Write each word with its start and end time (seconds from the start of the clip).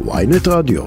ויינט 0.00 0.48
רדיו. 0.48 0.84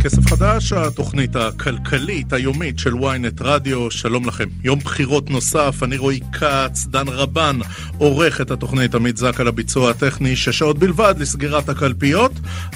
כסף 0.00 0.26
חדש, 0.26 0.72
התוכנית 0.72 1.36
הכלכלית 1.36 2.32
היומית 2.32 2.78
של 2.78 2.92
ynet 2.94 3.40
רדיו, 3.40 3.90
שלום 3.90 4.26
לכם. 4.28 4.48
יום 4.64 4.78
בחירות 4.78 5.30
נוסף, 5.30 5.82
אני 5.82 5.96
רועי 5.96 6.20
כץ, 6.32 6.86
דן 6.86 7.08
רבן 7.08 7.58
עורך 7.98 8.40
את 8.40 8.50
התוכנית 8.50 8.94
עמית 8.94 9.16
זק 9.16 9.40
על 9.40 9.48
הביצוע 9.48 9.90
הטכני, 9.90 10.36
שש 10.36 10.58
שעות 10.58 10.78
בלבד 10.78 11.14
לסגירת 11.18 11.68
הקלפיות. 11.68 12.32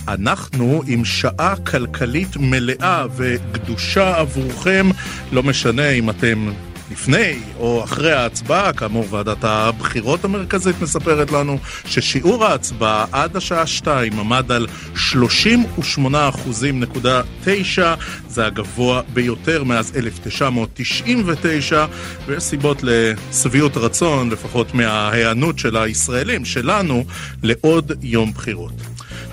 אנחנו 0.09 0.82
עם 0.86 1.04
שעה 1.04 1.54
כלכלית 1.57 2.36
מלאה 2.36 3.07
וגדושה 3.16 4.18
עבורכם, 4.18 4.86
לא 5.32 5.43
משנה 5.43 5.88
אם 5.88 6.11
אתם 6.11 6.50
לפני 6.90 7.38
או 7.58 7.84
אחרי 7.84 8.12
ההצבעה, 8.12 8.72
כאמור 8.72 9.06
ועדת 9.10 9.44
הבחירות 9.44 10.24
המרכזית 10.24 10.82
מספרת 10.82 11.32
לנו 11.32 11.58
ששיעור 11.84 12.44
ההצבעה 12.44 13.06
עד 13.12 13.36
השעה 13.36 13.66
2 13.66 14.18
עמד 14.18 14.52
על 14.52 14.66
38.9, 14.94 17.82
זה 18.28 18.46
הגבוה 18.46 19.02
ביותר 19.12 19.64
מאז 19.64 19.96
1999, 19.96 21.86
ויש 22.27 22.42
סיבות 22.42 22.82
לשביעות 22.82 23.77
רצון, 23.77 24.30
לפחות 24.30 24.74
מההיענות 24.74 25.58
של 25.58 25.77
הישראלים, 25.77 26.44
שלנו, 26.44 27.05
לעוד 27.42 27.92
יום 28.02 28.32
בחירות. 28.32 28.72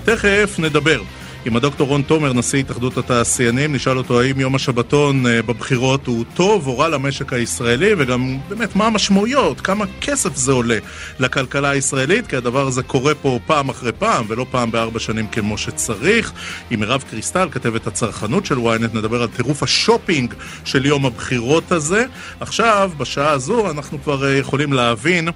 תכף 0.04 0.56
נדבר 0.58 1.02
עם 1.46 1.56
הדוקטור 1.56 1.88
רון 1.88 2.02
תומר, 2.02 2.32
נשיא 2.32 2.58
התאחדות 2.58 2.98
התעשיינים, 2.98 3.74
נשאל 3.74 3.98
אותו 3.98 4.20
האם 4.20 4.40
יום 4.40 4.54
השבתון 4.54 5.26
אה, 5.26 5.42
בבחירות 5.42 6.06
הוא 6.06 6.24
טוב 6.34 6.66
או 6.66 6.78
רע 6.78 6.88
למשק 6.88 7.32
הישראלי, 7.32 7.90
וגם 7.98 8.38
באמת 8.48 8.76
מה 8.76 8.86
המשמעויות, 8.86 9.60
כמה 9.60 9.84
כסף 10.00 10.36
זה 10.36 10.52
עולה 10.52 10.78
לכלכלה 11.18 11.70
הישראלית, 11.70 12.26
כי 12.26 12.36
הדבר 12.36 12.66
הזה 12.66 12.82
קורה 12.82 13.14
פה 13.14 13.38
פעם 13.46 13.68
אחרי 13.68 13.92
פעם, 13.92 14.24
ולא 14.28 14.46
פעם 14.50 14.70
בארבע 14.70 15.00
שנים 15.00 15.26
כמו 15.26 15.58
שצריך. 15.58 16.32
עם 16.70 16.80
מירב 16.80 17.04
קריסטל, 17.10 17.48
כתבת 17.50 17.86
הצרכנות 17.86 18.46
של 18.46 18.58
ynet, 18.58 18.96
נדבר 18.96 19.22
על 19.22 19.28
טירוף 19.28 19.62
השופינג 19.62 20.34
של 20.64 20.86
יום 20.86 21.06
הבחירות 21.06 21.72
הזה. 21.72 22.04
עכשיו, 22.40 22.90
בשעה 22.96 23.30
הזו, 23.30 23.70
אנחנו 23.70 24.02
כבר 24.02 24.24
אה, 24.24 24.36
יכולים 24.36 24.72
להבין 24.72 25.28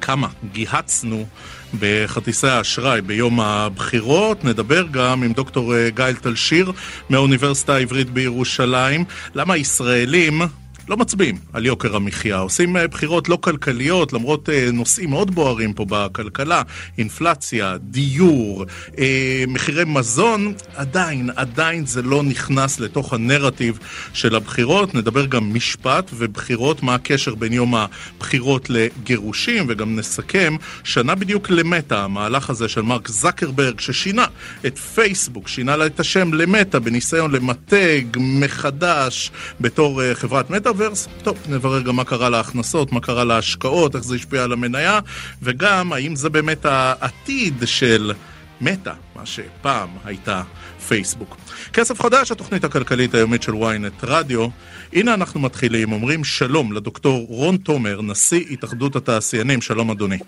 כמה 0.00 0.28
גיהצנו 0.52 1.26
בכרטיסי 1.74 2.46
האשראי 2.46 3.00
ביום 3.00 3.40
הבחירות. 3.40 4.44
נדבר 4.44 4.86
גם 4.90 5.22
עם 5.22 5.32
דוקטור 5.32 5.74
אה, 5.74 5.90
גייל 5.90 6.16
תלשיר 6.16 6.72
מהאוניברסיטה 7.10 7.74
העברית 7.74 8.10
בירושלים. 8.10 9.04
למה 9.34 9.56
ישראלים 9.56 10.42
לא 10.88 10.96
מצביעים 10.96 11.36
על 11.52 11.66
יוקר 11.66 11.96
המחיה, 11.96 12.38
עושים 12.38 12.76
אה, 12.76 12.88
בחירות 12.88 13.28
לא 13.28 13.36
כלכליות, 13.36 14.12
למרות 14.12 14.48
אה, 14.48 14.68
נושאים 14.72 15.10
מאוד 15.10 15.34
בוערים 15.34 15.72
פה 15.72 15.86
בכלכלה, 15.88 16.62
אינפלציה, 16.98 17.76
דיור, 17.80 18.64
אה, 18.98 19.44
מחירי 19.48 19.84
מזון, 19.86 20.54
עדיין, 20.74 21.30
עדיין 21.36 21.86
זה 21.86 22.02
לא 22.02 22.22
נכנס 22.22 22.80
לתוך 22.80 23.12
הנרטיב 23.12 23.78
של 24.12 24.34
הבחירות. 24.34 24.94
נדבר 24.94 25.26
גם 25.26 25.54
משפט 25.54 26.10
ובחירות, 26.14 26.82
מה 26.82 26.94
הקשר 26.94 27.34
בין 27.34 27.52
יום 27.52 27.74
הבחירות 27.74 28.70
לגירושים, 28.70 29.64
וגם 29.68 29.96
נסכם 29.96 30.56
שנה 30.84 31.14
בדיוק 31.14 31.50
למטה, 31.50 32.04
המהלך 32.04 32.50
הזה 32.50 32.68
של 32.68 32.82
מרק 32.82 33.08
זקרברג, 33.08 33.80
ששינה 33.80 34.24
את 34.66 34.78
פייסבוק, 34.78 35.48
שינה 35.48 35.76
לה 35.76 35.86
את 35.86 36.00
השם 36.00 36.34
למטה, 36.34 36.78
בניסיון 36.78 37.30
למתג 37.30 38.04
מחדש 38.16 39.30
בתור 39.60 40.14
חברת 40.14 40.50
מטה. 40.50 40.75
המטאוורס, 40.76 41.08
טוב, 41.24 41.38
נברר 41.48 41.82
גם 41.82 41.96
מה 41.96 42.04
קרה 42.04 42.30
להכנסות, 42.30 42.92
מה 42.92 43.00
קרה 43.00 43.24
להשקעות, 43.24 43.94
איך 43.94 44.04
זה 44.04 44.14
השפיע 44.14 44.44
על 44.44 44.52
המניה, 44.52 45.00
וגם 45.42 45.92
האם 45.92 46.16
זה 46.16 46.30
באמת 46.30 46.64
העתיד 46.64 47.54
של 47.64 48.12
מטא, 48.60 48.92
מה 49.16 49.26
שפעם 49.26 49.88
הייתה 50.04 50.42
פייסבוק. 50.88 51.36
כסף 51.72 52.00
חדש, 52.00 52.32
התוכנית 52.32 52.64
הכלכלית 52.64 53.14
היומית 53.14 53.42
של 53.42 53.52
ynet 53.52 54.06
רדיו. 54.06 54.46
הנה 54.92 55.14
אנחנו 55.14 55.40
מתחילים, 55.40 55.92
אומרים 55.92 56.24
שלום 56.24 56.72
לדוקטור 56.72 57.26
רון 57.28 57.56
תומר, 57.56 58.02
נשיא 58.02 58.44
התאחדות 58.50 58.96
התעשיינים, 58.96 59.60
שלום 59.60 59.90
אדוני. 59.90 60.18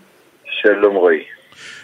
שלום 0.61 0.95
רועי. 0.95 1.19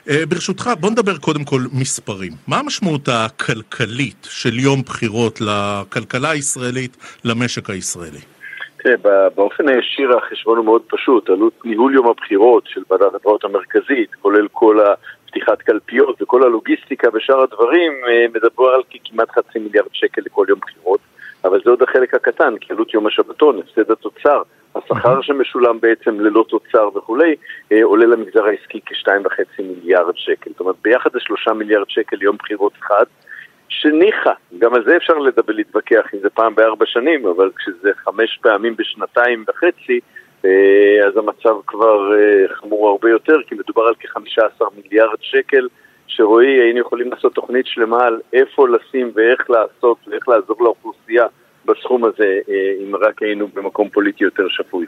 Uh, 0.08 0.12
ברשותך, 0.30 0.70
בוא 0.80 0.92
נדבר 0.92 1.18
קודם 1.18 1.44
כל 1.44 1.62
מספרים. 1.74 2.34
מה 2.48 2.60
המשמעות 2.60 3.10
הכלכלית 3.10 4.28
של 4.30 4.60
יום 4.60 4.82
בחירות 4.82 5.42
לכלכלה 5.42 6.30
הישראלית, 6.30 6.98
למשק 7.24 7.70
הישראלי? 7.70 8.35
תראה, 8.78 9.30
באופן 9.36 9.70
הישיר 9.70 10.18
החשבון 10.18 10.58
הוא 10.58 10.66
מאוד 10.66 10.82
פשוט. 10.88 11.30
עלות 11.30 11.54
ניהול 11.66 11.94
יום 11.94 12.08
הבחירות 12.08 12.64
של 12.68 12.82
ועדת 12.90 13.14
הבחירות 13.14 13.44
המרכזית, 13.44 14.16
כולל 14.22 14.48
כל 14.52 14.80
הפתיחת 14.80 15.62
קלפיות 15.62 16.22
וכל 16.22 16.44
הלוגיסטיקה 16.44 17.08
ושאר 17.14 17.44
הדברים, 17.44 17.92
אה, 18.08 18.26
מדבר 18.34 18.70
על 18.76 18.82
כמעט 19.04 19.32
חצי 19.32 19.60
מיליארד 19.60 19.90
שקל 19.94 20.22
לכל 20.26 20.46
יום 20.50 20.60
בחירות. 20.60 21.00
אבל 21.44 21.62
זה 21.64 21.70
עוד 21.70 21.82
החלק 21.82 22.14
הקטן, 22.14 22.58
כי 22.62 22.74
עלות 22.74 22.94
יום 22.94 23.08
השבתון, 23.08 23.60
הפסד 23.60 23.92
התוצר, 23.92 24.42
השכר 24.76 25.22
שמשולם 25.22 25.80
בעצם 25.80 26.20
ללא 26.20 26.46
תוצר 26.50 26.90
וכולי, 26.96 27.36
אה, 27.72 27.84
עולה 27.84 28.06
למגזר 28.06 28.46
העסקי 28.46 28.80
כ-2.5 28.86 29.64
מיליארד 29.64 30.14
שקל. 30.16 30.50
זאת 30.52 30.60
אומרת, 30.60 30.76
ביחד 30.82 31.10
זה 31.14 31.20
3 31.20 31.48
מיליארד 31.48 31.90
שקל 31.90 32.16
ליום 32.16 32.36
בחירות 32.38 32.74
אחד. 32.80 33.06
שניחא, 33.70 34.34
גם 34.58 34.74
על 34.74 34.84
זה 34.86 34.98
אפשר 34.98 35.14
לדבר, 35.14 35.54
להתווכח 35.54 36.06
אם 36.14 36.20
זה 36.20 36.30
פעם 36.30 36.56
בארבע 36.56 36.86
שנים, 36.86 37.28
אבל 37.28 37.52
כשזה 37.58 37.92
חמש 37.96 38.40
פעמים 38.42 38.76
בשנתיים 38.76 39.46
וחצי, 39.48 40.00
אה, 40.46 41.08
אז 41.08 41.18
המצב 41.18 41.56
כבר 41.68 42.14
אה, 42.14 42.56
חמור 42.56 42.90
הרבה 42.90 43.10
יותר, 43.10 43.38
כי 43.48 43.56
מדובר 43.56 43.84
על 43.84 43.94
כ-15 44.00 44.66
מיליארד 44.76 45.18
שקל, 45.22 45.68
שרועי, 46.08 46.62
היינו 46.62 46.80
יכולים 46.80 47.12
לעשות 47.12 47.34
תוכנית 47.34 47.66
שלמה 47.68 48.06
על 48.06 48.22
איפה 48.34 48.68
לשים 48.70 49.12
ואיך 49.16 49.50
לעשות 49.50 49.98
ואיך 50.08 50.28
לעזור 50.28 50.58
לאוכלוסייה 50.60 51.26
בסכום 51.66 52.06
הזה, 52.06 52.40
אה, 52.50 52.84
אם 52.84 52.96
רק 52.96 53.22
היינו 53.22 53.48
במקום 53.54 53.90
פוליטי 53.90 54.24
יותר 54.24 54.44
שפוי. 54.50 54.86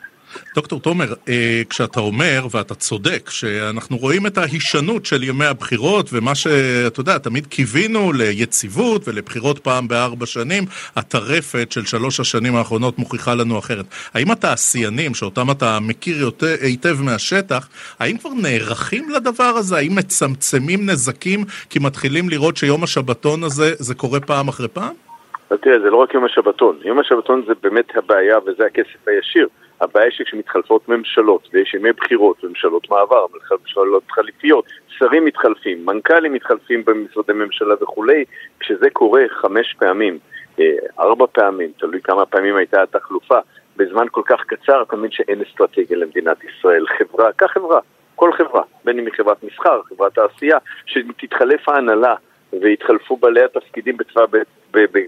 דוקטור 0.56 0.80
תומר, 0.80 1.14
אה, 1.30 1.62
כשאתה 1.70 2.00
אומר, 2.00 2.48
ואתה 2.52 2.76
צודק, 2.76 3.30
שאנחנו 3.30 3.98
רואים 3.98 4.28
את 4.28 4.38
ההישנות 4.38 5.06
של 5.06 5.24
ימי 5.24 5.46
הבחירות, 5.46 6.10
ומה 6.14 6.36
שאתה 6.36 7.00
יודע, 7.00 7.18
תמיד 7.18 7.48
קיווינו 7.48 8.14
ליציבות 8.14 9.08
ולבחירות 9.08 9.60
פעם 9.60 9.88
בארבע 9.88 10.26
שנים, 10.26 10.64
הטרפת 10.96 11.72
של 11.72 11.86
שלוש 11.86 12.20
השנים 12.20 12.56
האחרונות 12.56 13.00
מוכיחה 13.00 13.36
לנו 13.36 13.60
אחרת. 13.60 13.86
האם 14.14 14.32
התעשיינים, 14.32 15.14
שאותם 15.14 15.52
אתה 15.52 15.80
מכיר 15.82 16.18
יותר, 16.18 16.56
היטב 16.62 17.02
מהשטח, 17.02 17.70
האם 18.00 18.18
כבר 18.18 18.34
נערכים 18.34 19.10
לדבר 19.10 19.44
הזה? 19.44 19.78
האם 19.78 19.96
מצמצמים 19.96 20.90
נזקים 20.90 21.46
כי 21.70 21.80
מתחילים 21.80 22.30
לראות 22.30 22.58
שיום 22.58 22.84
השבתון 22.84 23.44
הזה, 23.44 23.74
זה 23.80 23.96
קורה 23.96 24.20
פעם 24.20 24.48
אחרי 24.48 24.68
פעם? 24.68 25.07
תראה, 25.56 25.80
זה 25.80 25.90
לא 25.90 25.98
רק 25.98 26.14
יום 26.14 26.26
השבתון. 26.26 26.80
יום 26.84 27.00
השבתון 27.00 27.44
זה 27.48 27.54
באמת 27.64 27.98
הבעיה 27.98 28.38
וזה 28.46 28.66
הכסף 28.66 29.08
הישיר. 29.08 29.48
הבעיה 29.82 30.12
שכשמתחלפות 30.12 30.90
ממשלות, 30.90 31.50
ויש 31.54 31.74
ימי 31.74 31.92
בחירות 31.92 32.44
וממשלות 32.44 32.90
מעבר, 32.90 33.26
ממשלות 33.62 34.04
חליפיות, 34.12 34.66
שרים 34.88 35.26
מתחלפים, 35.26 35.86
מנכ"לים 35.86 36.34
מתחלפים 36.34 36.86
במשרדי 36.86 37.34
ממשלה 37.34 37.76
וכולי, 37.82 38.26
כשזה 38.60 38.90
קורה 38.90 39.22
חמש 39.30 39.76
פעמים, 39.80 40.18
אה, 40.60 40.66
ארבע 41.00 41.26
פעמים, 41.32 41.72
תלוי 41.80 42.02
כמה 42.02 42.26
פעמים 42.26 42.56
הייתה 42.56 42.84
התחלופה, 42.84 43.38
בזמן 43.78 44.06
כל 44.12 44.22
כך 44.26 44.42
קצר, 44.48 44.84
מבין 44.94 45.12
שאין 45.12 45.42
אסטרטגיה 45.42 45.98
למדינת 45.98 46.38
ישראל. 46.44 46.86
חברה, 46.98 47.32
קח 47.32 47.52
חברה, 47.52 47.80
כל 48.16 48.34
חברה, 48.34 48.62
בין 48.86 49.00
אם 49.00 49.06
היא 49.06 49.14
חברת 49.14 49.44
מסחר, 49.44 49.82
חברת 49.90 50.14
תעשייה, 50.14 50.58
שתתחלף 50.86 51.70
ההנהלה 51.70 52.16
ויתחלפו 52.62 53.18
בעלי 53.18 53.44
התפקידים 53.44 53.98
בצבא, 53.98 54.26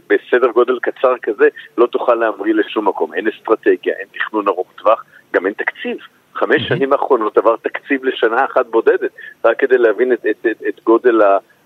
בסדר 0.09 0.47
גודל 0.52 0.80
קצר 0.80 1.18
כזה, 1.22 1.47
לא 1.78 1.85
תוכל 1.85 2.16
להמריא 2.16 2.53
לשום 2.53 2.88
מקום. 2.88 3.13
אין 3.13 3.28
אסטרטגיה, 3.28 3.94
אין 4.00 4.07
תכנון 4.13 4.47
ארוך 4.47 4.68
טווח, 4.78 5.06
גם 5.34 5.46
אין 5.46 5.53
תקציב. 5.53 5.97
חמש 6.34 6.68
שנים 6.68 6.94
האחרונות 6.94 7.38
עבר 7.38 7.56
תקציב 7.56 8.06
לשנה 8.06 8.45
אחת 8.45 8.66
בודדת, 8.66 9.12
רק 9.45 9.60
כדי 9.60 9.77
להבין 9.77 10.13
את, 10.13 10.25
את, 10.30 10.45
את, 10.51 10.63
את 10.68 10.83
גודל 10.83 11.21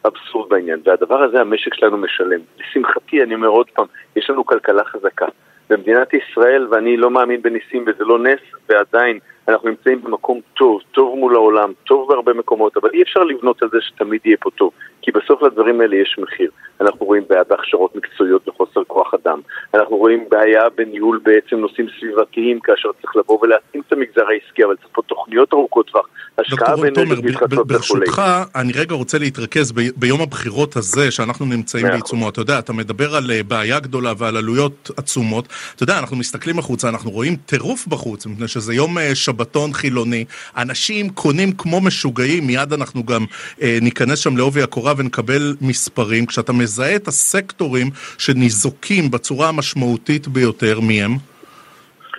האבסורד 0.06 0.50
בעניין. 0.50 0.80
והדבר 0.86 1.24
הזה 1.24 1.42
המשק 1.42 1.74
שלנו 1.74 1.98
משלם. 1.98 2.40
לשמחתי, 2.60 3.24
אני 3.24 3.36
אומר 3.36 3.48
עוד 3.48 3.70
פעם, 3.70 3.86
יש 4.16 4.30
לנו 4.30 4.46
כלכלה 4.46 4.84
חזקה. 4.84 5.26
במדינת 5.70 6.14
ישראל, 6.14 6.68
ואני 6.72 6.98
לא 6.98 7.12
מאמין 7.12 7.42
בניסים 7.42 7.86
וזה 7.88 8.04
לא 8.04 8.20
נס, 8.20 8.40
ועדיין 8.70 9.20
אנחנו 9.48 9.70
נמצאים 9.70 10.02
במקום 10.02 10.40
טוב, 10.54 10.82
טוב 10.92 11.18
מול 11.18 11.36
העולם, 11.36 11.72
טוב 11.84 12.10
בהרבה 12.10 12.34
מקומות, 12.34 12.78
אבל 12.78 12.90
אי 12.94 13.02
אפשר 13.02 13.24
לבנות 13.24 13.64
על 13.64 13.70
זה 13.72 13.78
שתמיד 13.82 14.22
יהיה 14.26 14.38
פה 14.40 14.50
טוב, 14.56 14.72
כי 15.02 15.12
בסוף 15.12 15.42
לדברים 15.42 15.82
האלה 15.82 15.96
יש 15.96 16.16
מחיר. 16.20 16.52
אנחנו 16.82 17.06
רואים 17.06 17.24
בעיה 17.30 17.44
בהכשרות 17.50 17.96
מקצועיות 17.96 18.48
וחוסר 18.48 18.84
כוח 18.88 19.14
אדם. 19.14 19.40
אנחנו 19.74 19.98
רואים 19.98 20.26
בעיה 20.30 20.62
בניהול 20.78 21.20
בעצם 21.24 21.56
נושאים 21.56 21.88
סביבתיים, 22.00 22.60
כאשר 22.60 22.90
צריך 23.02 23.16
לבוא 23.16 23.40
ולהתאים 23.42 23.84
את 23.88 23.94
המגזר 23.94 24.26
העסקי, 24.28 24.64
אבל 24.64 24.76
צריך 24.76 24.90
פה 24.92 25.02
תוכניות 25.02 25.54
ארוכות 25.54 25.88
טווח. 25.88 26.08
השקעה 26.38 26.76
באנרגיות 26.76 27.24
מתחדשות 27.24 27.72
וכולי. 27.72 28.06
ברשותך, 28.06 28.22
אני 28.56 28.74
רגע 28.76 28.96
רוצה 28.96 29.18
להתרכז 29.18 29.72
ב, 29.72 29.80
ביום 29.96 30.22
הבחירות 30.22 30.76
הזה 30.76 31.12
שאנחנו 31.12 31.46
נמצאים 31.46 31.88
בעיצומו. 31.88 32.30
אתה 32.30 32.42
יודע, 32.42 32.60
אתה 32.60 32.74
מדבר 32.74 33.16
על 33.16 33.32
אה, 33.32 33.44
בעיה 33.44 33.80
גדולה 33.80 34.14
ועל 34.18 34.38
עלויות 34.38 34.92
עצומות. 34.98 35.48
אתה 35.76 35.84
יודע, 35.84 36.00
אנחנו 36.00 36.18
מסתכלים 36.18 36.60
החוצה, 36.60 36.90
אנחנו 36.90 37.12
רואים 37.12 37.36
טירוף 37.36 37.88
בחוץ, 37.88 38.26
מפני 38.26 38.48
שזה 38.48 38.74
יום 38.74 38.98
אה, 38.98 39.16
שבתון 39.34 39.74
חילוני. 39.74 40.26
אנשים 40.58 41.10
קונים 41.10 41.50
כמו 41.58 41.82
משוגעים, 41.82 42.44
מיד 42.48 42.74
אנחנו 42.74 43.04
גם 43.04 43.24
אה, 43.62 43.78
ניכנס 43.82 44.20
שם 44.20 44.38
לעובי 44.38 44.62
הקורה 44.62 44.94
ונקבל 44.98 45.42
מספרים. 45.62 46.26
כשאתה 46.26 46.54
מזהה 46.54 46.96
את 46.96 47.08
הסקטורים 47.08 47.88
שניזוקים 48.18 49.12
בצורה 49.12 49.50
המשמעותית 49.50 50.28
ביותר, 50.28 50.80
מי 50.80 51.04
הם? 51.04 51.12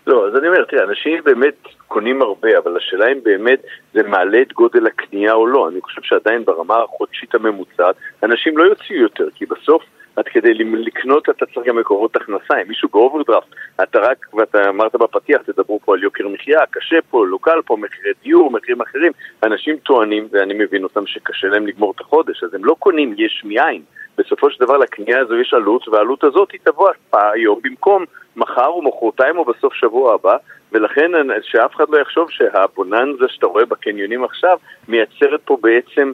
לא, 0.06 0.28
אז 0.28 0.36
אני 0.38 0.48
אומר, 0.48 0.64
תראה, 0.64 0.84
אנשים 0.84 1.18
באמת 1.24 1.54
קונים 1.88 2.22
הרבה, 2.22 2.48
אבל 2.58 2.76
השאלה 2.76 3.12
אם 3.12 3.18
באמת 3.22 3.60
זה 3.94 4.02
מעלה 4.02 4.42
את 4.42 4.52
גודל 4.52 4.86
הקנייה 4.86 5.32
או 5.32 5.46
לא. 5.46 5.68
אני 5.68 5.80
חושב 5.80 6.00
שעדיין 6.02 6.44
ברמה 6.44 6.76
החודשית 6.82 7.34
הממוצעת, 7.34 7.94
אנשים 8.22 8.58
לא 8.58 8.64
יוציאו 8.64 8.98
יותר, 8.98 9.28
כי 9.34 9.46
בסוף 9.46 9.82
עד 10.16 10.28
כדי 10.28 10.54
לקנות 10.54 11.28
אתה 11.28 11.46
צריך 11.46 11.66
גם 11.66 11.76
מקורות 11.76 12.16
הכנסה, 12.16 12.62
אם 12.62 12.68
מישהו 12.68 12.88
באוברדרפט, 12.88 13.54
אתה 13.82 13.98
רק, 13.98 14.26
ואתה 14.34 14.68
אמרת 14.68 14.94
בפתיח, 14.96 15.42
תדברו 15.42 15.80
פה 15.80 15.94
על 15.94 16.02
יוקר 16.02 16.28
מחיה, 16.28 16.60
קשה 16.70 16.96
פה, 17.10 17.26
לא 17.26 17.38
קל 17.42 17.62
פה, 17.66 17.76
מחירי 17.76 18.10
דיור, 18.22 18.50
מחירים 18.50 18.80
אחרים, 18.80 19.12
אנשים 19.42 19.76
טוענים, 19.76 20.28
ואני 20.32 20.54
מבין 20.54 20.84
אותם, 20.84 21.06
שקשה 21.06 21.48
להם 21.48 21.66
לגמור 21.66 21.92
את 21.96 22.00
החודש, 22.00 22.44
אז 22.44 22.54
הם 22.54 22.64
לא 22.64 22.76
קונים 22.78 23.14
יש 23.18 23.42
מאין. 23.44 23.82
בסופו 24.18 24.50
של 24.50 24.64
דבר 24.64 24.76
לקנייה 24.76 25.20
הזו 25.20 25.36
יש 25.36 25.54
עלות, 25.54 25.88
והעלות 25.88 26.24
הזאת 26.24 26.52
היא 26.52 26.60
תבוא 26.64 26.90
היום 27.12 27.60
במקום 27.62 28.04
מחר 28.36 28.66
או 28.66 28.82
מחרתיים 28.82 29.38
או 29.38 29.44
בסוף 29.44 29.74
שבוע 29.74 30.14
הבא, 30.14 30.36
ולכן 30.72 31.10
שאף 31.42 31.74
אחד 31.76 31.84
לא 31.88 31.98
יחשוב 31.98 32.30
שהבוננזה 32.30 33.24
שאתה 33.28 33.46
רואה 33.46 33.64
בקניונים 33.64 34.24
עכשיו 34.24 34.58
מייצרת 34.88 35.40
פה 35.44 35.58
בעצם 35.60 36.12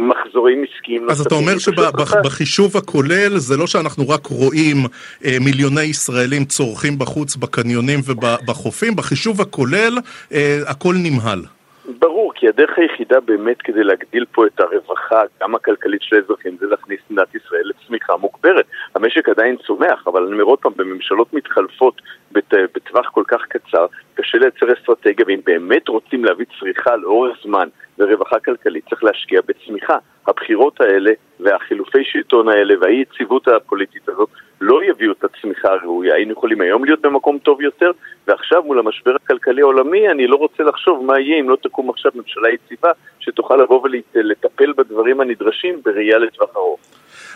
מחזורים 0.00 0.64
עסקיים 0.64 1.10
אז 1.10 1.20
אתה 1.20 1.34
אומר 1.34 1.58
שבחישוב 1.58 2.76
הכולל 2.76 3.38
זה 3.38 3.56
לא 3.56 3.66
שאנחנו 3.66 4.08
רק 4.08 4.26
רואים 4.26 4.76
אה, 5.24 5.36
מיליוני 5.40 5.82
ישראלים 5.82 6.44
צורכים 6.44 6.98
בחוץ 6.98 7.36
בקניונים 7.36 8.00
ובחופים, 8.06 8.96
בחישוב 8.96 9.40
הכולל 9.40 9.98
אה, 10.32 10.60
הכל 10.66 10.94
נמהל. 10.98 11.42
ברור, 11.98 12.32
כי 12.34 12.48
הדרך 12.48 12.78
היחידה 12.78 13.20
באמת 13.20 13.62
כדי 13.62 13.84
להגדיל 13.84 14.24
פה 14.32 14.46
את 14.46 14.60
הרווחה, 14.60 15.22
גם 15.40 15.54
הכלכלית 15.54 16.02
של 16.02 16.16
האזרחים, 16.16 16.56
זה 16.60 16.66
להכניס 16.66 17.00
מדינת 17.10 17.34
ישראל 17.34 17.62
לצמיחה 17.64 18.16
מוגברת. 18.16 18.66
המשק 18.94 19.28
עדיין 19.28 19.56
צומח, 19.56 20.06
אבל 20.06 20.22
אני 20.22 20.32
אומר 20.32 20.44
עוד 20.44 20.58
פעם, 20.58 20.72
בממשלות 20.76 21.34
מתחלפות 21.34 22.02
בטווח 22.32 23.08
כל 23.10 23.24
כך 23.28 23.42
קצר, 23.48 23.86
קשה 24.14 24.38
לייצר 24.38 24.66
אסטרטגיה, 24.72 25.24
ואם 25.28 25.40
באמת 25.44 25.88
רוצים 25.88 26.24
להביא 26.24 26.46
צריכה 26.60 26.96
לאורך 26.96 27.38
זמן 27.44 27.68
ורווחה 27.98 28.40
כלכלית, 28.40 28.84
צריך 28.90 29.04
להשקיע 29.04 29.40
בצמיחה. 29.46 29.98
הבחירות 30.26 30.80
האלה 30.80 31.10
והחילופי 31.40 32.04
שלטון 32.04 32.48
האלה 32.48 32.74
והאי 32.80 32.94
יציבות 32.94 33.48
הפוליטית 33.48 34.08
הזאת 34.08 34.28
לא 34.60 34.84
יביאו 34.84 35.12
את 35.12 35.24
הצמיחה 35.24 35.68
הראויה. 35.68 36.14
היינו 36.14 36.32
יכולים 36.32 36.60
היום 36.60 36.84
להיות 36.84 37.00
במקום 37.00 37.38
טוב 37.38 37.60
יותר, 37.60 37.90
ועכשיו 38.28 38.62
מול 38.62 38.78
המשבר 38.78 39.16
הכלכלי 39.24 39.62
העולמי 39.62 40.08
אני 40.08 40.26
לא 40.26 40.36
רוצה 40.36 40.62
לחשוב 40.62 41.04
מה 41.04 41.20
יהיה 41.20 41.40
אם 41.40 41.50
לא 41.50 41.56
תקום 41.62 41.90
עכשיו 41.90 42.12
ממשלה 42.14 42.48
יציבה 42.48 42.90
שתוכל 43.20 43.56
לבוא 43.56 43.88
ולטפל 44.14 44.72
בדברים 44.72 45.20
הנדרשים 45.20 45.80
בראייה 45.84 46.18
לטווח 46.18 46.56
ארוך. 46.56 46.80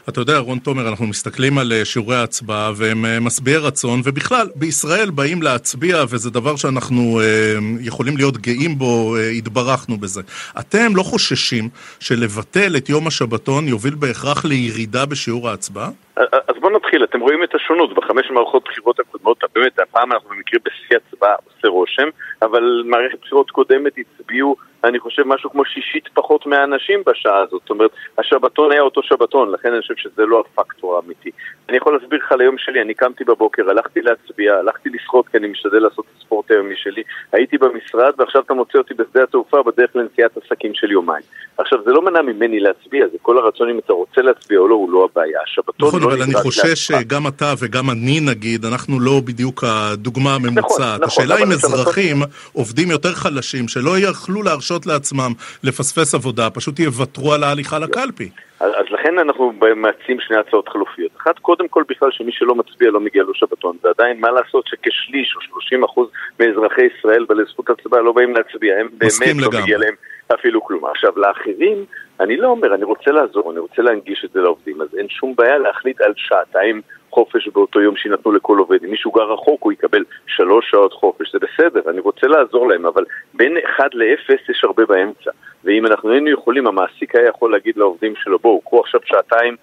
אתה 0.08 0.20
יודע, 0.20 0.38
רון 0.38 0.58
תומר, 0.58 0.88
אנחנו 0.88 1.06
מסתכלים 1.06 1.58
על 1.58 1.72
אה, 1.72 1.84
שיעורי 1.84 2.16
ההצבעה 2.16 2.72
והם 2.76 3.04
אה, 3.04 3.20
משביעי 3.20 3.56
רצון, 3.56 4.00
ובכלל, 4.04 4.46
בישראל 4.54 5.10
באים 5.10 5.42
להצביע 5.42 5.96
וזה 6.10 6.30
דבר 6.30 6.56
שאנחנו 6.56 7.20
אה, 7.20 7.54
יכולים 7.80 8.16
להיות 8.16 8.36
גאים 8.36 8.78
בו, 8.78 9.16
אה, 9.16 9.28
התברכנו 9.28 9.96
בזה. 9.96 10.22
אתם 10.58 10.96
לא 10.96 11.02
חוששים 11.02 11.68
שלבטל 12.00 12.76
את 12.76 12.88
יום 12.88 13.06
השבתון 13.06 13.68
יוביל 13.68 13.94
בהכרח 13.94 14.44
לירידה 14.44 15.06
בשיעור 15.06 15.48
ההצבעה? 15.48 15.90
אז 16.16 16.56
בואו 16.60 16.72
נתחיל, 16.94 17.04
אתם 17.04 17.20
רואים 17.20 17.42
את 17.42 17.54
השונות. 17.54 17.94
בחמש 17.94 18.30
מערכות 18.30 18.64
בחירות 18.64 19.00
הקודמות, 19.00 19.44
באמת, 19.54 19.78
הפעם 19.78 20.12
אנחנו 20.12 20.28
במקרה 20.28 20.60
בשיא 20.64 20.96
הצבעה 20.96 21.34
עושה 21.44 21.68
רושם, 21.68 22.08
אבל 22.42 22.82
מערכת 22.84 23.18
בחירות 23.20 23.50
קודמת 23.50 23.92
הצביעו 23.98 24.56
אני 24.88 24.98
חושב 25.00 25.22
משהו 25.26 25.50
כמו 25.50 25.64
שישית 25.64 26.08
פחות 26.14 26.46
מהאנשים 26.46 27.02
בשעה 27.06 27.38
הזאת. 27.38 27.60
זאת 27.62 27.70
אומרת, 27.70 27.90
השבתון 28.18 28.72
היה 28.72 28.80
אותו 28.80 29.02
שבתון, 29.02 29.50
לכן 29.52 29.72
אני 29.72 29.80
חושב 29.80 29.94
שזה 29.96 30.22
לא 30.22 30.44
הפקטור 30.46 30.96
האמיתי. 30.96 31.30
אני 31.68 31.76
יכול 31.76 31.98
להסביר 31.98 32.18
לך 32.18 32.32
ליום 32.32 32.58
שלי, 32.58 32.82
אני 32.82 32.94
קמתי 32.94 33.24
בבוקר, 33.24 33.70
הלכתי 33.70 34.00
להצביע, 34.00 34.54
הלכתי 34.54 34.88
לשחות 34.88 35.28
כי 35.28 35.36
אני 35.36 35.46
משתדל 35.46 35.78
לעשות 35.78 36.04
את 36.04 36.22
הספורט 36.22 36.50
היומי 36.50 36.74
שלי, 36.76 37.02
הייתי 37.32 37.58
במשרד 37.58 38.12
ועכשיו 38.18 38.42
אתה 38.42 38.54
מוצא 38.54 38.78
אותי 38.78 38.94
בשדה 38.94 39.22
התעופה 39.22 39.62
בדרך 39.62 39.96
לנסיעת 39.96 40.30
עסקים 40.36 40.74
של 40.74 40.90
יומיים. 40.90 41.24
עכשיו, 41.58 41.78
זה 41.84 41.90
לא 41.90 42.02
מנע 42.02 42.22
ממני 42.22 42.60
להצביע, 42.60 43.06
זה 43.12 43.18
כל 43.22 43.38
הרצון 43.38 43.70
אם 43.70 43.78
אתה 43.78 43.92
רוצה 43.92 44.22
להצביע 44.22 44.58
או 44.58 44.68
לא, 44.68 44.74
הוא 44.74 44.90
לא 44.90 45.08
הבעיה. 45.12 45.40
השבתון 45.44 45.88
נכון, 45.88 46.02
לא 46.02 46.06
אבל 46.06 46.22
אני 46.22 46.34
חושש 46.34 46.86
שגם 46.86 47.26
אתה 47.26 47.54
וגם 47.60 47.90
אני 47.90 48.20
נגיד, 48.20 48.64
אנחנו 48.64 49.00
לא 49.00 49.20
בדיוק 49.24 49.64
הדוגמה 49.64 50.30
נכון, 50.38 50.48
הממוצעת. 50.48 51.00
נכון, 51.00 51.04
השאלה 51.04 51.36
אם 51.38 51.52
אזרחים 51.52 52.16
עובדים 52.52 52.90
יותר 52.90 53.12
חלשים, 53.12 53.68
שלא 53.68 53.98
יכלו 53.98 54.42
להרשות 54.42 54.73
לעצמם 54.86 55.32
לפספס 55.64 56.14
עבודה, 56.14 56.50
פשוט 56.50 56.78
יוותרו 56.78 57.32
על 57.32 57.42
ההליכה 57.44 57.78
לקלפי. 57.78 58.30
אז 58.60 58.86
לכן 58.90 59.18
אנחנו 59.18 59.52
מאצים 59.76 60.20
שני 60.20 60.36
הצעות 60.36 60.68
חלופיות. 60.68 61.10
אחת, 61.16 61.38
קודם 61.38 61.68
כל 61.68 61.82
בכלל 61.88 62.08
שמי 62.12 62.32
שלא 62.32 62.54
מצביע 62.54 62.90
לא 62.90 63.00
מגיע 63.00 63.22
לו 63.22 63.34
שבתון, 63.34 63.76
ועדיין 63.84 64.20
מה 64.20 64.30
לעשות 64.30 64.66
שכשליש 64.66 65.36
או 65.36 65.40
30 65.40 65.84
אחוז 65.84 66.08
מאזרחי 66.40 66.82
ישראל 66.98 67.24
בעלי 67.28 67.42
זכות 67.52 67.70
הצבעה 67.70 68.02
לא 68.02 68.12
באים 68.12 68.34
להצביע, 68.36 68.74
הם 68.80 68.88
באמת 68.98 69.36
לא 69.40 69.60
מגיע 69.60 69.78
להם 69.78 69.94
אפילו 70.34 70.64
כלום. 70.64 70.84
עכשיו, 70.84 71.12
לאחרים, 71.16 71.84
אני 72.20 72.36
לא 72.36 72.48
אומר, 72.48 72.74
אני 72.74 72.84
רוצה 72.84 73.10
לעזור, 73.10 73.50
אני 73.50 73.58
רוצה 73.58 73.82
להנגיש 73.82 74.24
את 74.24 74.30
זה 74.30 74.40
לעובדים, 74.40 74.82
אז 74.82 74.88
אין 74.98 75.08
שום 75.08 75.34
בעיה 75.36 75.58
להחליט 75.58 76.00
על 76.00 76.12
שעתיים 76.16 76.82
חופש 77.14 77.48
באותו 77.48 77.80
יום 77.80 77.96
שיינתנו 77.96 78.32
לכל 78.32 78.58
עובד. 78.58 78.84
אם 78.84 78.90
מישהו 78.90 79.12
גר 79.12 79.32
רחוק, 79.32 79.62
הוא 79.62 79.72
יקבל 79.72 80.04
שלוש 80.26 80.70
שעות 80.70 80.92
חופש, 80.92 81.32
זה 81.32 81.38
בסדר, 81.38 81.90
אני 81.90 82.00
רוצה 82.00 82.26
לעזור 82.26 82.68
להם, 82.68 82.86
אבל 82.86 83.04
בין 83.34 83.56
אחד 83.64 83.88
לאפס 83.94 84.48
יש 84.48 84.64
הרבה 84.64 84.86
באמצע. 84.86 85.30
ואם 85.64 85.86
אנחנו 85.86 86.10
היינו 86.10 86.30
יכולים, 86.30 86.66
המעסיק 86.66 87.14
היה 87.14 87.28
יכול 87.28 87.52
להגיד 87.52 87.76
לעובדים 87.76 88.14
שלו, 88.16 88.38
בואו, 88.38 88.60
קחו 88.60 88.80
עכשיו 88.80 89.00
שעתיים, 89.04 89.56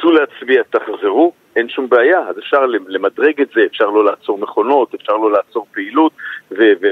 צאו 0.00 0.10
להצביע, 0.12 0.62
תחזרו, 0.70 1.32
אין 1.56 1.68
שום 1.68 1.88
בעיה, 1.88 2.20
אז 2.28 2.38
אפשר 2.38 2.66
למדרג 2.88 3.40
את 3.40 3.48
זה, 3.54 3.60
אפשר 3.70 3.84
לא 3.84 4.04
לעצור 4.04 4.38
מכונות, 4.38 4.94
אפשר 4.94 5.12
לא 5.12 5.32
לעצור 5.32 5.66
פעילות, 5.72 6.12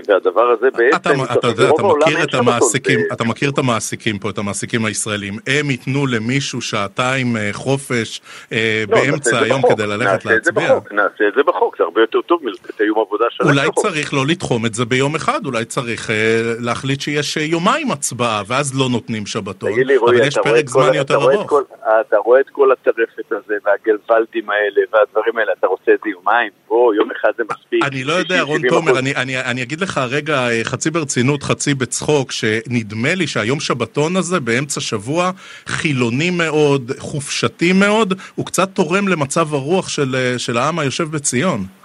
והדבר 0.08 0.50
הזה 0.50 0.70
בעצם... 0.70 0.96
אתה, 0.96 1.34
אתה 1.34 1.46
יודע, 1.46 1.70
אתה 1.70 1.82
מכיר 1.82 2.24
את 2.24 2.34
המעסיקים. 2.34 3.00
אתה 3.12 3.24
מכיר 3.24 3.50
את 3.50 3.58
המעסיקים 3.58 4.18
פה, 4.18 4.30
את 4.30 4.38
המעסיקים 4.38 4.84
הישראלים, 4.84 5.34
הם 5.46 5.70
ייתנו 5.70 6.06
למישהו 6.06 6.60
שעתיים 6.60 7.36
אה, 7.36 7.48
חופש 7.52 8.20
אה, 8.52 8.84
לא, 8.88 8.96
באמצע 8.96 9.38
היום 9.38 9.62
כדי 9.68 9.86
ללכת 9.86 10.24
להצביע. 10.24 10.78
נעשה 10.90 11.28
את 11.28 11.34
זה 11.36 11.42
בחוק, 11.42 11.76
זה 11.78 11.84
הרבה 11.84 12.00
יותר 12.00 12.20
טוב 12.20 12.40
מלתת 12.42 12.80
יום 12.80 12.98
עבודה 12.98 13.24
שלם 13.30 13.46
אולי 13.48 13.68
צריך 13.76 14.14
לא 14.14 14.26
לתחום 14.26 14.66
את 14.66 14.74
זה 14.74 14.84
ביום 14.84 15.14
אחד, 15.14 15.46
אולי 15.46 15.64
צריך 15.64 16.10
אה, 16.10 16.14
להחליט 16.58 17.00
שיש 17.00 17.36
יומיים 17.36 17.90
הצבעה, 17.90 18.42
ואז 18.46 18.78
לא 18.78 18.88
נותנים 18.88 19.26
שבתון, 19.26 19.70
אבל 20.04 20.26
יש 20.26 20.38
פרק 20.38 20.68
זמן 20.68 20.94
יותר 20.94 21.14
ארוך. 21.14 21.52
אתה 22.00 22.16
רואה 22.16 22.40
את 22.40 22.49
כל 22.52 22.73
הטרפת 22.73 23.32
הזה 23.32 23.54
והגלוולדים 23.64 24.50
האלה 24.50 24.80
והדברים 24.92 25.38
האלה, 25.38 25.52
אתה 25.59 25.66
רוצה 25.66 25.92
את 25.94 25.99
זה 26.04 26.11
יומיים? 26.11 26.50
בוא, 26.68 26.94
יום 26.94 27.09
אחד 27.11 27.30
זה 27.37 27.42
מספיק. 27.50 27.85
אני 27.85 28.04
לא 28.04 28.12
יודע, 28.12 28.42
רון 28.42 28.68
תומר, 28.68 28.99
אני, 28.99 29.14
אני, 29.16 29.40
אני 29.40 29.62
אגיד 29.62 29.80
לך 29.80 30.00
רגע, 30.11 30.49
אה, 30.49 30.61
חצי 30.64 30.90
ברצינות, 30.90 31.42
חצי 31.42 31.75
בצחוק, 31.75 32.32
שנדמה 32.32 33.14
לי 33.14 33.26
שהיום 33.26 33.61
שבתון 33.61 34.16
הזה, 34.16 34.40
באמצע 34.40 34.80
שבוע, 34.80 35.30
חילוני 35.66 36.30
מאוד, 36.30 36.92
חופשתי 36.99 37.73
מאוד, 37.73 38.14
הוא 38.35 38.47
קצת 38.47 38.68
תורם 38.75 39.09
למצב 39.09 39.54
הרוח 39.54 39.88
של, 39.88 40.16
אה, 40.18 40.38
של 40.38 40.56
העם 40.56 40.78
היושב 40.78 41.04
בציון. 41.11 41.79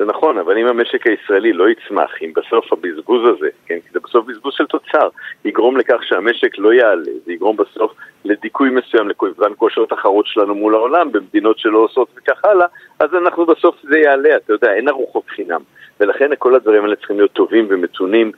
זה 0.00 0.06
נכון, 0.06 0.38
אבל 0.38 0.58
אם 0.58 0.66
המשק 0.66 1.06
הישראלי 1.06 1.52
לא 1.52 1.68
יצמח, 1.68 2.10
אם 2.22 2.32
בסוף 2.36 2.72
הבזבוז 2.72 3.22
הזה, 3.28 3.48
כן, 3.66 3.74
כי 3.74 3.88
זה 3.92 4.00
בסוף 4.04 4.26
בזבוז 4.26 4.54
של 4.56 4.66
תוצר, 4.66 5.08
יגרום 5.44 5.76
לכך 5.76 5.98
שהמשק 6.02 6.58
לא 6.58 6.72
יעלה, 6.72 7.10
זה 7.24 7.32
יגרום 7.32 7.56
בסוף 7.56 7.92
לדיכוי 8.24 8.70
מסוים, 8.70 9.08
לכוון 9.08 9.52
כושר 9.56 9.84
תחרות 9.84 10.26
שלנו 10.26 10.54
מול 10.54 10.74
העולם, 10.74 11.12
במדינות 11.12 11.58
שלא 11.58 11.78
עושות 11.78 12.08
וכך 12.16 12.44
הלאה, 12.44 12.66
אז 13.00 13.14
אנחנו 13.14 13.46
בסוף 13.46 13.76
זה 13.82 13.98
יעלה, 13.98 14.36
אתה 14.36 14.52
יודע, 14.52 14.72
אין 14.72 14.88
ארוחות 14.88 15.24
חינם. 15.28 15.60
ולכן 16.00 16.30
כל 16.38 16.54
הדברים 16.54 16.84
האלה 16.84 16.96
צריכים 16.96 17.16
להיות 17.16 17.32
טובים 17.32 17.66
ומתונים 17.70 18.32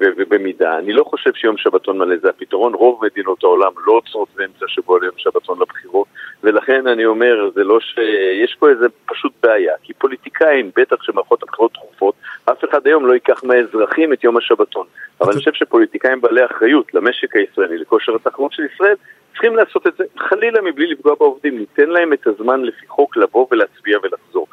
ובמידה. 0.00 0.78
אני 0.78 0.92
לא 0.92 1.04
חושב 1.04 1.30
שיום 1.34 1.56
שבתון 1.56 1.98
מלא 1.98 2.16
זה 2.22 2.28
הפתרון, 2.28 2.74
רוב 2.74 3.04
מדינות 3.04 3.44
העולם 3.44 3.72
לא 3.86 3.92
עוצרות 3.92 4.28
באמצע 4.36 4.64
שבוע 4.68 4.98
ליום 5.00 5.14
שבתון 5.16 5.58
לבחירות, 5.60 6.06
ולכן 6.42 6.86
אני 6.86 7.04
אומר, 7.06 7.50
זה 7.54 7.64
לא 7.64 7.80
ש... 7.80 7.98
יש 8.44 8.56
פה 8.58 8.68
איזה 8.68 8.86
פשוט 9.06 9.32
בעיה, 9.42 9.72
כי 9.82 9.92
פוליטיקאים, 9.92 10.70
בטח 10.76 11.02
שמערכות 11.02 11.42
הבחירות 11.42 11.72
תכופות, 11.72 12.14
אף 12.44 12.64
אחד 12.64 12.86
היום 12.86 13.06
לא 13.06 13.12
ייקח 13.12 13.44
מהאזרחים 13.44 14.12
את 14.12 14.24
יום 14.24 14.36
השבתון. 14.36 14.86
אבל 15.20 15.32
אני 15.32 15.38
חושב 15.38 15.52
שפוליטיקאים 15.52 16.20
בעלי 16.20 16.44
אחריות 16.44 16.94
למשק 16.94 17.36
הישראלי, 17.36 17.78
לכושר 17.78 18.14
התחרות 18.14 18.52
של 18.52 18.62
ישראל, 18.74 18.96
צריכים 19.34 19.56
לעשות 19.56 19.86
את 19.86 19.92
זה 19.98 20.04
חלילה 20.28 20.60
מבלי 20.62 20.86
לפגוע 20.86 21.14
בעובדים, 21.18 21.58
ניתן 21.58 21.88
להם 21.88 22.12
את 22.12 22.26
הזמן 22.26 22.60
לפי 22.60 22.86
חוק 22.88 23.16
לבוא 23.16 23.46
ולהצביע 23.50 23.98
ולחזור. 24.02 24.46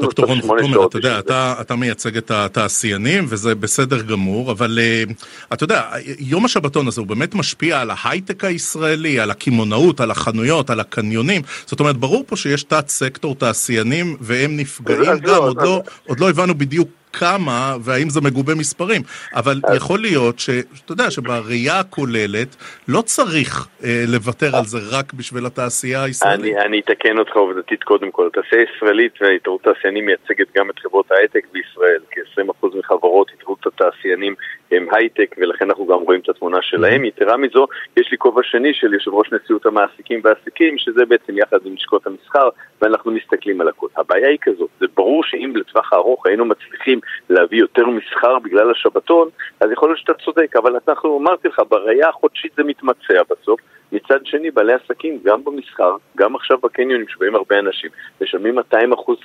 דוקטור 0.00 0.24
רון 0.26 0.40
תומר, 0.40 0.86
אתה 0.86 0.98
יודע, 0.98 1.18
אתה, 1.18 1.54
אתה 1.60 1.76
מייצג 1.76 2.16
את 2.16 2.30
התעשיינים 2.30 3.24
וזה 3.28 3.54
בסדר 3.54 4.02
גמור, 4.02 4.52
אבל 4.52 4.78
uh, 4.78 5.12
אתה 5.52 5.64
יודע, 5.64 5.82
יום 6.18 6.44
השבתון 6.44 6.88
הזה 6.88 7.00
הוא 7.00 7.08
באמת 7.08 7.34
משפיע 7.34 7.80
על 7.80 7.90
ההייטק 7.94 8.44
הישראלי, 8.44 9.20
על 9.20 9.30
הקמעונאות, 9.30 10.00
על 10.00 10.10
החנויות, 10.10 10.70
על 10.70 10.80
הקניונים. 10.80 11.42
זאת 11.66 11.80
אומרת, 11.80 11.96
ברור 11.96 12.24
פה 12.26 12.36
שיש 12.36 12.62
תת 12.62 12.88
סקטור 12.88 13.34
תעשיינים 13.34 14.16
והם 14.20 14.56
נפגעים 14.56 15.18
גם, 15.18 15.24
לא, 15.24 15.38
עוד, 15.38 15.62
לא, 15.62 15.82
עוד 16.06 16.20
לא 16.20 16.30
הבנו 16.30 16.54
בדיוק 16.54 16.88
כמה 17.12 17.76
והאם 17.80 18.08
זה 18.08 18.20
מגובה 18.20 18.54
מספרים, 18.54 19.02
אבל 19.34 19.60
אז... 19.64 19.76
יכול 19.76 19.98
להיות 20.00 20.38
שאתה 20.38 20.92
יודע 20.92 21.10
שבראייה 21.10 21.78
הכוללת 21.80 22.56
לא 22.88 23.02
צריך 23.02 23.68
אה, 23.84 24.04
לוותר 24.08 24.56
על 24.56 24.64
זה 24.64 24.78
רק 24.92 25.12
בשביל 25.12 25.46
התעשייה 25.46 26.02
הישראלית. 26.02 26.56
אני, 26.56 26.66
אני 26.66 26.80
אתקן 26.80 27.18
אותך 27.18 27.36
עובדתית 27.36 27.82
קודם 27.82 28.10
כל, 28.10 28.26
התעשייה 28.26 28.62
הישראלית 28.62 29.12
וההתערות 29.20 29.66
התעשיינים 29.66 30.06
מייצגת 30.06 30.46
גם 30.56 30.70
את 30.70 30.78
חברות 30.78 31.10
ההייטק 31.10 31.46
בישראל, 31.52 32.00
כ-20% 32.10 32.78
מחברות 32.78 33.30
התערות 33.34 33.66
התעשיינים 33.66 34.34
הם 34.70 34.86
הייטק 34.92 35.34
ולכן 35.38 35.64
אנחנו 35.64 35.86
גם 35.86 35.98
רואים 35.98 36.20
את 36.20 36.28
התמונה 36.28 36.58
שלהם. 36.62 37.04
יתרה 37.04 37.36
מזו, 37.36 37.66
יש 37.96 38.10
לי 38.10 38.18
כובע 38.18 38.42
שני 38.42 38.74
של 38.74 38.94
יושב 38.94 39.14
ראש 39.14 39.32
נשיאות 39.32 39.66
המעסיקים 39.66 40.20
והעסקים, 40.24 40.78
שזה 40.78 41.04
בעצם 41.04 41.38
יחד 41.38 41.58
עם 41.64 41.74
לשכות 41.74 42.06
המסחר, 42.06 42.48
ואנחנו 42.82 43.12
מסתכלים 43.12 43.60
על 43.60 43.68
הכל. 43.68 43.86
הבעיה 43.96 44.28
היא 44.28 44.38
כזאת, 44.42 44.68
זה 44.80 44.86
ברור 44.96 45.24
שאם 45.24 45.52
לטווח 45.56 45.92
הארוך 45.92 46.26
היינו 46.26 46.44
מצליחים 46.44 47.00
להביא 47.30 47.58
יותר 47.58 47.86
מסחר 47.86 48.38
בגלל 48.38 48.70
השבתון, 48.70 49.28
אז 49.60 49.70
יכול 49.72 49.88
להיות 49.88 49.98
שאתה 49.98 50.14
צודק, 50.14 50.56
אבל 50.56 50.78
אנחנו, 50.88 51.18
אמרתי 51.18 51.48
לך, 51.48 51.62
בראייה 51.68 52.08
החודשית 52.08 52.52
זה 52.56 52.64
מתמצע 52.64 53.22
בסוף. 53.30 53.60
מצד 53.92 54.26
שני, 54.26 54.50
בעלי 54.50 54.72
עסקים, 54.72 55.18
גם 55.24 55.44
במסחר, 55.44 55.96
גם 56.16 56.36
עכשיו 56.36 56.58
בקניונים 56.58 57.08
שבאים 57.08 57.34
הרבה 57.34 57.58
אנשים, 57.58 57.90
משלמים 58.20 58.58
200% 58.58 58.62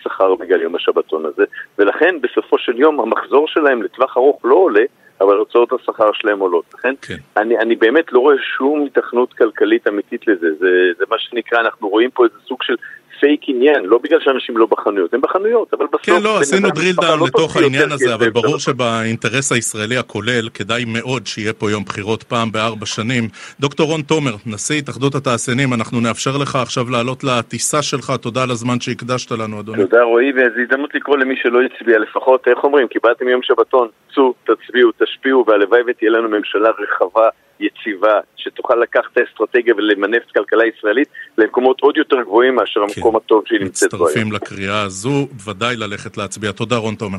שכר 0.04 0.36
בגלל 0.36 0.62
יום 0.62 0.75
השבתון 0.75 1.25
הזה, 1.25 1.44
ולכן 1.80 2.22
בסופו 2.22 2.58
של 2.58 2.80
יום 2.80 3.00
המחזור 3.00 3.48
שלהם 3.48 3.84
לטווח 3.84 4.18
ארוך 4.18 4.42
לא 4.44 4.56
עולה, 4.56 4.84
אבל 5.22 5.38
הוצאות 5.38 5.74
השכר 5.74 6.10
שלהם 6.14 6.40
עולות. 6.40 6.66
לכן, 6.74 6.94
כן. 7.02 7.16
אני, 7.38 7.58
אני 7.58 7.76
באמת 7.76 8.12
לא 8.12 8.20
רואה 8.20 8.36
שום 8.58 8.86
התכנות 8.86 9.34
כלכלית 9.34 9.88
אמיתית 9.88 10.28
לזה. 10.28 10.48
זה, 10.60 10.68
זה 10.98 11.06
מה 11.10 11.20
שנקרא, 11.20 11.60
אנחנו 11.60 11.90
רואים 11.90 12.12
פה 12.12 12.26
איזה 12.26 12.36
סוג 12.48 12.64
של 12.64 12.76
פייק 13.20 13.42
עניין, 13.48 13.86
לא 13.86 13.98
בגלל 14.04 14.20
שאנשים 14.20 14.58
לא 14.58 14.66
בחנויות, 14.66 15.14
הם 15.14 15.22
בחנויות, 15.22 15.74
אבל 15.74 15.86
בסוף... 15.86 16.06
כן, 16.06 16.24
לא, 16.24 16.40
עשינו 16.40 16.68
drill 16.68 17.02
down 17.02 17.16
לא 17.20 17.28
לתוך 17.28 17.56
העניין 17.56 17.92
הזה, 17.92 18.14
אבל 18.14 18.30
ברור 18.30 18.60
שבאינטרס 18.60 19.52
הישראלי 19.52 19.98
הכולל, 19.98 20.50
כדאי 20.54 20.86
מאוד 20.88 21.28
שיהיה 21.28 21.54
פה 21.54 21.72
יום 21.72 21.84
בחירות 21.84 22.24
פעם 22.24 22.52
בארבע 22.52 22.86
שנים. 22.86 23.24
דוקטור 23.60 23.88
רון 23.88 24.02
תומר, 24.02 24.36
נשיא 24.46 24.78
התאחדות 24.78 25.16
התעשיינים, 25.16 25.74
אנחנו 25.74 26.02
נאפשר 26.02 26.38
לך 26.42 26.56
עכשיו 26.56 26.90
לעלות 26.90 27.24
לטיסה 27.24 27.82
שלך, 27.82 28.14
תודה 28.22 28.44
על 28.44 28.52
הזמן 28.52 28.80
שהקדשת 28.80 29.32
לנו, 29.32 29.60
אדוני. 29.60 29.84
תודה 29.84 30.04
רועי, 30.04 30.32
וזו 30.32 30.62
הזדמנות 30.62 30.96
לקרוא 30.96 31.18
למי 31.18 31.36
שלא 31.42 31.60
הצביע 31.62 32.00
לפחות, 32.00 32.48
איך 32.48 32.64
אומרים, 32.64 32.88
קיבלתם 32.88 33.28
יום 33.28 33.42
שבתון, 33.44 33.88
צאו, 34.16 34.34
תצביעו, 34.44 34.92
תשפיעו, 35.04 35.46
והלוואי 35.48 35.82
ותהיה 35.88 36.12
לנו 36.12 36.30
ממשלה 36.30 36.70
רחבה. 36.70 37.30
יציבה, 37.60 38.20
שתוכל 38.36 38.76
לקחת 38.76 39.12
את 39.14 39.18
האסטרטגיה 39.18 39.76
ולמנף 39.76 40.24
את 40.26 40.30
הכלכלה 40.30 40.64
הישראלית 40.64 41.08
למקומות 41.38 41.82
עוד 41.82 41.98
יותר 41.98 42.22
גבוהים 42.22 42.56
מאשר 42.56 42.80
כן. 42.80 42.94
המקום 42.98 43.16
הטוב 43.16 43.44
שהיא 43.46 43.60
נמצאת 43.60 43.94
בו 43.94 44.06
מצטרפים 44.06 44.32
לקריאה 44.32 44.82
הזו, 44.82 45.28
ודאי 45.46 45.76
ללכת 45.76 46.18
להצביע. 46.18 46.52
תודה 46.52 46.78
רון 46.78 46.96
תומר. 46.96 47.18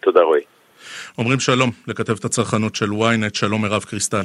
תודה 0.00 0.20
רועי. 0.20 0.42
אומרים 1.18 1.40
שלום 1.40 1.70
לכתבת 1.88 2.24
הצרכנות 2.24 2.74
של 2.76 2.90
ynet, 2.90 3.38
שלום 3.38 3.62
מירב 3.62 3.84
קריסטל. 3.84 4.22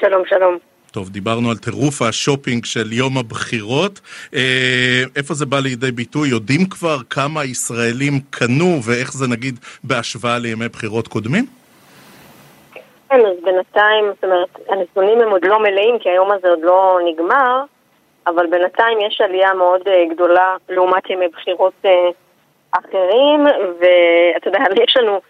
שלום, 0.00 0.22
שלום. 0.28 0.58
טוב, 0.90 1.10
דיברנו 1.10 1.50
על 1.50 1.56
טירוף 1.56 2.02
השופינג 2.02 2.64
של 2.64 2.92
יום 2.92 3.18
הבחירות. 3.18 4.00
אה, 4.34 5.02
איפה 5.16 5.34
זה 5.34 5.46
בא 5.46 5.60
לידי 5.60 5.92
ביטוי? 5.92 6.28
יודעים 6.28 6.68
כבר 6.68 6.98
כמה 7.10 7.44
ישראלים 7.44 8.20
קנו 8.30 8.80
ואיך 8.84 9.12
זה 9.12 9.26
נגיד 9.28 9.58
בהשוואה 9.84 10.38
לימי 10.38 10.68
בחירות 10.68 11.08
קודמים? 11.08 11.46
כן, 13.10 13.26
אז 13.26 13.36
בינתיים, 13.44 14.04
זאת 14.14 14.24
אומרת, 14.24 14.48
הנתונים 14.68 15.20
הם 15.20 15.30
עוד 15.30 15.44
לא 15.44 15.58
מלאים, 15.58 15.98
כי 15.98 16.08
היום 16.08 16.30
הזה 16.30 16.48
עוד 16.48 16.62
לא 16.62 16.98
נגמר, 17.04 17.62
אבל 18.26 18.46
בינתיים 18.46 19.00
יש 19.00 19.20
עלייה 19.20 19.54
מאוד 19.54 19.80
uh, 19.88 20.14
גדולה 20.14 20.56
לעומת 20.68 21.10
ימי 21.10 21.28
בחירות 21.28 21.72
uh, 21.84 21.88
אחרים, 22.70 23.46
ואתה 23.78 24.48
יודע, 24.48 24.58
יש 24.84 24.96
לנו 24.96 25.20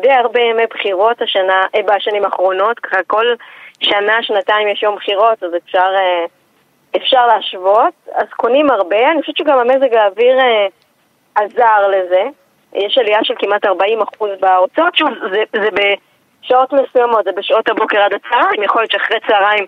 די 0.00 0.12
הרבה 0.12 0.40
ימי 0.40 0.66
בחירות 0.66 1.22
השנה, 1.22 1.64
uh, 1.76 1.82
בשנים 1.82 2.24
האחרונות, 2.24 2.78
ככה 2.78 3.02
כל 3.06 3.26
שנה, 3.80 4.22
שנתיים 4.22 4.68
יש 4.68 4.82
יום 4.82 4.96
בחירות, 4.96 5.42
אז 5.42 5.50
אפשר, 5.56 5.90
אפשר 6.96 7.26
להשוות, 7.26 7.94
אז 8.14 8.26
קונים 8.36 8.70
הרבה, 8.70 9.10
אני 9.10 9.20
חושבת 9.20 9.36
שגם 9.36 9.58
המזג 9.58 9.94
האוויר 9.94 10.38
עזר 11.34 11.88
לזה, 11.88 12.22
יש 12.72 12.98
עלייה 12.98 13.18
של 13.22 13.34
כמעט 13.38 13.64
40% 13.64 13.68
בהוצאות, 14.40 14.96
שוב, 14.96 15.08
זה, 15.32 15.42
זה 15.52 15.70
ב... 15.70 15.80
שעות 16.48 16.72
מסוימות, 16.72 17.24
זה 17.24 17.32
בשעות 17.32 17.68
הבוקר 17.68 18.00
עד 18.00 18.12
הצהריים, 18.14 18.62
יכול 18.62 18.82
להיות 18.82 18.90
שאחרי 18.90 19.18
צהריים 19.28 19.66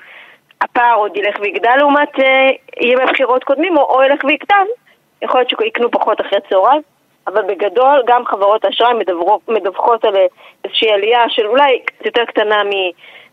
הפער 0.60 0.94
עוד 0.94 1.16
ילך 1.16 1.36
ויגדל 1.40 1.76
לעומת 1.78 2.20
אה, 2.20 2.48
ימי 2.80 3.04
בחירות 3.12 3.44
קודמים, 3.44 3.76
או, 3.76 3.82
או 3.82 4.02
ילך 4.02 4.24
ויקטן, 4.24 4.64
יכול 5.22 5.40
להיות 5.40 5.50
שיקנו 5.50 5.90
פחות 5.90 6.20
אחרי 6.20 6.38
צהריים, 6.50 6.82
אבל 7.26 7.42
בגדול 7.42 8.02
גם 8.06 8.26
חברות 8.26 8.64
האשראי 8.64 8.92
מדווחות 9.48 10.04
על 10.04 10.14
איזושהי 10.64 10.90
עלייה 10.90 11.28
של 11.28 11.46
אולי 11.46 11.82
יותר 12.04 12.24
קטנה 12.24 12.64
מ, 12.64 12.70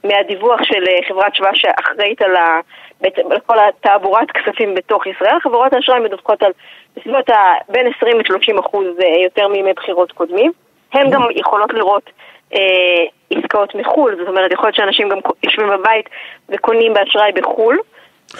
מהדיווח 0.08 0.64
של 0.64 0.84
אה, 0.88 1.08
חברת 1.08 1.36
שווה 1.36 1.52
שאחראית 1.54 2.22
על, 2.22 2.36
ה, 2.36 2.60
בעצם, 3.02 3.32
על 3.32 3.40
כל 3.40 3.56
התעבורת 3.60 4.32
כספים 4.32 4.76
בתוך 4.76 5.08
ישראל, 5.08 5.40
חברות 5.40 5.74
האשראי 5.74 6.00
מדווחות 6.00 6.44
על 6.44 6.52
בסביבות 6.98 7.30
ה, 7.30 7.54
בין 7.70 7.88
20 7.98 8.20
ל-30 8.20 8.60
אחוז 8.60 8.88
אה, 9.04 9.24
יותר 9.24 9.48
מימי 9.48 9.74
בחירות 9.74 10.12
קודמים. 10.12 10.52
הן 10.94 11.10
גם 11.10 11.22
יכולות 11.32 11.74
לראות 11.74 12.04
אה, 12.08 12.12
עסקאות 13.30 13.76
מחו"ל, 13.76 14.16
זאת 14.20 14.28
אומרת, 14.28 14.52
יכול 14.52 14.66
להיות 14.66 14.76
שאנשים 14.76 15.10
גם 15.10 15.18
יושבים 15.44 15.68
בבית 15.70 16.10
וקונים 16.50 16.94
באשראי 16.94 17.32
בחו"ל. 17.32 17.78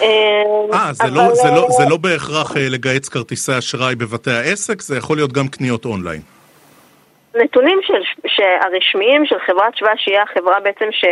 אה, 0.02 0.42
אה 0.72 0.92
זה, 0.92 1.04
לא, 1.14 1.34
זה, 1.34 1.48
לא, 1.48 1.66
זה 1.68 1.84
לא 1.90 1.96
בהכרח 1.96 2.56
אה, 2.56 2.62
לגייץ 2.70 3.08
כרטיסי 3.08 3.58
אשראי 3.58 3.94
בבתי 3.94 4.30
העסק, 4.30 4.80
זה 4.80 4.96
יכול 4.96 5.16
להיות 5.16 5.32
גם 5.32 5.48
קניות 5.48 5.84
אונליין. 5.84 6.20
נתונים 7.34 7.78
של, 7.82 8.42
הרשמיים 8.60 9.26
של 9.26 9.36
חברת 9.46 9.76
שווה, 9.76 9.92
שהיא 9.96 10.18
החברה 10.18 10.60
בעצם 10.60 10.84
ש, 10.90 11.04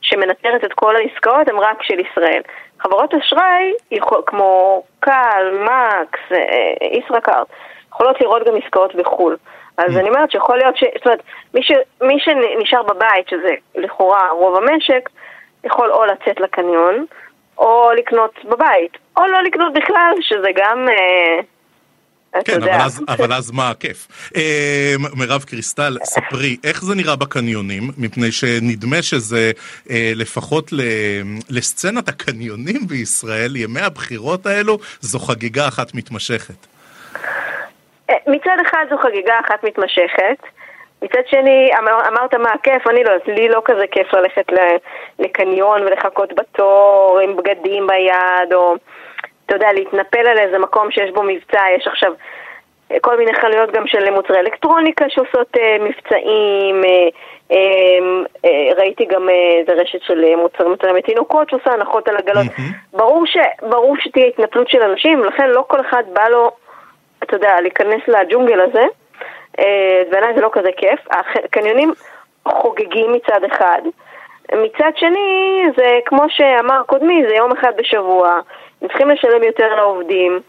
שמנטרת 0.00 0.64
את 0.64 0.72
כל 0.72 0.96
העסקאות, 0.96 1.48
הם 1.48 1.60
רק 1.60 1.82
של 1.82 2.00
ישראל. 2.00 2.42
חברות 2.80 3.14
אשראי, 3.14 3.72
כמו 4.26 4.82
קל, 5.00 5.44
מקס, 5.64 6.38
ישראכרט, 6.92 7.46
יכולות 7.92 8.20
לראות 8.20 8.46
גם 8.46 8.54
עסקאות 8.64 8.94
בחו"ל. 8.94 9.36
אז 9.78 9.96
אני 9.96 10.08
אומרת 10.08 10.30
שיכול 10.30 10.58
להיות 10.58 10.76
ש... 10.76 10.84
זאת 10.96 11.06
אומרת, 11.06 11.22
מי, 11.54 11.62
ש... 11.62 11.72
מי 12.02 12.14
שנשאר 12.18 12.82
בבית, 12.82 13.28
שזה 13.28 13.54
לכאורה 13.74 14.30
רוב 14.30 14.56
המשק, 14.56 15.08
יכול 15.64 15.92
או 15.92 16.04
לצאת 16.04 16.40
לקניון, 16.40 17.06
או 17.58 17.90
לקנות 17.98 18.44
בבית, 18.44 18.98
או 19.16 19.26
לא 19.26 19.42
לקנות 19.42 19.72
בכלל, 19.72 20.12
שזה 20.20 20.48
גם... 20.54 20.86
אה, 20.88 21.40
כן, 22.44 22.62
אבל 22.62 22.72
אז, 22.72 23.02
אבל 23.08 23.32
אז 23.32 23.50
מה 23.50 23.70
הכיף? 23.70 24.08
אה, 24.36 24.94
מירב 25.14 25.44
קריסטל, 25.44 25.96
ספרי, 26.04 26.56
איך 26.64 26.84
זה 26.84 26.94
נראה 26.94 27.16
בקניונים? 27.16 27.90
מפני 27.98 28.32
שנדמה 28.32 29.02
שזה 29.02 29.52
אה, 29.90 30.12
לפחות 30.14 30.72
ל, 30.72 30.80
לסצנת 31.50 32.08
הקניונים 32.08 32.86
בישראל, 32.86 33.56
ימי 33.56 33.80
הבחירות 33.80 34.46
האלו, 34.46 34.78
זו 35.00 35.18
חגיגה 35.18 35.68
אחת 35.68 35.94
מתמשכת. 35.94 36.75
מצד 38.26 38.56
אחד 38.62 38.86
זו 38.90 38.98
חגיגה 38.98 39.38
אחת 39.46 39.64
מתמשכת, 39.64 40.38
מצד 41.02 41.20
שני, 41.26 41.70
אמר, 41.78 42.08
אמרת 42.08 42.34
מה 42.34 42.50
הכיף, 42.52 42.88
אני 42.88 43.04
לא, 43.04 43.12
לי 43.26 43.48
לא 43.48 43.62
כזה 43.64 43.86
כיף 43.90 44.14
ללכת 44.14 44.52
לקניון 45.18 45.82
ולחכות 45.82 46.32
בתור 46.32 47.20
עם 47.22 47.36
בגדים 47.36 47.86
ביד, 47.86 48.54
או 48.54 48.74
אתה 49.46 49.56
יודע, 49.56 49.72
להתנפל 49.72 50.26
על 50.26 50.38
איזה 50.38 50.58
מקום 50.58 50.90
שיש 50.90 51.10
בו 51.10 51.22
מבצע, 51.22 51.62
יש 51.76 51.86
עכשיו 51.86 52.12
כל 53.00 53.16
מיני 53.16 53.34
חנויות 53.34 53.72
גם 53.72 53.86
של 53.86 54.10
מוצרי 54.10 54.38
אלקטרוניקה 54.38 55.04
שעושות 55.08 55.56
אה, 55.56 55.76
מבצעים, 55.80 56.84
אה, 56.84 57.08
אה, 57.52 57.98
אה, 58.44 58.74
ראיתי 58.76 59.04
גם 59.04 59.28
איזה 59.28 59.72
אה, 59.72 59.82
רשת 59.82 60.02
של 60.02 60.36
מוצרים 60.36 60.70
מוצרים 60.70 60.96
לתינוקות 60.96 61.50
שעושה 61.50 61.72
הנחות 61.72 62.08
על 62.08 62.16
עגלות. 62.16 62.46
Mm-hmm. 62.46 62.96
ברור, 62.98 63.26
ש, 63.26 63.36
ברור 63.62 63.96
שתהיה 64.00 64.26
התנפלות 64.26 64.68
של 64.68 64.82
אנשים, 64.82 65.24
לכן 65.24 65.50
לא 65.50 65.64
כל 65.68 65.80
אחד 65.80 66.02
בא 66.12 66.28
לו... 66.28 66.50
אתה 67.22 67.36
יודע, 67.36 67.60
להיכנס 67.60 68.08
לג'ונגל 68.08 68.60
הזה, 68.60 68.84
אה, 69.58 70.02
בעיניי 70.10 70.34
זה 70.34 70.40
לא 70.40 70.50
כזה 70.52 70.70
כיף. 70.76 71.00
הקניונים 71.10 71.92
חוגגים 72.48 73.12
מצד 73.12 73.44
אחד. 73.44 73.82
מצד 74.52 74.90
שני, 74.96 75.62
זה 75.76 75.98
כמו 76.04 76.22
שאמר 76.28 76.82
קודמי, 76.86 77.22
זה 77.28 77.34
יום 77.34 77.52
אחד 77.52 77.72
בשבוע, 77.76 78.40
הם 78.82 78.88
צריכים 78.88 79.10
לשלם 79.10 79.42
יותר 79.42 79.74
לעובדים, 79.74 80.40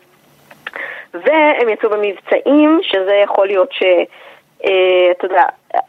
והם 1.14 1.70
יצאו 1.70 1.90
במבצעים, 1.90 2.80
שזה 2.84 3.14
יכול 3.14 3.48
להיות 3.48 3.72
ש... 3.72 3.84
אה, 4.66 5.12
אתה 5.12 5.26
יודע, 5.26 5.44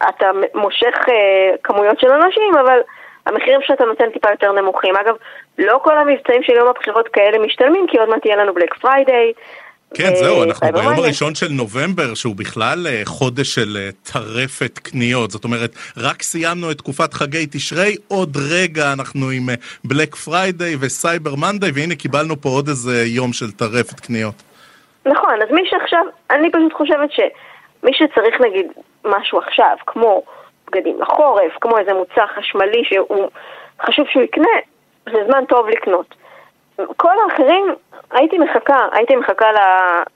אתה 0.09 0.31
מושך 0.53 1.09
אה, 1.09 1.55
כמויות 1.63 1.99
של 1.99 2.11
אנשים, 2.11 2.55
אבל 2.61 2.79
המחירים 3.25 3.61
שאתה 3.61 3.85
נותן 3.85 4.09
טיפה 4.09 4.31
יותר 4.31 4.51
נמוכים. 4.51 4.95
אגב, 4.95 5.15
לא 5.57 5.79
כל 5.83 5.97
המבצעים 5.97 6.43
של 6.43 6.53
יום 6.53 6.67
הבחירות 6.67 7.07
כאלה 7.07 7.39
משתלמים, 7.39 7.87
כי 7.87 7.97
עוד 7.97 8.09
מעט 8.09 8.25
יהיה 8.25 8.35
לנו 8.35 8.53
Black 8.53 8.73
Friday, 8.73 9.33
כן, 9.93 10.15
זהו, 10.15 10.43
אנחנו 10.43 10.67
ביום 10.73 10.93
הראשון 10.93 11.35
של 11.35 11.47
נובמבר, 11.51 12.13
שהוא 12.13 12.35
בכלל 12.35 12.87
אה, 12.87 13.01
חודש 13.05 13.55
של 13.55 13.77
אה, 13.77 13.89
טרפת 14.13 14.79
קניות. 14.79 15.31
זאת 15.31 15.43
אומרת, 15.43 15.71
רק 15.97 16.21
סיימנו 16.21 16.71
את 16.71 16.77
תקופת 16.77 17.13
חגי 17.13 17.45
תשרי, 17.51 17.95
עוד 18.07 18.37
רגע 18.51 18.93
אנחנו 18.93 19.29
עם 19.29 19.49
Black 19.83 20.15
Friday 20.15 20.75
ו 20.79 20.88
Cyber 20.88 21.35
Monday, 21.35 21.71
והנה 21.75 21.95
קיבלנו 21.95 22.41
פה 22.41 22.49
עוד 22.49 22.67
איזה 22.67 23.03
יום 23.05 23.33
של 23.33 23.51
טרפת 23.51 23.99
קניות. 23.99 24.35
נכון, 25.05 25.41
אז 25.41 25.51
מי 25.51 25.61
שעכשיו, 25.69 26.05
אני 26.31 26.51
פשוט 26.51 26.73
חושבת 26.73 27.11
שמי 27.11 27.91
שצריך 27.93 28.41
נגיד 28.41 28.67
משהו 29.05 29.39
עכשיו, 29.39 29.75
כמו 29.87 30.23
בגדים 30.67 31.01
לחורף, 31.01 31.53
כמו 31.61 31.77
איזה 31.77 31.93
מוצר 31.93 32.27
חשמלי 32.37 32.83
שהוא 32.83 33.29
חשוב 33.85 34.05
שהוא 34.11 34.23
יקנה, 34.23 34.57
זה 35.05 35.17
זמן 35.27 35.45
טוב 35.45 35.67
לקנות. 35.67 36.15
כל 36.97 37.13
האחרים, 37.23 37.75
הייתי 38.11 38.37
מחכה, 38.37 38.87
הייתי 38.91 39.15
מחכה 39.15 39.47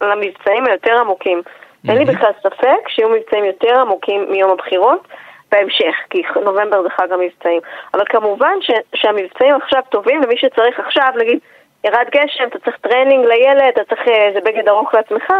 למבצעים 0.02 0.66
היותר 0.68 1.00
עמוקים. 1.00 1.42
Mm-hmm. 1.46 1.90
אין 1.90 1.98
לי 1.98 2.06
בכלל 2.06 2.32
ספק 2.44 2.88
שיהיו 2.88 3.10
מבצעים 3.10 3.46
יותר 3.46 3.80
עמוקים 3.80 4.26
מיום 4.30 4.52
הבחירות 4.52 5.08
בהמשך, 5.52 5.96
כי 6.10 6.24
נובמבר 6.36 6.84
זה 6.84 6.90
חג 6.90 7.12
המבצעים. 7.12 7.62
אבל 7.94 8.04
כמובן 8.10 8.54
ש, 8.62 8.72
שהמבצעים 8.96 9.56
עכשיו 9.56 9.82
טובים, 9.90 10.22
ומי 10.24 10.38
שצריך 10.38 10.80
עכשיו, 10.80 11.10
נגיד, 11.18 11.40
ירד 11.84 12.06
גשם, 12.12 12.44
אתה 12.48 12.60
צריך 12.60 12.78
טרנינג 12.78 13.26
לילד, 13.26 13.74
אתה 13.74 13.84
צריך 13.84 14.08
אה, 14.08 14.28
איזה 14.28 14.40
בגד 14.42 14.70
ארוך 14.70 14.94
לעצמך, 14.94 15.34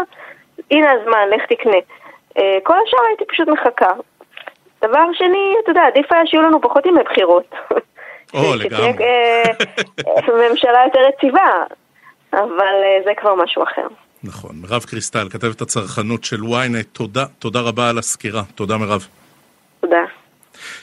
הנה 0.70 0.92
הזמן, 0.92 1.28
לך 1.30 1.42
תקנה. 1.48 1.78
אה, 2.38 2.58
כל 2.62 2.74
השאר 2.84 3.06
הייתי 3.08 3.24
פשוט 3.24 3.48
מחכה. 3.48 3.90
דבר 4.82 5.12
שני, 5.12 5.54
אתה 5.62 5.70
יודע, 5.70 5.82
עדיף 5.86 6.12
היה 6.12 6.26
שיהיו 6.26 6.42
לנו 6.42 6.60
פחות 6.60 6.86
ימי 6.86 7.02
בחירות. 7.02 7.54
או, 8.34 8.54
לגמרי. 8.54 9.04
אה, 9.04 9.42
ממשלה 10.50 10.78
יותר 10.84 11.00
יציבה, 11.08 11.50
אבל 12.32 12.74
זה 13.04 13.10
כבר 13.20 13.34
משהו 13.34 13.62
אחר. 13.62 13.86
נכון. 14.24 14.50
מירב 14.62 14.84
קריסטל, 14.84 15.28
כתבת 15.30 15.60
הצרכנות 15.60 16.24
של 16.24 16.40
ynet, 16.40 16.84
תודה, 16.92 17.24
תודה 17.38 17.60
רבה 17.60 17.88
על 17.90 17.98
הסקירה. 17.98 18.42
תודה 18.54 18.76
מירב. 18.76 19.06
תודה. 19.80 20.04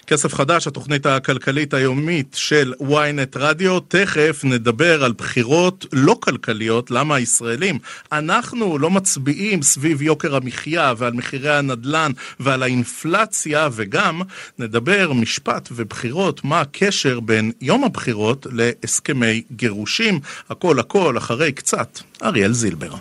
כסף 0.08 0.34
חדש, 0.34 0.68
התוכנית 0.68 1.06
הכלכלית 1.06 1.74
היומית 1.74 2.36
של 2.40 2.74
ynet 2.82 3.36
רדיו. 3.36 3.80
תכף 3.80 4.42
נדבר 4.44 5.04
על 5.04 5.12
בחירות 5.12 5.86
לא 5.94 6.18
כלכליות, 6.20 6.92
למה 6.92 7.16
הישראלים, 7.16 7.80
אנחנו 8.12 8.78
לא 8.78 8.90
מצביעים 8.90 9.62
סביב 9.62 10.02
יוקר 10.02 10.36
המחיה 10.36 10.94
ועל 10.98 11.14
מחירי 11.14 11.58
הנדל"ן 11.58 12.12
ועל 12.40 12.64
האינפלציה, 12.64 13.70
וגם 13.72 14.22
נדבר 14.60 15.14
משפט 15.14 15.70
ובחירות, 15.72 16.44
מה 16.44 16.62
הקשר 16.62 17.20
בין 17.20 17.52
יום 17.62 17.84
הבחירות 17.84 18.48
להסכמי 18.52 19.42
גירושים. 19.52 20.20
הכל 20.50 20.80
הכל 20.80 21.18
אחרי 21.18 21.52
קצת. 21.52 22.00
אריאל 22.24 22.54
זילבר. 22.54 22.94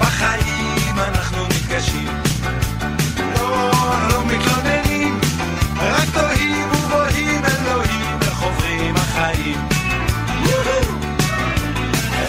בחיים 0.00 0.55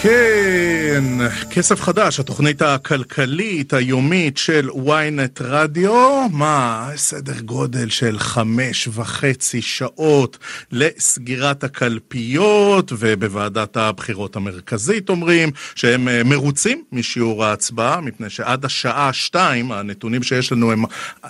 Ok. 0.07 0.66
כן, 0.97 1.27
כסף 1.49 1.81
חדש, 1.81 2.19
התוכנית 2.19 2.61
הכלכלית 2.61 3.73
היומית 3.73 4.37
של 4.37 4.69
ynet 4.69 5.41
רדיו, 5.41 6.27
מה, 6.31 6.89
סדר 6.95 7.39
גודל 7.39 7.89
של 7.89 8.19
חמש 8.19 8.87
וחצי 8.93 9.61
שעות 9.61 10.37
לסגירת 10.71 11.63
הקלפיות, 11.63 12.91
ובוועדת 12.99 13.77
הבחירות 13.77 14.35
המרכזית 14.35 15.09
אומרים 15.09 15.51
שהם 15.75 16.07
אה, 16.07 16.21
מרוצים 16.23 16.83
משיעור 16.91 17.45
ההצבעה, 17.45 18.01
מפני 18.01 18.29
שעד 18.29 18.65
השעה 18.65 19.13
שתיים, 19.13 19.71
הנתונים 19.71 20.23
שיש 20.23 20.51
לנו 20.51 20.71
הם 20.71 20.83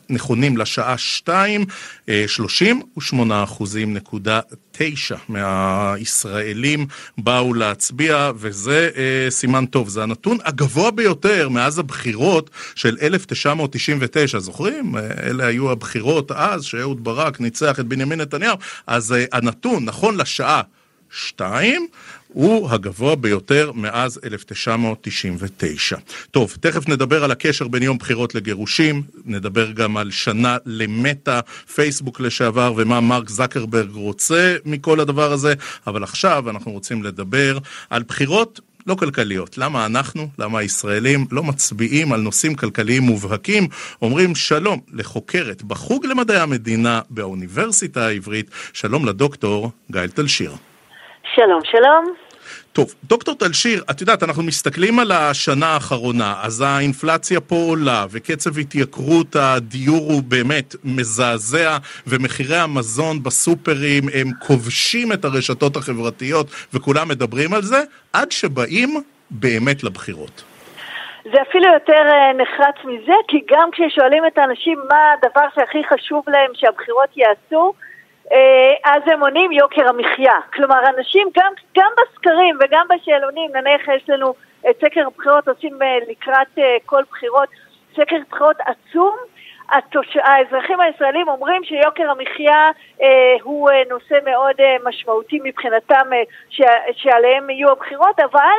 נכונים 0.10 0.58
לשעה 0.58 0.98
שתיים, 0.98 1.66
38 2.28 3.36
אה, 3.36 3.44
אחוזים 3.44 3.94
נקודה 3.94 4.40
תשע 4.72 5.16
מהישראלים 5.30 6.88
באו 7.18 7.54
להצביע, 7.54 8.32
וזה 8.36 8.90
אה, 8.96 9.32
סימן 9.58 9.66
טוב. 9.66 9.90
זה 9.90 10.04
הנתון 10.04 10.38
הגבוה 10.44 10.92
ביותר 10.92 11.50
מאז 11.50 11.80
הבחירות 11.80 12.50
של 12.76 12.98
1999. 13.02 14.40
זוכרים? 14.40 14.96
אלה 14.98 15.46
היו 15.46 15.72
הבחירות 15.72 16.32
אז, 16.32 16.64
שאהוד 16.64 17.04
ברק 17.04 17.40
ניצח 17.40 17.80
את 17.80 17.86
בנימין 17.86 18.22
נתניהו. 18.22 18.58
אז 18.88 19.14
אה, 19.14 19.26
הנתון, 19.32 19.86
נכון 19.86 20.18
לשעה 20.18 20.62
שתיים, 21.10 21.88
הוא 22.28 22.70
הגבוה 22.70 23.16
ביותר 23.16 23.72
מאז 23.76 24.20
1999. 24.24 25.98
טוב, 26.32 26.58
תכף 26.60 26.90
נדבר 26.90 27.24
על 27.24 27.32
הקשר 27.32 27.68
בין 27.68 27.84
יום 27.84 27.98
בחירות 27.98 28.36
לגירושים, 28.36 29.04
נדבר 29.26 29.72
גם 29.72 29.98
על 29.98 30.12
שנה 30.12 30.58
למטה, 30.66 31.40
פייסבוק 31.76 32.20
לשעבר, 32.20 32.74
ומה 32.78 33.02
מרק 33.02 33.30
זקרברג 33.30 33.92
רוצה 33.92 34.56
מכל 34.66 35.00
הדבר 35.00 35.32
הזה, 35.32 35.54
אבל 35.88 36.04
עכשיו 36.04 36.50
אנחנו 36.50 36.72
רוצים 36.72 37.04
לדבר 37.04 37.58
על 37.90 38.04
בחירות 38.04 38.60
לא 38.88 38.96
כלכליות. 38.96 39.58
למה 39.58 39.86
אנחנו, 39.86 40.28
למה 40.40 40.60
הישראלים 40.60 41.20
לא 41.32 41.44
מצביעים 41.44 42.14
על 42.14 42.22
נושאים 42.22 42.56
כלכליים 42.56 43.04
מובהקים, 43.04 43.64
אומרים 44.02 44.36
שלום 44.36 44.80
לחוקרת 44.94 45.64
בחוג 45.64 46.06
למדעי 46.06 46.40
המדינה 46.40 47.02
באוניברסיטה 47.10 48.08
העברית, 48.08 48.52
שלום 48.74 49.06
לדוקטור 49.06 49.72
גאל 49.92 50.08
תלשיר. 50.08 50.52
שלום, 51.36 51.62
שלום. 51.72 52.27
טוב, 52.78 52.94
דוקטור 53.04 53.36
טלשיר, 53.36 53.84
את 53.92 54.02
יודעת, 54.02 54.24
אנחנו 54.24 54.44
מסתכלים 54.44 55.00
על 55.00 55.12
השנה 55.12 55.66
האחרונה, 55.66 56.34
אז 56.44 56.62
האינפלציה 56.62 57.40
פה 57.42 57.56
עולה, 57.56 58.06
וקצב 58.10 58.58
התייקרות 58.60 59.36
הדיור 59.36 60.12
הוא 60.12 60.22
באמת 60.24 60.76
מזעזע, 60.84 61.78
ומחירי 62.08 62.58
המזון 62.58 63.24
בסופרים 63.24 64.04
הם 64.14 64.28
כובשים 64.48 65.14
את 65.14 65.26
הרשתות 65.26 65.76
החברתיות, 65.76 66.48
וכולם 66.74 67.08
מדברים 67.08 67.54
על 67.54 67.62
זה, 67.62 67.82
עד 68.14 68.32
שבאים 68.32 68.90
באמת 69.32 69.84
לבחירות. 69.84 70.44
זה 71.24 71.42
אפילו 71.50 71.74
יותר 71.74 72.04
אה, 72.14 72.34
נחרץ 72.34 72.76
מזה, 72.86 73.18
כי 73.28 73.38
גם 73.52 73.70
כששואלים 73.72 74.24
את 74.28 74.38
האנשים 74.38 74.80
מה 74.90 75.14
הדבר 75.14 75.48
שהכי 75.56 75.82
חשוב 75.90 76.24
להם 76.28 76.52
שהבחירות 76.54 77.10
יעשו, 77.16 77.74
אז 78.86 79.02
הם 79.06 79.22
עונים 79.22 79.52
יוקר 79.52 79.90
המחיה. 79.90 80.34
כלומר, 80.54 80.80
אנשים 80.98 81.28
גם, 81.38 81.52
גם 81.78 81.92
בסקרים 81.98 82.58
וגם 82.62 82.86
בשאלונים, 82.90 83.52
נניח 83.54 83.82
יש 83.88 84.10
לנו 84.10 84.34
את 84.70 84.76
סקר 84.86 85.10
בחירות, 85.18 85.48
עושים 85.48 85.82
אה, 85.82 85.98
לקראת 86.08 86.48
אה, 86.58 86.78
כל 86.86 87.04
בחירות 87.12 87.50
סקר 87.96 88.16
בחירות 88.30 88.56
עצום, 88.60 89.16
התוש... 89.70 90.18
האזרחים 90.18 90.80
הישראלים 90.80 91.28
אומרים 91.28 91.64
שיוקר 91.64 92.12
המחיה 92.12 92.72
אה, 93.02 93.36
הוא 93.44 93.70
אה, 93.70 93.82
נושא 93.90 94.16
מאוד 94.26 94.56
אה, 94.60 94.76
משמעותי 94.86 95.40
מבחינתם 95.44 96.14
אה, 96.14 96.24
ש... 96.50 96.62
שעליהם 96.92 97.50
יהיו 97.50 97.72
הבחירות, 97.72 98.20
אבל 98.20 98.58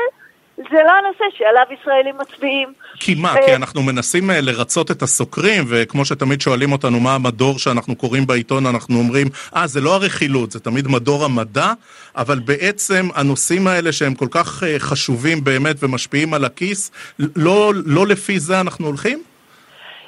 זה 0.59 0.83
לא 0.85 0.91
הנושא 0.91 1.25
שעליו 1.39 1.63
ישראלים 1.81 2.15
מצביעים. 2.19 2.73
כי 3.01 3.15
מה? 3.15 3.35
כי 3.47 3.55
אנחנו 3.55 3.83
מנסים 3.83 4.31
אה, 4.31 4.41
לרצות 4.41 4.91
את 4.91 5.03
הסוקרים, 5.03 5.65
וכמו 5.69 6.05
שתמיד 6.05 6.41
שואלים 6.41 6.73
אותנו 6.73 7.01
מה 7.01 7.15
המדור 7.15 7.59
שאנחנו 7.59 7.97
קוראים 7.97 8.27
בעיתון, 8.27 8.67
אנחנו 8.67 8.99
אומרים, 8.99 9.27
אה, 9.57 9.67
זה 9.67 9.81
לא 9.81 9.95
הרכילות, 9.95 10.51
זה 10.51 10.61
תמיד 10.61 10.89
מדור 10.89 11.25
המדע, 11.25 11.73
אבל 12.17 12.39
בעצם 12.39 13.09
הנושאים 13.15 13.67
האלה 13.67 13.93
שהם 13.93 14.15
כל 14.15 14.29
כך 14.31 14.63
אה, 14.63 14.75
חשובים 14.79 15.45
באמת 15.45 15.77
ומשפיעים 15.83 16.35
על 16.35 16.45
הכיס, 16.45 16.91
לא, 17.37 17.73
לא 17.87 18.07
לפי 18.07 18.39
זה 18.39 18.61
אנחנו 18.61 18.87
הולכים? 18.87 19.23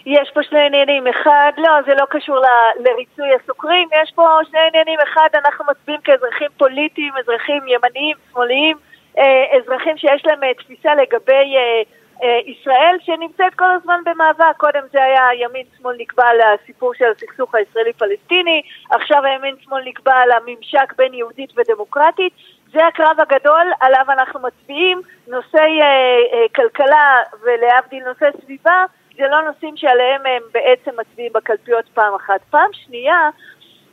יש 0.07 0.31
פה 0.35 0.41
שני 0.43 0.61
עניינים, 0.67 1.05
אחד, 1.07 1.53
לא, 1.59 1.71
זה 1.87 1.93
לא 1.95 2.05
קשור 2.11 2.39
ל, 2.39 2.47
לריצוי 2.79 3.29
הסוקרים, 3.43 3.89
יש 4.03 4.13
פה 4.15 4.39
שני 4.51 4.61
עניינים, 4.69 4.99
אחד, 5.13 5.29
אנחנו 5.45 5.65
מצביעים 5.71 6.01
כאזרחים 6.01 6.49
פוליטיים, 6.57 7.13
אזרחים 7.23 7.63
ימניים, 7.69 8.17
שמאליים, 8.33 8.77
אה, 8.77 8.90
אזרחים 9.57 9.97
שיש 9.97 10.27
להם 10.27 10.45
אה, 10.45 10.55
תפיסה 10.55 10.95
לגבי 10.95 11.57
אה, 11.57 11.83
ישראל 12.47 12.97
שנמצאת 13.01 13.55
כל 13.55 13.71
הזמן 13.71 14.01
במאבק, 14.05 14.57
קודם 14.57 14.81
זה 14.93 15.03
היה 15.03 15.29
ימין-שמאל 15.35 15.97
נקבע 15.99 16.25
על 16.27 16.39
הסיפור 16.41 16.95
של 16.95 17.05
הסכסוך 17.05 17.55
הישראלי-פלסטיני, 17.55 18.63
עכשיו 18.91 19.25
הימין-שמאל 19.25 19.83
נקבע 19.85 20.15
על 20.15 20.31
הממשק 20.33 20.93
בין 20.97 21.15
יהודית 21.15 21.51
ודמוקרטית, 21.57 22.33
זה 22.73 22.87
הקרב 22.87 23.17
הגדול 23.21 23.73
עליו 23.81 24.05
אנחנו 24.09 24.41
מצביעים, 24.41 25.01
נושאי 25.29 25.81
אה, 25.81 25.87
אה, 26.33 26.47
כלכלה 26.55 27.23
ולהבדיל 27.43 28.05
נושאי 28.05 28.29
סביבה 28.45 28.85
זה 29.17 29.29
לא 29.29 29.43
נושאים 29.43 29.77
שעליהם 29.77 30.27
הם 30.27 30.43
בעצם 30.53 30.91
מצביעים 31.01 31.33
בקלפיות 31.33 31.85
פעם 31.95 32.15
אחת. 32.15 32.41
פעם 32.51 32.71
שנייה, 32.73 33.31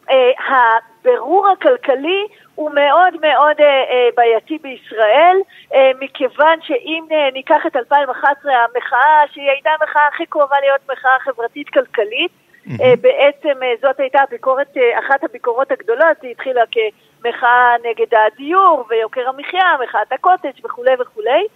אה, 0.09 0.31
הבירור 0.47 1.47
הכלכלי 1.47 2.27
הוא 2.57 2.71
מאוד 2.71 3.13
מאוד 3.21 3.55
אה, 3.59 3.65
אה, 3.65 4.09
בעייתי 4.15 4.57
בישראל, 4.61 5.37
אה, 5.73 5.91
מכיוון 5.99 6.59
שאם 6.61 7.03
אה, 7.11 7.29
ניקח 7.33 7.61
את 7.67 7.75
2011, 7.75 8.53
המחאה, 8.53 9.21
שהיא 9.33 9.49
הייתה 9.49 9.69
המחאה 9.79 10.07
הכי 10.07 10.25
קרובה 10.25 10.55
להיות 10.61 10.81
מחאה 10.91 11.19
חברתית-כלכלית, 11.19 12.31
mm-hmm. 12.31 12.83
אה, 12.83 12.93
בעצם 13.01 13.63
אה, 13.63 13.73
זאת 13.81 13.99
הייתה 13.99 14.19
הביקורת, 14.21 14.77
אה, 14.77 14.99
אחת 14.99 15.23
הביקורות 15.23 15.71
הגדולות, 15.71 16.21
היא 16.21 16.31
התחילה 16.31 16.61
כמחאה 16.71 17.75
נגד 17.83 18.17
הדיור 18.17 18.85
ויוקר 18.89 19.29
המחיה, 19.29 19.77
מחאת 19.83 20.11
הקוטג' 20.11 20.65
וכולי 20.65 20.93
וכולי. 20.99 21.47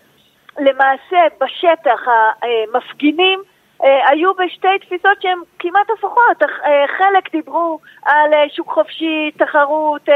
למעשה 0.59 1.17
בשטח 1.41 2.01
המפגינים 2.07 3.39
אה, 3.39 3.50
היו 3.81 4.33
בשתי 4.33 4.79
תפיסות 4.81 5.21
שהן 5.21 5.39
כמעט 5.59 5.89
הפוכות. 5.89 6.43
אה, 6.43 6.85
חלק 6.97 7.31
דיברו 7.31 7.79
על 8.05 8.33
אה, 8.33 8.49
שוק 8.49 8.71
חופשי, 8.71 9.31
תחרות, 9.37 10.09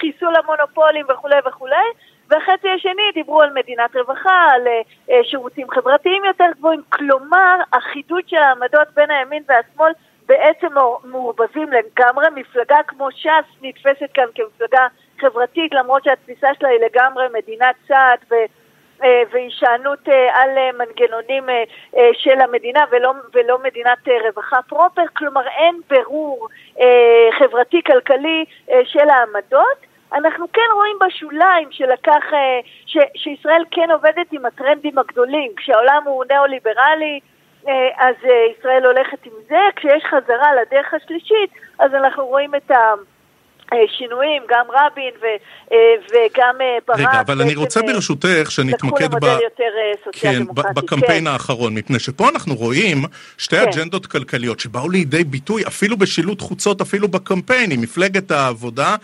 חיסול 0.00 0.34
המונופולים 0.36 1.06
וכולי 1.08 1.36
וכולי, 1.46 1.86
והחצי 2.28 2.68
השני 2.68 3.02
דיברו 3.14 3.42
על 3.42 3.52
מדינת 3.54 3.96
רווחה, 3.96 4.48
על 4.54 4.66
שירותים 5.22 5.70
חברתיים 5.70 6.24
יותר 6.24 6.44
גבוהים. 6.58 6.80
כלומר, 6.88 7.56
החידוד 7.72 8.28
של 8.28 8.36
העמדות 8.36 8.88
בין 8.94 9.10
הימין 9.10 9.42
והשמאל 9.48 9.92
בעצם 10.26 10.66
מעורבבים 11.04 11.68
לגמרי. 11.72 12.26
מפלגה 12.34 12.76
כמו 12.86 13.10
ש"ס 13.10 13.62
נתפסת 13.62 14.08
כאן 14.14 14.24
כמפלגה 14.34 14.86
חברתית, 15.20 15.74
למרות 15.74 16.04
שהתפיסה 16.04 16.48
שלה 16.58 16.68
היא 16.68 16.80
לגמרי 16.80 17.24
מדינת 17.32 17.74
צעד 17.88 18.18
ו... 18.30 18.34
אה, 19.02 19.22
והישענות 19.30 20.08
אה, 20.08 20.42
על 20.42 20.58
אה, 20.58 20.70
מנגנונים 20.72 21.44
של 22.12 22.40
המדינה 22.40 22.84
ולא, 22.90 23.12
ולא 23.34 23.58
מדינת 23.62 23.98
רווחה 24.26 24.62
פרופר, 24.68 25.02
כלומר 25.16 25.46
אין 25.48 25.80
ברור 25.90 26.48
חברתי-כלכלי 27.38 28.44
של 28.84 29.08
העמדות. 29.08 29.78
אנחנו 30.12 30.46
כן 30.52 30.70
רואים 30.74 30.96
בשוליים 31.06 31.68
שלקח, 31.70 32.24
ש, 32.86 32.96
שישראל 33.16 33.64
כן 33.70 33.90
עובדת 33.90 34.32
עם 34.32 34.46
הטרנדים 34.46 34.98
הגדולים. 34.98 35.52
כשהעולם 35.56 36.02
הוא 36.04 36.24
ניאו-ליברלי, 36.30 37.20
אז 37.96 38.14
ישראל 38.58 38.86
הולכת 38.86 39.26
עם 39.26 39.32
זה, 39.48 39.60
כשיש 39.76 40.04
חזרה 40.04 40.54
לדרך 40.54 40.94
השלישית, 40.94 41.50
אז 41.78 41.94
אנחנו 41.94 42.26
רואים 42.26 42.54
את 42.54 42.70
ה... 42.70 42.94
אה, 43.72 43.78
שינויים, 43.98 44.42
גם 44.50 44.66
רבין 44.70 45.10
ו, 45.22 45.24
אה, 45.72 45.78
וגם 46.08 46.54
אה, 46.60 46.78
ברק. 46.88 46.98
רגע, 46.98 47.20
אבל 47.20 47.40
אני 47.40 47.54
רוצה 47.54 47.82
ברשותך 47.82 48.50
שנתמקד 48.50 49.14
ב... 49.14 49.38
כן, 50.12 50.42
בקמפיין 50.74 51.24
כן. 51.24 51.26
האחרון, 51.26 51.74
מפני 51.74 51.98
שפה 51.98 52.28
אנחנו 52.28 52.54
רואים 52.54 53.04
שתי 53.38 53.56
כן. 53.56 53.68
אג'נדות 53.68 54.06
כלכליות 54.06 54.60
שבאו 54.60 54.90
לידי 54.90 55.24
ביטוי 55.24 55.66
אפילו 55.66 55.96
בשילוט 55.96 56.40
חוצות, 56.40 56.80
אפילו 56.80 57.08
בקמפיינים. 57.08 57.80
מפלגת 57.80 58.30
העבודה, 58.30 58.96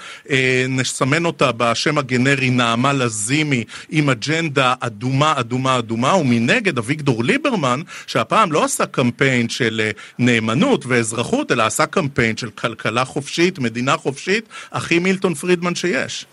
נסמן 0.69 1.25
אותה 1.25 1.51
בשם 1.57 1.99
הגנרי 1.99 2.51
נעמה 2.51 2.93
לזימי, 2.93 3.65
עם 3.91 4.11
אג'נדה 4.11 4.75
אדומה, 4.81 5.35
אדומה, 5.37 5.79
אדומה, 5.79 6.17
ומנגד 6.17 6.79
אביגדור 6.79 7.25
ליברמן, 7.25 7.81
שהפעם 8.07 8.53
לא 8.53 8.65
עשה 8.65 8.87
קמפיין 8.87 9.49
של 9.49 9.91
נאמנות 10.19 10.85
ואזרחות, 10.89 11.53
אלא 11.53 11.63
עשה 11.63 11.87
קמפיין 11.87 12.37
של 12.37 12.51
כלכלה 12.51 13.05
חופשית, 13.05 13.59
מדינה 13.59 13.97
חופשית, 13.97 14.50
הכי 14.73 14.99
מילטון 14.99 15.35
פרידמן 15.35 15.75
שיש. 15.75 16.27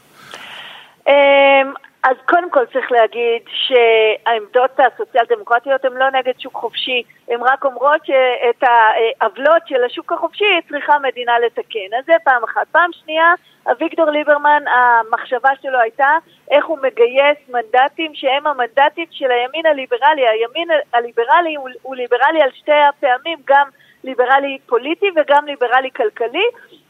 אמ, 1.08 1.74
אז 2.04 2.16
קודם 2.26 2.52
כל 2.52 2.66
צריך 2.74 2.92
להגיד 2.92 3.42
שהעמדות 3.48 4.80
הסוציאל 4.80 5.24
דמוקרטיות 5.30 5.86
הן 5.86 5.94
לא 5.94 6.12
נגד 6.12 6.40
שוק 6.40 6.54
חופשי, 6.54 7.04
הן 7.30 7.42
רק 7.42 7.66
אומרות 7.66 8.06
שאת 8.06 8.64
העוולות 8.64 9.62
של 9.68 9.84
השוק 9.84 10.12
החופשי 10.12 10.46
צריכה 10.70 10.94
המדינה 10.94 11.40
לתקן. 11.40 11.90
אז 12.00 12.06
זה 12.06 12.14
פעם 12.24 12.44
אחת. 12.44 12.68
פעם 12.72 12.90
שנייה, 13.04 13.34
אביגדור 13.72 14.10
ליברמן, 14.10 14.64
המחשבה 14.68 15.50
שלו 15.62 15.80
הייתה 15.80 16.18
איך 16.52 16.66
הוא 16.66 16.78
מגייס 16.84 17.38
מנדטים 17.50 18.12
שהם 18.16 18.48
המנדטים 18.48 19.06
של 19.12 19.32
הימין 19.32 19.66
הליברלי. 19.66 20.28
הימין 20.28 20.68
הליברלי 20.94 21.56
הוא, 21.56 21.70
הוא 21.82 21.96
ליברלי 21.96 22.42
על 22.42 22.50
שתי 22.54 22.82
הפעמים, 22.90 23.38
גם 23.46 23.68
ליברלי 24.04 24.58
פוליטי 24.66 25.08
וגם 25.16 25.46
ליברלי 25.46 25.90
כלכלי. 25.92 26.46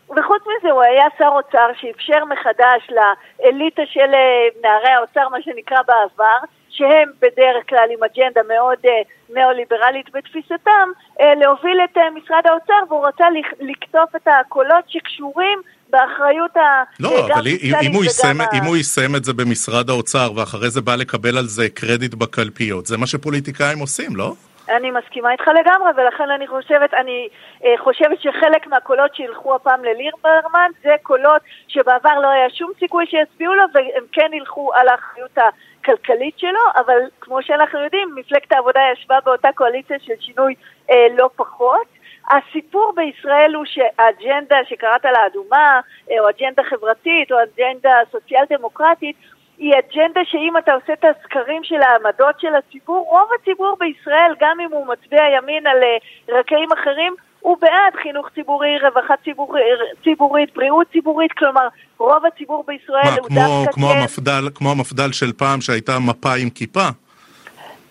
וחוץ 0.09 0.41
מזה 0.41 0.71
הוא 0.71 0.81
היה 0.81 1.05
שר 1.17 1.31
אוצר 1.31 1.67
שאפשר 1.79 2.25
מחדש 2.25 2.89
לאליטה 2.97 3.81
של 3.85 4.13
אה, 4.13 4.47
נערי 4.61 4.89
האוצר, 4.89 5.29
מה 5.29 5.41
שנקרא 5.41 5.77
בעבר, 5.87 6.39
שהם 6.77 7.09
בדרך 7.21 7.69
כלל 7.69 7.87
עם 7.93 8.03
אג'נדה 8.03 8.41
מאוד 8.47 8.77
uh, 8.85 8.89
ניאו-ליברלית 9.35 10.09
בתפיסתם, 10.13 10.87
uh, 11.19 11.23
להוביל 11.41 11.79
את 11.83 11.97
uh, 11.97 11.99
משרד 12.15 12.43
האוצר, 12.49 12.79
והוא 12.89 13.07
רצה 13.07 13.25
לקטוף 13.59 14.15
את 14.15 14.27
הקולות 14.27 14.83
שקשורים 14.87 15.59
באחריות 15.89 16.57
ה... 16.57 16.83
לא, 16.99 17.25
אבל 17.25 17.47
אם, 17.47 17.91
הוא 17.93 18.03
יישם, 18.03 18.41
ה... 18.41 18.45
אם 18.57 18.63
הוא 18.63 18.77
יישם 18.77 19.15
את 19.15 19.23
זה 19.23 19.33
במשרד 19.33 19.89
האוצר, 19.89 20.31
ואחרי 20.35 20.69
זה 20.69 20.81
בא 20.81 20.95
לקבל 20.95 21.37
על 21.37 21.45
זה 21.45 21.69
קרדיט 21.69 22.13
בקלפיות, 22.13 22.85
זה 22.85 22.97
מה 22.97 23.07
שפוליטיקאים 23.07 23.79
עושים, 23.79 24.15
לא? 24.15 24.33
אני 24.69 24.91
מסכימה 24.91 25.31
איתך 25.31 25.47
לגמרי, 25.47 25.91
ולכן 25.95 26.29
אני 26.29 26.47
חושבת, 26.47 26.93
אני 26.93 27.29
אה, 27.65 27.73
חושבת 27.77 28.21
שחלק 28.21 28.67
מהקולות 28.67 29.15
שילכו 29.15 29.55
הפעם 29.55 29.83
לליברמן 29.83 30.71
זה 30.83 30.95
קולות 31.03 31.41
שבעבר 31.67 32.19
לא 32.19 32.27
היה 32.27 32.49
שום 32.49 32.71
סיכוי 32.79 33.05
שיצביעו 33.05 33.55
לו, 33.55 33.63
והם 33.73 34.03
כן 34.11 34.33
ילכו 34.33 34.73
על 34.73 34.87
האחריות 34.87 35.37
הכלכלית 35.37 36.39
שלו, 36.39 36.59
אבל 36.75 36.99
כמו 37.21 37.43
שאנחנו 37.43 37.83
יודעים, 37.83 38.09
מפלגת 38.15 38.51
העבודה 38.51 38.79
ישבה 38.93 39.19
באותה 39.25 39.49
קואליציה 39.55 39.99
של 39.99 40.13
שינוי 40.19 40.55
אה, 40.91 41.07
לא 41.17 41.29
פחות. 41.35 41.87
הסיפור 42.29 42.93
בישראל 42.95 43.55
הוא 43.55 43.65
שהאג'נדה 43.65 44.57
שקראת 44.69 45.05
לה 45.05 45.25
אדומה, 45.27 45.79
אה, 46.11 46.19
או 46.19 46.29
אג'נדה 46.29 46.63
חברתית, 46.63 47.31
או 47.31 47.37
אג'נדה 47.43 47.93
סוציאל 48.11 48.43
דמוקרטית, 48.49 49.15
היא 49.57 49.73
אג'נדה 49.73 50.21
שאם 50.25 50.57
אתה 50.57 50.73
עושה 50.73 50.93
את 50.93 51.05
הסקרים 51.05 51.63
של 51.63 51.81
העמדות 51.81 52.39
של 52.39 52.55
הציבור, 52.55 53.07
רוב 53.09 53.29
הציבור 53.41 53.77
בישראל, 53.79 54.33
גם 54.39 54.59
אם 54.59 54.71
הוא 54.71 54.87
מצביע 54.87 55.21
ימין 55.37 55.67
על 55.67 55.77
אה, 55.83 55.97
רקעים 56.39 56.69
אחרים, 56.71 57.15
הוא 57.39 57.57
בעד 57.61 57.93
חינוך 58.01 58.29
ציבורי, 58.35 58.79
רווחה 58.79 59.13
ציבור, 59.23 59.55
ציבורית, 60.03 60.53
בריאות 60.55 60.87
ציבורית, 60.91 61.31
כלומר, 61.31 61.67
רוב 61.97 62.25
הציבור 62.25 62.63
בישראל 62.67 63.03
מה, 63.03 63.15
הוא 63.19 63.27
כמו, 63.27 63.39
דווקא 63.39 63.71
כמו 63.71 63.87
כן... 63.87 63.99
המפד"ל, 63.99 64.49
כמו 64.55 64.71
המפד"ל 64.71 65.11
של 65.11 65.33
פעם 65.33 65.61
שהייתה 65.61 65.91
מפה 65.99 66.33
עם 66.41 66.49
כיפה? 66.49 66.87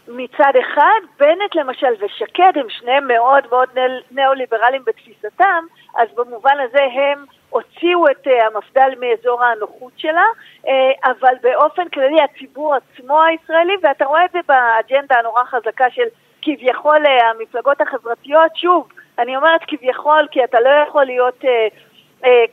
מצד 0.09 0.53
אחד, 0.61 1.01
בנט 1.21 1.55
למשל 1.55 2.05
ושקד 2.05 2.53
הם 2.55 2.67
שניהם 2.69 3.09
מאוד 3.09 3.45
מאוד 3.51 3.69
ניאו-ליברליים 4.11 4.83
בתפיסתם, 4.87 5.65
אז 5.97 6.09
במובן 6.17 6.57
הזה 6.65 6.83
הם 6.83 7.25
הוציאו 7.57 8.09
את 8.11 8.27
uh, 8.27 8.31
המפד"ל 8.31 8.91
מאזור 9.01 9.45
הנוחות 9.45 9.93
שלה, 9.97 10.27
uh, 10.65 10.69
אבל 11.05 11.35
באופן 11.43 11.89
כללי 11.89 12.23
הציבור 12.23 12.75
עצמו 12.75 13.23
הישראלי, 13.23 13.73
ואתה 13.83 14.05
רואה 14.05 14.25
את 14.25 14.31
זה 14.33 14.39
באג'נדה 14.49 15.19
הנורא 15.19 15.45
חזקה 15.45 15.91
של 15.91 16.07
כביכול 16.43 17.07
uh, 17.07 17.25
המפלגות 17.25 17.81
החברתיות, 17.81 18.57
שוב, 18.57 18.89
אני 19.19 19.37
אומרת 19.37 19.61
כביכול 19.67 20.27
כי 20.31 20.45
אתה 20.45 20.61
לא 20.61 20.71
יכול 20.89 21.05
להיות... 21.05 21.45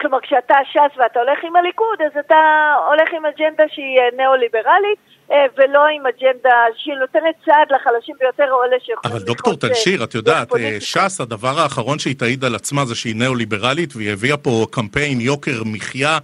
כלומר, 0.01 0.19
כשאתה 0.19 0.55
ש"ס 0.63 0.97
ואתה 0.97 1.19
הולך 1.19 1.43
עם 1.43 1.55
הליכוד, 1.55 2.01
אז 2.01 2.17
אתה 2.19 2.73
הולך 2.87 3.13
עם 3.13 3.25
אג'נדה 3.25 3.63
שהיא 3.67 4.01
ניאו-ליברלית, 4.17 4.97
אה, 4.97 5.22
ולא 5.29 5.79
עם 5.95 6.03
אג'נדה 6.05 6.55
שהיא 6.77 6.93
נותנת 6.95 7.35
צעד 7.45 7.67
לחלשים 7.75 8.15
ביותר 8.19 8.51
או 8.51 8.63
אלה 8.63 8.75
שיכולים... 8.85 9.15
אבל 9.15 9.25
דוקטור 9.25 9.55
תלשיר, 9.55 10.03
את 10.03 10.15
יודעת, 10.15 10.55
אה, 10.55 10.77
ש"ס, 10.79 11.21
הדבר 11.21 11.59
האחרון 11.59 11.99
שהיא 11.99 12.15
תעיד 12.15 12.45
על 12.45 12.55
עצמה 12.55 12.85
זה 12.85 12.95
שהיא 12.95 13.15
ניאו-ליברלית, 13.15 13.95
והיא 13.95 14.11
הביאה 14.11 14.37
פה 14.37 14.65
קמפיין 14.71 15.21
יוקר 15.21 15.63
מחיה 15.65 16.17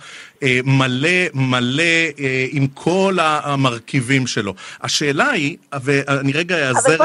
אה, 0.44 0.60
מלא 0.64 1.10
מלא 1.34 1.84
עם 2.52 2.68
כל 2.68 3.18
המרכיבים 3.22 4.28
שלו. 4.28 4.54
השאלה 4.82 5.30
היא, 5.30 5.58
ואני 5.84 6.32
רגע 6.32 6.68
אעזר, 6.68 6.98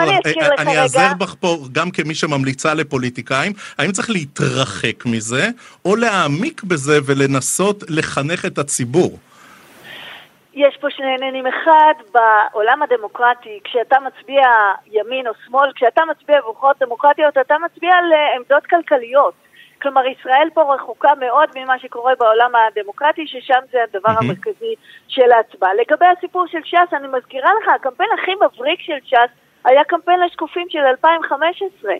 אני 0.58 0.78
אעזר 0.78 1.14
בך 1.18 1.34
פה 1.40 1.58
גם 1.72 1.90
כמי 1.90 2.14
שממליצה 2.14 2.74
לפוליטיקאים, 2.74 3.52
האם 3.78 3.92
צריך 3.92 4.10
להתרחק 4.10 5.06
מזה, 5.06 5.48
או 5.84 5.96
להעמיק 5.96 6.62
בזה 6.62 6.98
ולנסות 7.04 7.84
לחנך 7.88 8.44
את 8.44 8.58
הציבור? 8.58 9.18
יש 10.54 10.76
פה 10.76 10.90
שני 10.90 11.14
עניינים. 11.14 11.46
אחד, 11.46 11.94
בעולם 12.12 12.82
הדמוקרטי, 12.82 13.60
כשאתה 13.64 13.96
מצביע 14.00 14.48
ימין 14.86 15.26
או 15.26 15.32
שמאל, 15.46 15.72
כשאתה 15.72 16.02
מצביע 16.10 16.40
בבחירות 16.40 16.76
דמוקרטיות, 16.80 17.38
אתה 17.38 17.54
מצביע 17.58 17.94
על 17.94 18.12
אה, 18.12 18.60
כלכליות. 18.70 19.34
כלומר, 19.82 20.06
ישראל 20.06 20.48
פה 20.54 20.74
רחוקה 20.74 21.14
מאוד 21.20 21.48
ממה 21.56 21.78
שקורה 21.78 22.12
בעולם 22.18 22.52
הדמוקרטי, 22.54 23.26
ששם 23.26 23.60
זה 23.72 23.78
הדבר 23.82 24.08
mm-hmm. 24.08 24.24
המרכזי 24.24 24.74
של 25.08 25.32
ההצבעה. 25.32 25.74
לגבי 25.74 26.06
הסיפור 26.18 26.46
של 26.46 26.62
ש"ס, 26.64 26.92
אני 26.92 27.08
מזכירה 27.08 27.50
לך, 27.62 27.68
הקמפיין 27.68 28.10
הכי 28.18 28.34
מבריק 28.34 28.80
של 28.80 28.98
ש"ס 29.04 29.30
היה 29.64 29.84
קמפיין 29.84 30.20
לשקופים 30.20 30.66
של 30.68 30.78
2015. 30.78 31.92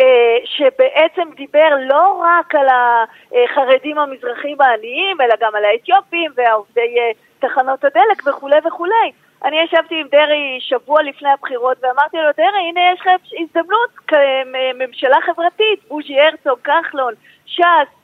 אה, 0.00 0.04
שבעצם 0.44 1.30
דיבר 1.36 1.68
לא 1.88 2.22
רק 2.24 2.54
על 2.54 2.66
החרדים 2.68 3.98
המזרחים 3.98 4.60
העניים, 4.60 5.20
אלא 5.20 5.34
גם 5.40 5.54
על 5.54 5.64
האתיופים 5.64 6.30
והעובדי 6.34 6.98
אה, 6.98 7.10
תחנות 7.46 7.84
הדלק 7.84 8.26
וכולי 8.26 8.56
וכולי. 8.66 9.12
אני 9.44 9.60
ישבתי 9.60 10.00
עם 10.00 10.06
דרעי 10.10 10.58
שבוע 10.60 11.02
לפני 11.02 11.30
הבחירות 11.30 11.76
ואמרתי 11.82 12.16
לו, 12.16 12.30
דרעי, 12.36 12.68
הנה 12.68 12.80
יש 12.92 13.00
לך 13.00 13.08
הזדמנות 13.40 13.90
כממשלה 14.08 15.16
חברתית, 15.26 15.80
בוז'י 15.88 16.20
הרצוג, 16.20 16.58
כחלון, 16.64 17.14
ש"ס. 17.46 18.02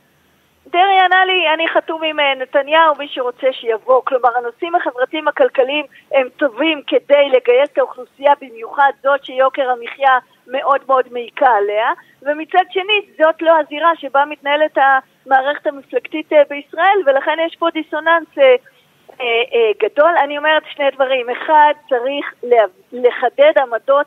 דרעי 0.70 1.00
ענה 1.04 1.24
לי, 1.24 1.54
אני 1.54 1.68
חתום 1.68 2.02
עם 2.02 2.20
אה, 2.20 2.34
נתניהו, 2.34 2.94
מי 2.98 3.08
שרוצה 3.08 3.46
שיבוא. 3.52 4.02
כלומר, 4.04 4.28
הנושאים 4.36 4.74
החברתיים 4.74 5.28
הכלכליים 5.28 5.84
הם 6.12 6.28
טובים 6.36 6.82
כדי 6.86 7.28
לגייס 7.28 7.70
את 7.72 7.78
האוכלוסייה, 7.78 8.32
במיוחד 8.40 8.92
זאת 9.02 9.24
שיוקר 9.24 9.70
המחיה 9.70 10.18
מאוד 10.46 10.80
מאוד 10.86 11.04
מעיקה 11.10 11.50
עליה, 11.50 11.92
ומצד 12.22 12.64
שני, 12.70 13.00
זאת 13.18 13.42
לא 13.42 13.58
הזירה 13.58 13.90
שבה 13.96 14.24
מתנהלת 14.24 14.78
המערכת 14.78 15.66
המפלגתית 15.66 16.32
אה, 16.32 16.42
בישראל, 16.48 16.98
ולכן 17.06 17.36
יש 17.46 17.56
פה 17.56 17.70
דיסוננס 17.70 18.38
אה, 18.38 18.54
גדול. 19.82 20.14
אני 20.24 20.38
אומרת 20.38 20.62
שני 20.74 20.90
דברים. 20.90 21.30
אחד, 21.30 21.72
צריך 21.88 22.34
לחדד 22.92 23.52
עמדות 23.62 24.06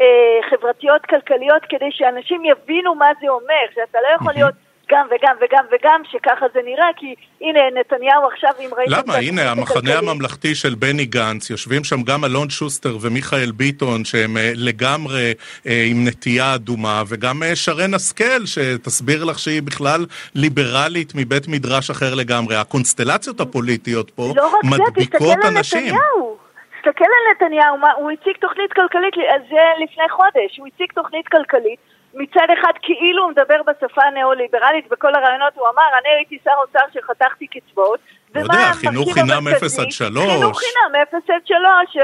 אה, 0.00 0.40
חברתיות 0.50 1.06
כלכליות 1.06 1.62
כדי 1.68 1.90
שאנשים 1.90 2.44
יבינו 2.44 2.94
מה 2.94 3.10
זה 3.20 3.28
אומר, 3.28 3.64
שאתה 3.74 3.98
לא 4.00 4.08
יכול 4.16 4.32
להיות 4.32 4.54
גם 4.90 5.06
וגם 5.10 5.36
וגם 5.40 5.64
וגם, 5.72 6.00
שככה 6.10 6.46
זה 6.54 6.60
נראה, 6.64 6.88
כי 6.96 7.14
הנה 7.40 7.60
נתניהו 7.80 8.26
עכשיו, 8.32 8.50
אם 8.60 8.70
ראיתם... 8.76 8.92
למה? 8.92 9.14
הנה, 9.16 9.50
המחנה 9.50 9.98
הממלכתי 9.98 10.54
של 10.54 10.74
בני 10.74 11.04
גנץ, 11.04 11.50
יושבים 11.50 11.84
שם 11.84 12.02
גם 12.02 12.24
אלון 12.24 12.50
שוסטר 12.50 12.96
ומיכאל 13.00 13.50
ביטון, 13.50 14.04
שהם 14.04 14.36
uh, 14.36 14.40
לגמרי 14.54 15.32
uh, 15.32 15.68
עם 15.90 16.06
נטייה 16.06 16.54
אדומה, 16.54 17.02
וגם 17.08 17.42
uh, 17.42 17.56
שרן 17.56 17.94
השכל, 17.94 18.46
שתסביר 18.46 19.24
לך 19.24 19.38
שהיא 19.38 19.62
בכלל 19.62 20.06
ליברלית 20.34 21.12
מבית 21.14 21.48
מדרש 21.48 21.90
אחר 21.90 22.14
לגמרי. 22.14 22.56
הקונסטלציות 22.56 23.40
הפוליטיות 23.40 24.10
פה 24.10 24.32
לא 24.36 24.50
מדביקות 24.64 25.38
אנשים. 25.48 25.94
תסתכל 26.76 27.04
על 27.04 27.24
נתניהו, 27.34 27.76
הוא 27.96 28.10
הציג 28.10 28.36
תוכנית 28.40 28.72
כלכלית, 28.72 29.14
זה 29.50 29.84
לפני 29.84 30.04
חודש, 30.10 30.58
הוא 30.58 30.66
הציג 30.66 30.92
תוכנית 30.94 31.28
כלכלית 31.28 31.78
מצד 32.14 32.46
אחד 32.60 32.72
כאילו 32.82 33.22
הוא 33.22 33.30
מדבר 33.30 33.60
בשפה 33.66 34.02
הניאו-ליברלית, 34.02 34.88
בכל 34.88 35.14
הרעיונות 35.14 35.52
הוא 35.56 35.66
אמר, 35.74 35.98
אני 36.00 36.08
הייתי 36.16 36.38
שר 36.44 36.50
אוצר 36.62 36.84
שחתכתי 36.94 37.46
קצבאות. 37.46 38.00
לא 38.34 38.40
יודע, 38.40 38.72
חינוך 38.72 39.14
חינם 39.14 39.48
0 39.48 39.78
עד 39.78 39.90
3. 39.90 40.30
חינוך 40.30 40.60
חינם 40.60 41.02
0 41.02 41.30
עד 41.30 41.46
3, 41.46 41.96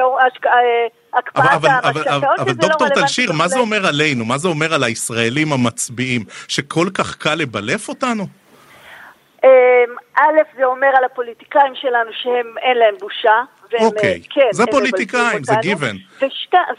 הקפאת 1.15 1.45
המשכנתאות, 1.65 2.39
אבל 2.39 2.53
דוקטור 2.53 2.89
תלשיר, 2.89 3.33
מה 3.33 3.49
זה 3.49 3.59
אומר 3.59 3.87
עלינו? 3.87 4.25
מה 4.25 4.39
זה 4.39 4.49
אומר 4.49 4.75
על 4.75 4.85
הישראלים 4.85 5.53
המצביעים? 5.53 6.23
שכל 6.49 6.87
כך 6.95 7.17
קל 7.17 7.35
לבלף 7.35 7.89
אותנו? 7.89 8.27
אמ, 9.45 9.49
א', 10.17 10.41
זה 10.57 10.65
אומר 10.65 10.91
על 10.99 11.05
הפוליטיקאים 11.05 11.73
שלנו 11.75 12.11
שהם 12.23 12.55
אין 12.59 12.79
להם 12.79 12.95
בושה. 13.01 13.43
אוקיי, 13.81 14.23
כן, 14.31 14.49
זה 14.53 14.65
פוליטיקאים, 14.71 15.45
זה 15.45 15.55
גיוון. 15.63 15.97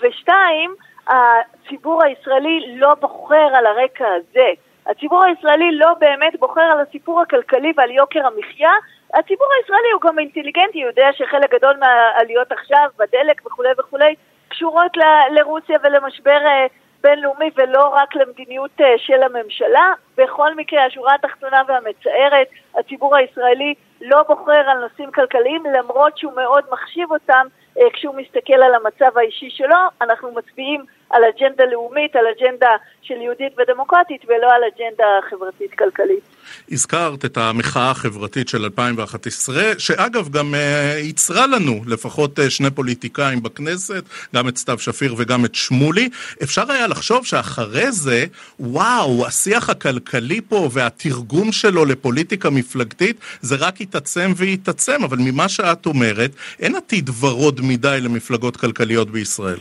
ושתיים, 0.01 0.75
הציבור 1.09 2.03
הישראלי 2.03 2.75
לא 2.75 2.93
בוחר 2.93 3.49
על 3.55 3.65
הרקע 3.65 4.07
הזה. 4.07 4.49
הציבור 4.87 5.23
הישראלי 5.23 5.71
לא 5.71 5.93
באמת 5.99 6.39
בוחר 6.39 6.61
על 6.61 6.79
הסיפור 6.79 7.21
הכלכלי 7.21 7.73
ועל 7.77 7.91
יוקר 7.91 8.27
המחיה. 8.27 8.71
הציבור 9.13 9.47
הישראלי 9.59 9.91
הוא 9.93 10.01
גם 10.01 10.19
אינטליגנטי, 10.19 10.81
הוא 10.81 10.89
יודע 10.89 11.09
שחלק 11.13 11.53
גדול 11.53 11.77
מהעליות 11.79 12.51
עכשיו, 12.51 12.89
בדלק 12.97 13.45
וכולי 13.45 13.69
וכולי, 13.79 14.15
קשורות 14.49 14.97
ל- 14.97 15.39
לרוסיה 15.39 15.77
ולמשבר 15.83 16.45
אה, 16.45 16.65
בינלאומי 17.03 17.49
ולא 17.55 17.87
רק 17.87 18.15
למדיניות 18.15 18.71
אה, 18.81 18.93
של 18.97 19.23
הממשלה. 19.23 19.93
בכל 20.17 20.55
מקרה, 20.55 20.85
השורה 20.85 21.15
התחתונה 21.15 21.61
והמצערת, 21.67 22.47
הציבור 22.75 23.15
הישראלי 23.15 23.73
לא 24.01 24.23
בוחר 24.23 24.51
על 24.51 24.77
נושאים 24.77 25.11
כלכליים 25.11 25.63
למרות 25.65 26.17
שהוא 26.17 26.33
מאוד 26.35 26.63
מחשיב 26.71 27.11
אותם 27.11 27.47
אה, 27.79 27.89
כשהוא 27.93 28.15
מסתכל 28.15 28.53
על 28.53 28.75
המצב 28.75 29.17
האישי 29.17 29.49
שלו, 29.49 29.77
אנחנו 30.01 30.31
מצביעים 30.31 30.85
על 31.09 31.21
אג'נדה 31.23 31.63
לאומית, 31.71 32.15
על 32.15 32.25
אג'נדה 32.37 32.71
של 33.01 33.13
יהודית 33.13 33.53
ודמוקרטית, 33.59 34.21
ולא 34.27 34.47
על 34.55 34.61
אג'נדה 34.63 35.05
חברתית-כלכלית. 35.29 36.23
הזכרת 36.71 37.25
את 37.25 37.37
המחאה 37.37 37.91
החברתית 37.91 38.49
של 38.49 38.63
2011, 38.63 39.55
שאגב 39.77 40.29
גם 40.29 40.53
uh, 40.53 40.57
ייצרה 40.97 41.47
לנו 41.47 41.81
לפחות 41.87 42.39
uh, 42.39 42.49
שני 42.49 42.71
פוליטיקאים 42.71 43.43
בכנסת, 43.43 44.03
גם 44.35 44.47
את 44.47 44.57
סתיו 44.57 44.79
שפיר 44.79 45.15
וגם 45.17 45.45
את 45.45 45.55
שמולי. 45.55 46.09
אפשר 46.43 46.71
היה 46.71 46.87
לחשוב 46.87 47.25
שאחרי 47.25 47.91
זה, 47.91 48.25
וואו, 48.59 49.27
השיח 49.27 49.69
הכלכלי 49.69 50.41
פה 50.41 50.69
והתרגום 50.71 51.51
שלו 51.51 51.85
לפוליטיקה 51.85 52.49
מפלגתית, 52.49 53.17
זה 53.41 53.55
רק 53.59 53.81
יתעצם 53.81 54.31
ויתעצם, 54.35 55.03
אבל 55.03 55.17
ממה 55.19 55.49
שאת 55.49 55.85
אומרת, 55.85 56.31
אין 56.59 56.75
עתיד 56.75 57.09
ורוד 57.21 57.61
מדי 57.63 57.97
למפלגות 58.01 58.57
כלכליות 58.57 59.09
בישראל. 59.09 59.59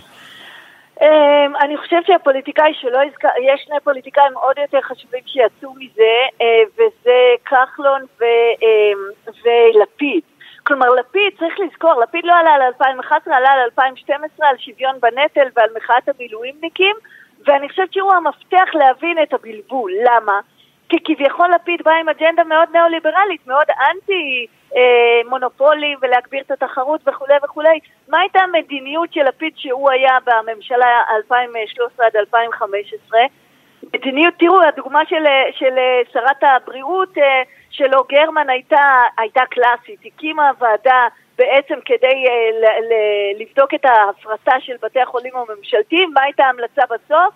Um, 1.00 1.56
אני 1.60 1.76
חושבת 1.76 2.06
שהפוליטיקאי 2.06 2.74
שלא 2.74 2.98
יזכר, 3.04 3.28
יש 3.42 3.60
שני 3.66 3.76
פוליטיקאים 3.84 4.32
עוד 4.34 4.58
יותר 4.58 4.80
חשובים 4.80 5.20
שיצאו 5.26 5.74
מזה, 5.74 6.14
uh, 6.38 6.42
וזה 6.74 7.18
כחלון 7.44 8.02
ו, 8.20 8.24
uh, 8.24 9.30
ולפיד. 9.44 10.22
כלומר, 10.62 10.90
לפיד, 10.90 11.38
צריך 11.38 11.54
לזכור, 11.60 12.00
לפיד 12.00 12.24
לא 12.24 12.32
עלה 12.32 12.50
על 12.50 12.62
2011, 12.62 13.36
עלה 13.36 13.50
על 13.52 13.58
2012, 13.58 14.48
על 14.48 14.56
שוויון 14.58 15.00
בנטל 15.00 15.48
ועל 15.56 15.68
מחאת 15.76 16.08
המילואימניקים, 16.08 16.96
ואני 17.46 17.68
חושבת 17.68 17.92
שהוא 17.92 18.12
המפתח 18.12 18.68
להבין 18.74 19.22
את 19.22 19.34
הבלבול. 19.34 19.92
למה? 20.04 20.40
כי 20.88 20.96
כביכול 21.04 21.48
לפיד 21.54 21.82
בא 21.84 21.92
עם 21.92 22.08
אג'נדה 22.08 22.44
מאוד 22.44 22.68
ניאו-ליברלית, 22.72 23.46
מאוד 23.46 23.66
אנטי 23.90 24.46
אה, 24.76 25.20
מונופולים 25.28 25.98
ולהגביר 26.02 26.42
את 26.46 26.50
התחרות 26.50 27.00
וכולי 27.06 27.34
וכולי. 27.44 27.78
מה 28.08 28.20
הייתה 28.20 28.40
המדיניות 28.40 29.12
של 29.12 29.22
לפיד 29.22 29.52
שהוא 29.56 29.90
היה 29.90 30.18
בממשלה 30.26 31.02
2013 31.16 32.06
עד 32.06 32.16
2015? 32.16 33.20
מדיניות, 33.94 34.34
תראו, 34.38 34.62
הדוגמה 34.62 35.00
של, 35.08 35.24
של 35.58 35.74
שרת 36.12 36.42
הבריאות 36.42 37.18
אה, 37.18 37.42
שלו, 37.70 38.04
גרמן, 38.08 38.50
הייתה, 38.50 39.02
הייתה 39.18 39.42
קלאסית. 39.50 40.00
הקימה 40.06 40.50
ועדה 40.58 41.06
בעצם 41.38 41.74
כדי 41.84 42.24
אה, 42.28 42.50
ל, 42.60 42.64
ל, 42.64 42.92
לבדוק 43.42 43.74
את 43.74 43.84
ההפרטה 43.84 44.60
של 44.60 44.74
בתי 44.82 45.00
החולים 45.00 45.32
הממשלתיים. 45.36 46.10
מה 46.14 46.22
הייתה 46.22 46.44
ההמלצה 46.44 46.82
בסוף? 46.90 47.34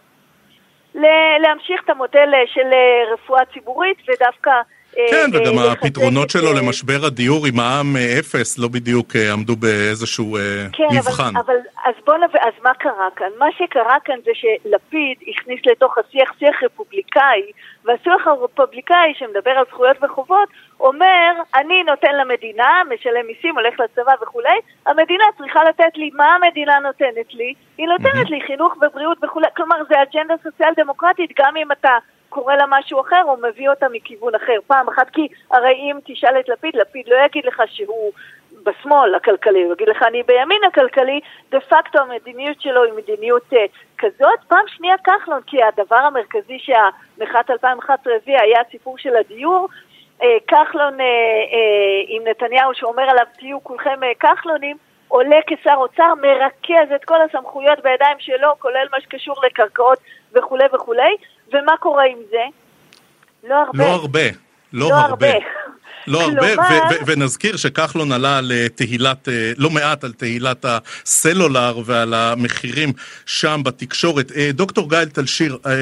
להמשיך 1.41 1.83
את 1.85 1.91
המודל 1.91 2.33
של 2.47 2.69
רפואה 3.13 3.45
ציבורית 3.45 3.99
ודווקא 4.09 4.51
אה, 4.51 4.61
כן, 4.95 5.31
וגם 5.33 5.59
הפתרונות 5.59 6.31
שלו 6.31 6.53
למשבר 6.53 7.05
הדיור 7.07 7.47
עם 7.47 7.57
מע"מ 7.57 7.97
אפס 7.97 8.59
לא 8.59 8.69
בדיוק 8.69 9.17
אה, 9.17 9.33
עמדו 9.33 9.57
באיזשהו 9.57 10.37
אה, 10.37 10.67
כן, 10.73 10.85
מבחן. 10.99 11.31
כן, 11.31 11.37
אבל 11.37 11.57
אז 11.85 11.95
בוא 12.07 12.17
נב... 12.17 12.37
אז 12.37 12.53
מה 12.63 12.75
קרה 12.75 13.09
כאן? 13.17 13.27
מה 13.39 13.47
שקרה 13.59 13.97
כאן 14.05 14.15
זה 14.25 14.31
שלפיד 14.35 15.17
הכניס 15.29 15.61
לתוך 15.67 15.99
השיח 15.99 16.33
שיח 16.39 16.63
רפובליקאי, 16.65 17.43
והשיח 17.85 18.27
הרפובליקאי 18.27 19.15
שמדבר 19.15 19.51
על 19.51 19.65
זכויות 19.71 19.97
וחובות 20.03 20.49
אומר, 20.81 21.33
אני 21.55 21.83
נותן 21.83 22.15
למדינה, 22.15 22.83
משלם 22.95 23.27
מיסים, 23.27 23.55
הולך 23.55 23.81
לצבא 23.81 24.13
וכולי, 24.23 24.59
המדינה 24.87 25.25
צריכה 25.39 25.65
לתת 25.65 25.97
לי, 25.97 26.11
מה 26.15 26.35
המדינה 26.35 26.79
נותנת 26.79 27.35
לי? 27.35 27.55
היא 27.79 27.87
נותנת 27.87 28.31
לי 28.31 28.41
חינוך 28.47 28.75
ובריאות 28.77 29.19
וכולי, 29.25 29.47
כלומר 29.57 29.77
זה 29.89 30.03
אג'נדה 30.03 30.35
סוציאל 30.43 30.73
דמוקרטית, 30.77 31.31
גם 31.39 31.57
אם 31.57 31.73
אתה 31.73 31.99
קורא 32.29 32.55
לה 32.55 32.65
משהו 32.69 33.01
אחר 33.01 33.23
או 33.25 33.37
מביא 33.37 33.69
אותה 33.69 33.87
מכיוון 33.93 34.35
אחר. 34.35 34.59
פעם 34.67 34.89
אחת 34.89 35.11
כי 35.11 35.29
הרי 35.51 35.75
אם 35.75 35.99
תשאל 36.05 36.41
את 36.41 36.49
לפיד, 36.49 36.77
לפיד 36.77 37.09
לא 37.09 37.17
יגיד 37.27 37.45
לך 37.45 37.63
שהוא 37.67 38.13
בשמאל 38.63 39.15
הכלכלי, 39.15 39.63
הוא 39.63 39.73
יגיד 39.73 39.89
לך 39.89 40.03
אני 40.03 40.23
בימין 40.23 40.61
הכלכלי, 40.69 41.21
דה 41.51 41.61
פקטו 41.61 41.99
המדיניות 41.99 42.61
שלו 42.61 42.85
היא 42.85 42.93
מדיניות 42.93 43.53
uh, 43.53 43.57
כזאת. 43.99 44.39
פעם 44.49 44.65
שנייה 44.67 44.95
כחלון, 45.05 45.41
כי 45.47 45.57
הדבר 45.63 45.97
המרכזי 45.97 46.59
שהמחאת 46.59 47.51
2011 47.51 48.13
הביאה 48.23 48.43
היה 48.43 48.61
הסיפור 48.69 48.99
של 48.99 49.17
הדיור. 49.17 49.69
Uh, 50.21 50.25
כחלון 50.49 50.95
uh, 50.95 51.03
uh, 51.03 51.05
עם 52.09 52.23
נתניהו 52.27 52.75
שאומר 52.75 53.03
עליו 53.03 53.27
תהיו 53.39 53.65
כולכם 53.65 53.99
uh, 54.03 54.19
כחלונים, 54.21 54.77
עולה 55.09 55.37
כשר 55.47 55.75
אוצר, 55.77 56.15
מרכז 56.23 56.93
את 56.97 57.05
כל 57.05 57.23
הסמכויות 57.23 57.79
בידיים 57.83 58.17
שלו, 58.19 58.49
כולל 58.59 58.87
מה 58.93 59.01
שקשור 59.01 59.37
לקרקעות 59.47 59.99
וכולי 60.33 60.65
וכולי, 60.75 61.17
ומה 61.53 61.77
קורה 61.81 62.05
עם 62.05 62.19
זה? 62.31 62.45
לא 63.45 63.55
הרבה. 63.55 63.85
לא 63.85 63.85
הרבה. 63.85 64.21
לא, 64.73 64.89
לא 64.89 64.95
הרבה. 64.95 65.27
הרבה. 65.27 65.47
לא 66.07 66.23
הרבה, 66.23 66.47
ונזכיר 67.07 67.57
שכחלון 67.57 68.13
עלה 68.13 68.39
על 68.39 68.53
תהילת, 68.75 69.29
אה, 69.29 69.53
לא 69.59 69.71
מעט 69.71 70.05
על 70.05 70.13
תהילת 70.13 70.65
הסלולר 70.69 71.79
ועל 71.85 72.15
המחירים 72.15 72.93
שם 73.27 73.61
בתקשורת. 73.65 74.33
אה, 74.37 74.51
דוקטור 74.53 74.91
גאל 74.91 75.09
תלשיר, 75.09 75.59
אה, 75.67 75.73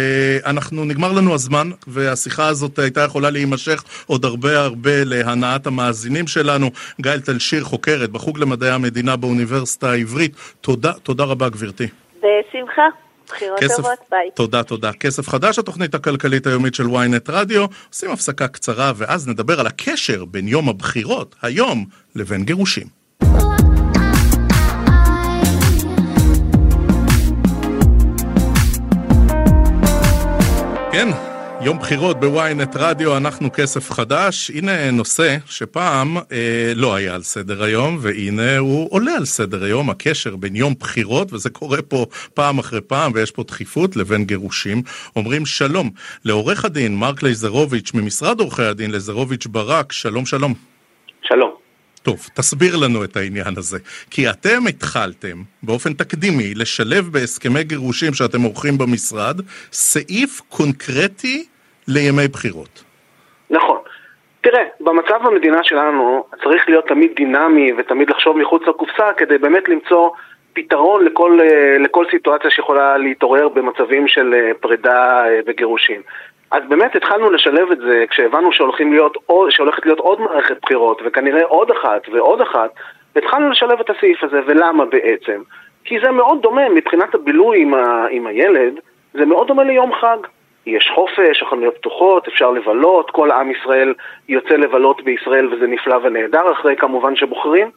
אנחנו, 0.46 0.84
נגמר 0.84 1.12
לנו 1.12 1.34
הזמן, 1.34 1.70
והשיחה 1.86 2.46
הזאת 2.46 2.78
הייתה 2.78 3.00
יכולה 3.00 3.30
להימשך 3.30 3.84
עוד 4.06 4.24
הרבה 4.24 4.58
הרבה 4.58 5.04
להנאת 5.04 5.66
המאזינים 5.66 6.26
שלנו. 6.26 6.70
גאל 7.00 7.20
תלשיר, 7.20 7.64
חוקרת 7.64 8.10
בחוג 8.10 8.38
למדעי 8.38 8.70
המדינה 8.70 9.16
באוניברסיטה 9.16 9.90
העברית. 9.90 10.32
תודה, 10.60 10.92
תודה 10.92 11.24
רבה 11.24 11.48
גברתי. 11.48 11.86
בשמחה. 12.16 13.07
בחירות 13.28 13.58
כסף, 13.60 13.76
טובות, 13.76 13.98
ביי. 14.10 14.30
תודה, 14.34 14.62
תודה. 14.62 14.92
כסף 14.92 15.28
חדש, 15.28 15.58
התוכנית 15.58 15.94
הכלכלית 15.94 16.46
היומית 16.46 16.74
של 16.74 16.84
ynet 16.86 17.28
רדיו. 17.28 17.66
עושים 17.92 18.10
הפסקה 18.10 18.48
קצרה, 18.48 18.92
ואז 18.96 19.28
נדבר 19.28 19.60
על 19.60 19.66
הקשר 19.66 20.24
בין 20.24 20.48
יום 20.48 20.68
הבחירות, 20.68 21.34
היום, 21.42 21.84
לבין 22.14 22.44
גירושים. 22.44 22.86
כן, 30.92 31.08
יום 31.60 31.78
בחירות 31.78 32.20
בוויינט 32.20 32.76
רדיו, 32.76 33.16
אנחנו 33.16 33.48
כסף 33.52 33.90
חדש. 33.90 34.50
הנה 34.50 34.90
נושא 34.90 35.36
שפעם 35.46 36.16
אה, 36.16 36.72
לא 36.76 36.94
היה 36.94 37.14
על 37.14 37.22
סדר 37.22 37.62
היום, 37.62 37.98
והנה 38.00 38.58
הוא 38.58 38.88
עולה 38.90 39.12
על 39.16 39.24
סדר 39.24 39.64
היום, 39.64 39.90
הקשר 39.90 40.36
בין 40.36 40.56
יום 40.56 40.74
בחירות, 40.80 41.32
וזה 41.32 41.50
קורה 41.50 41.82
פה 41.82 42.06
פעם 42.34 42.58
אחרי 42.58 42.80
פעם, 42.80 43.12
ויש 43.14 43.30
פה 43.30 43.42
דחיפות, 43.42 43.96
לבין 43.96 44.24
גירושים. 44.24 44.82
אומרים 45.16 45.46
שלום 45.46 45.90
לעורך 46.24 46.64
הדין 46.64 46.96
מרק 46.96 47.22
לייזרוביץ' 47.22 47.94
ממשרד 47.94 48.40
עורכי 48.40 48.62
הדין, 48.62 48.90
לייזרוביץ' 48.90 49.46
ברק, 49.46 49.92
שלום 49.92 50.26
שלום. 50.26 50.54
שלום. 51.22 51.57
טוב, 52.08 52.28
תסביר 52.34 52.72
לנו 52.82 53.04
את 53.04 53.16
העניין 53.16 53.54
הזה. 53.56 53.78
כי 54.10 54.30
אתם 54.30 54.60
התחלתם 54.68 55.36
באופן 55.62 55.92
תקדימי 55.92 56.54
לשלב 56.54 57.04
בהסכמי 57.12 57.64
גירושים 57.64 58.12
שאתם 58.14 58.42
עורכים 58.42 58.78
במשרד 58.78 59.36
סעיף 59.72 60.40
קונקרטי 60.48 61.46
לימי 61.88 62.28
בחירות. 62.32 62.84
נכון. 63.50 63.78
תראה, 64.40 64.62
במצב 64.80 65.18
במדינה 65.24 65.60
שלנו 65.62 66.24
צריך 66.42 66.68
להיות 66.68 66.86
תמיד 66.88 67.10
דינמי 67.16 67.72
ותמיד 67.78 68.10
לחשוב 68.10 68.36
מחוץ 68.36 68.62
לקופסה 68.68 69.12
כדי 69.16 69.38
באמת 69.38 69.68
למצוא 69.68 70.10
פתרון 70.52 71.04
לכל, 71.04 71.38
אה, 71.40 71.78
לכל 71.78 72.04
סיטואציה 72.10 72.50
שיכולה 72.50 72.96
להתעורר 72.96 73.48
במצבים 73.48 74.08
של 74.08 74.34
אה, 74.34 74.50
פרידה 74.60 75.24
אה, 75.26 75.40
וגירושים. 75.46 76.00
אז 76.50 76.62
באמת 76.68 76.96
התחלנו 76.96 77.30
לשלב 77.30 77.70
את 77.72 77.78
זה 77.78 78.04
כשהבנו 78.10 78.52
שהולכים 78.52 78.92
להיות, 78.92 79.16
שהולכת 79.50 79.86
להיות 79.86 79.98
עוד 79.98 80.20
מערכת 80.20 80.56
בחירות 80.62 81.02
וכנראה 81.04 81.44
עוד 81.44 81.70
אחת 81.70 82.02
ועוד 82.12 82.40
אחת 82.40 82.70
התחלנו 83.16 83.50
לשלב 83.50 83.80
את 83.80 83.90
הסעיף 83.90 84.24
הזה, 84.24 84.40
ולמה 84.46 84.84
בעצם? 84.84 85.42
כי 85.84 86.00
זה 86.04 86.10
מאוד 86.10 86.42
דומה 86.42 86.68
מבחינת 86.68 87.14
הבילוי 87.14 87.62
עם, 87.62 87.74
ה, 87.74 88.06
עם 88.10 88.26
הילד, 88.26 88.72
זה 89.14 89.24
מאוד 89.26 89.46
דומה 89.46 89.64
ליום 89.64 89.92
חג. 89.94 90.16
יש 90.66 90.90
חופש, 90.94 91.42
החנויות 91.42 91.76
פתוחות, 91.76 92.28
אפשר 92.28 92.50
לבלות, 92.50 93.10
כל 93.10 93.30
עם 93.30 93.50
ישראל 93.50 93.94
יוצא 94.28 94.54
לבלות 94.54 95.04
בישראל 95.04 95.54
וזה 95.54 95.66
נפלא 95.66 95.98
ונהדר, 96.02 96.52
אחרי 96.52 96.76
כמובן 96.76 97.16
שבוחרים. 97.16 97.70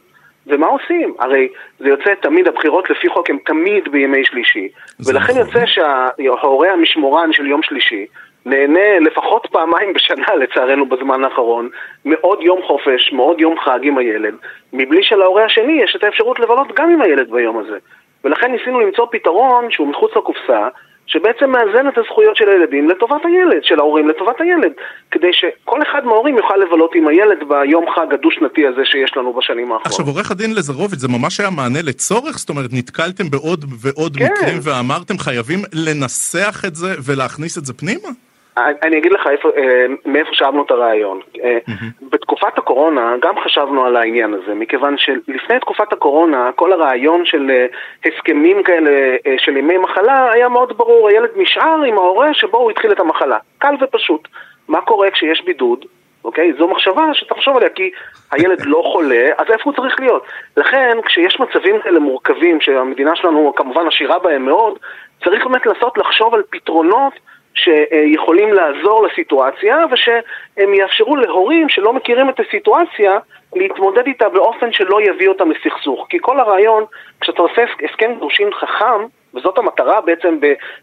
ומה 0.47 0.67
עושים? 0.67 1.13
הרי 1.19 1.47
זה 1.79 1.89
יוצא 1.89 2.13
תמיד, 2.21 2.47
הבחירות 2.47 2.89
לפי 2.89 3.09
חוק 3.09 3.29
הם 3.29 3.37
תמיד 3.45 3.91
בימי 3.91 4.25
שלישי. 4.25 4.69
ולכן 5.05 5.33
נכון. 5.33 5.45
יוצא 5.45 5.65
שההורה 5.65 6.73
המשמורן 6.73 7.33
של 7.33 7.47
יום 7.47 7.63
שלישי 7.63 8.05
נהנה 8.45 8.99
לפחות 8.99 9.47
פעמיים 9.51 9.93
בשנה, 9.93 10.35
לצערנו, 10.35 10.85
בזמן 10.85 11.23
האחרון, 11.23 11.69
מעוד 12.05 12.41
יום 12.41 12.59
חופש, 12.67 13.13
מעוד 13.13 13.41
יום 13.41 13.55
חג 13.59 13.79
עם 13.83 13.97
הילד, 13.97 14.33
מבלי 14.73 15.03
שלהורה 15.03 15.45
השני 15.45 15.83
יש 15.83 15.95
את 15.95 16.03
האפשרות 16.03 16.39
לבלות 16.39 16.67
גם 16.75 16.89
עם 16.89 17.01
הילד 17.01 17.31
ביום 17.31 17.57
הזה. 17.57 17.77
ולכן 18.23 18.51
ניסינו 18.51 18.79
למצוא 18.79 19.05
פתרון 19.11 19.71
שהוא 19.71 19.87
מחוץ 19.87 20.11
לקופסה, 20.15 20.67
שבעצם 21.07 21.49
מאזן 21.49 21.87
את 21.87 21.97
הזכויות 21.97 22.35
של 22.35 22.49
הילדים 22.49 22.89
לטובת 22.89 23.21
הילד, 23.23 23.63
של 23.63 23.79
ההורים 23.79 24.09
לטובת 24.09 24.41
הילד, 24.41 24.71
כדי 25.11 25.33
שכל 25.33 25.81
אחד 25.81 26.05
מההורים 26.05 26.37
יוכל 26.37 26.57
לבלות 26.57 26.95
עם 26.95 27.07
הילד 27.07 27.37
ביום 27.47 27.85
חג 27.95 28.13
הדו-שנתי 28.13 28.67
הזה 28.67 28.81
שיש 28.85 29.17
לנו 29.17 29.33
בשנים 29.33 29.71
האחרונות. 29.71 29.85
עכשיו, 29.85 30.05
עורך 30.05 30.31
הדין 30.31 30.53
לזרוביץ', 30.55 30.99
זה 30.99 31.07
ממש 31.07 31.39
היה 31.39 31.49
מענה 31.49 31.81
לצורך? 31.81 32.37
זאת 32.37 32.49
אומרת, 32.49 32.69
נתקלתם 32.73 33.29
בעוד 33.29 33.65
ועוד 33.81 34.17
כן. 34.17 34.25
מקרים 34.25 34.57
ואמרתם 34.63 35.17
חייבים 35.17 35.59
לנסח 35.73 36.63
את 36.67 36.75
זה 36.75 36.93
ולהכניס 37.05 37.57
את 37.57 37.65
זה 37.65 37.73
פנימה? 37.73 38.09
אני 38.57 38.97
אגיד 38.97 39.11
לך 39.11 39.27
איפה, 39.27 39.49
אה, 39.57 39.85
מאיפה 40.05 40.29
שאבנו 40.33 40.63
את 40.63 40.71
הרעיון. 40.71 41.19
Mm-hmm. 41.35 42.09
בתקופת 42.11 42.57
הקורונה 42.57 43.15
גם 43.21 43.39
חשבנו 43.39 43.85
על 43.85 43.95
העניין 43.95 44.33
הזה, 44.33 44.53
מכיוון 44.53 44.97
שלפני 44.97 45.59
תקופת 45.59 45.93
הקורונה 45.93 46.51
כל 46.55 46.73
הרעיון 46.73 47.25
של 47.25 47.51
אה, 47.51 47.65
הסכמים 48.05 48.63
כאלה 48.63 49.15
של 49.37 49.57
ימי 49.57 49.77
מחלה 49.77 50.31
היה 50.31 50.49
מאוד 50.49 50.77
ברור, 50.77 51.07
הילד 51.09 51.29
נשאר 51.35 51.83
עם 51.83 51.97
ההורה 51.97 52.33
שבו 52.33 52.57
הוא 52.57 52.71
התחיל 52.71 52.91
את 52.91 52.99
המחלה. 52.99 53.37
קל 53.57 53.75
ופשוט. 53.81 54.27
מה 54.67 54.81
קורה 54.81 55.11
כשיש 55.11 55.41
בידוד? 55.45 55.85
אוקיי? 56.23 56.53
זו 56.57 56.67
מחשבה 56.67 57.13
שתחשוב 57.13 57.57
עליה, 57.57 57.69
כי 57.69 57.91
הילד 58.31 58.65
לא 58.65 58.83
חולה, 58.91 59.29
אז 59.37 59.47
איפה 59.49 59.63
הוא 59.63 59.73
צריך 59.73 59.99
להיות? 59.99 60.25
לכן, 60.57 60.97
כשיש 61.05 61.39
מצבים 61.39 61.81
כאלה 61.83 61.99
מורכבים, 61.99 62.61
שהמדינה 62.61 63.15
שלנו 63.15 63.53
כמובן 63.55 63.87
עשירה 63.87 64.19
בהם 64.19 64.45
מאוד, 64.45 64.79
צריך 65.23 65.45
באמת 65.45 65.65
לנסות 65.65 65.97
לחשוב 65.97 66.33
על 66.33 66.43
פתרונות 66.49 67.13
שיכולים 67.53 68.53
לעזור 68.53 69.07
לסיטואציה 69.07 69.85
ושהם 69.91 70.73
יאפשרו 70.73 71.15
להורים 71.15 71.69
שלא 71.69 71.93
מכירים 71.93 72.29
את 72.29 72.39
הסיטואציה 72.39 73.19
להתמודד 73.55 74.07
איתה 74.07 74.29
באופן 74.29 74.71
שלא 74.71 75.01
יביא 75.01 75.29
אותם 75.29 75.51
לסכסוך. 75.51 76.05
כי 76.09 76.17
כל 76.21 76.39
הרעיון, 76.39 76.83
כשאתה 77.21 77.41
עושה 77.41 77.63
הסכם 77.89 78.13
גירושין 78.13 78.49
חכם, 78.53 79.05
וזאת 79.33 79.57
המטרה 79.57 80.01
בעצם 80.01 80.39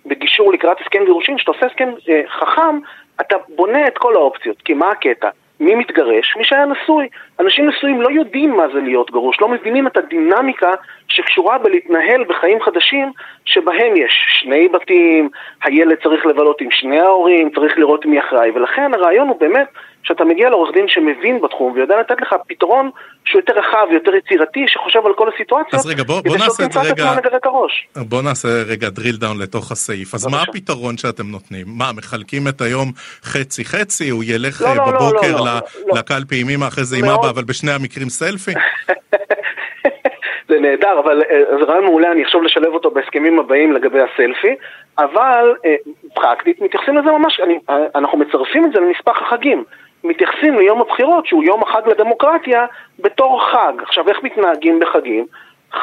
בגישור 0.07 0.53
לקראת 0.53 0.81
הסכם 0.81 1.05
גירושין, 1.05 1.37
כשאתה 1.37 1.51
עושה 1.51 1.67
הסכם 1.67 1.91
אה, 2.09 2.23
חכם, 2.29 2.79
אתה 3.21 3.37
בונה 3.49 3.87
את 3.87 3.99
כל 3.99 4.15
האופציות. 4.15 4.63
כי 4.65 4.75
מה 4.75 4.91
הקטע? 4.91 5.29
מי 5.61 5.75
מתגרש? 5.75 6.37
מי 6.37 6.45
שהיה 6.45 6.67
נשוי. 6.67 7.09
אנשים 7.41 7.69
נשואים 7.69 8.03
לא 8.03 8.09
יודעים 8.11 8.57
מה 8.57 8.69
זה 8.73 8.81
להיות 8.81 9.11
גרוש, 9.11 9.41
לא 9.41 9.49
מבינים 9.49 9.87
את 9.87 9.97
הדינמיקה 9.97 10.71
שקשורה 11.09 11.59
בלהתנהל 11.59 12.25
בחיים 12.25 12.61
חדשים 12.61 13.13
שבהם 13.45 13.97
יש 13.97 14.27
שני 14.41 14.69
בתים, 14.69 15.29
הילד 15.63 15.97
צריך 16.03 16.27
לבלות 16.27 16.61
עם 16.61 16.71
שני 16.71 17.01
ההורים, 17.01 17.51
צריך 17.51 17.79
לראות 17.79 18.07
מי 18.07 18.21
אחראי, 18.21 18.51
ולכן 18.51 18.95
הרעיון 18.95 19.29
הוא 19.29 19.41
באמת 19.41 19.69
שאתה 20.03 20.25
מגיע 20.25 20.51
לעורך 20.51 20.75
דין 20.75 20.89
שמבין 20.89 21.41
בתחום 21.41 21.73
ויודע 21.73 22.01
לתת 22.01 22.21
לך 22.21 22.35
פתרון 22.49 22.91
שהוא 23.25 23.41
יותר 23.41 23.53
רחב, 23.59 23.87
יותר 23.91 24.15
יצירתי, 24.15 24.65
שחושב 24.67 25.07
על 25.07 25.13
כל 25.15 25.29
הסיטואציות, 25.35 25.75
אז 25.75 25.87
רגע, 25.87 26.03
בוא, 26.03 26.21
בוא 26.21 26.37
נעשה 26.37 26.65
את 26.65 26.73
זה 26.73 26.81
רגע, 26.81 27.05
בוא 27.97 28.23
נעשה 28.23 28.49
רגע 28.67 28.89
drill 28.89 29.23
down 29.23 29.43
לתוך 29.43 29.73
הסעיף. 29.73 30.15
אז 30.15 30.27
מה 30.27 30.43
הפתרון 30.43 30.97
שאתם 30.97 31.27
נותנים? 31.27 31.67
מה, 31.79 31.91
מחלקים 31.97 32.49
את 32.49 32.61
היום 32.61 32.89
חצי-חצי, 33.23 34.09
הוא 34.09 34.25
ילך 34.27 34.63
לא, 34.63 34.69
לא, 34.69 34.75
לא 34.77 34.93
בבוקר 34.93 35.33
לא, 35.33 35.39
לא, 35.39 35.45
לא, 35.45 35.61
לא. 35.87 35.95
לקלפי 35.99 36.41
עם 36.41 36.49
אמא, 36.49 36.67
אחרי 36.67 36.85
זה 36.85 36.97
עם 36.97 37.05
אבא, 37.05 37.31
אבל 37.31 37.45
בשני 37.45 37.71
המקרים 37.71 38.09
סלפי? 38.09 38.53
זה 40.49 40.61
נהדר, 40.61 41.01
אבל 41.05 41.23
אה, 41.31 41.59
זה 41.59 41.65
רעיון 41.65 41.85
מעולה, 41.85 42.13
אני 42.13 42.25
אחשוב 42.25 42.43
לשלב 42.43 42.75
אותו 42.75 42.91
בהסכמים 42.91 43.39
הבאים 43.39 43.73
לגבי 43.73 43.99
הסלפי, 44.01 44.55
אבל 44.99 45.55
אה, 45.65 45.77
פרקטית 46.15 46.61
מתייחסים 46.61 46.97
לזה 46.97 47.11
ממש, 47.11 47.41
אני, 47.41 47.59
אה, 47.71 47.77
אנחנו 47.95 48.19
מצרפים 48.19 48.65
את 48.65 48.73
זה 48.73 48.81
לנספח 48.81 49.23
החגים. 49.23 49.65
מתייחסים 50.05 50.59
ליום 50.59 50.81
הבחירות, 50.81 51.27
שהוא 51.27 51.45
יום 51.45 51.63
החג 51.63 51.89
לדמוקרטיה, 51.89 52.67
בתור 52.99 53.51
חג. 53.51 53.73
עכשיו, 53.83 54.09
איך 54.09 54.23
מתנהגים 54.23 54.81
בחגים? 54.81 55.27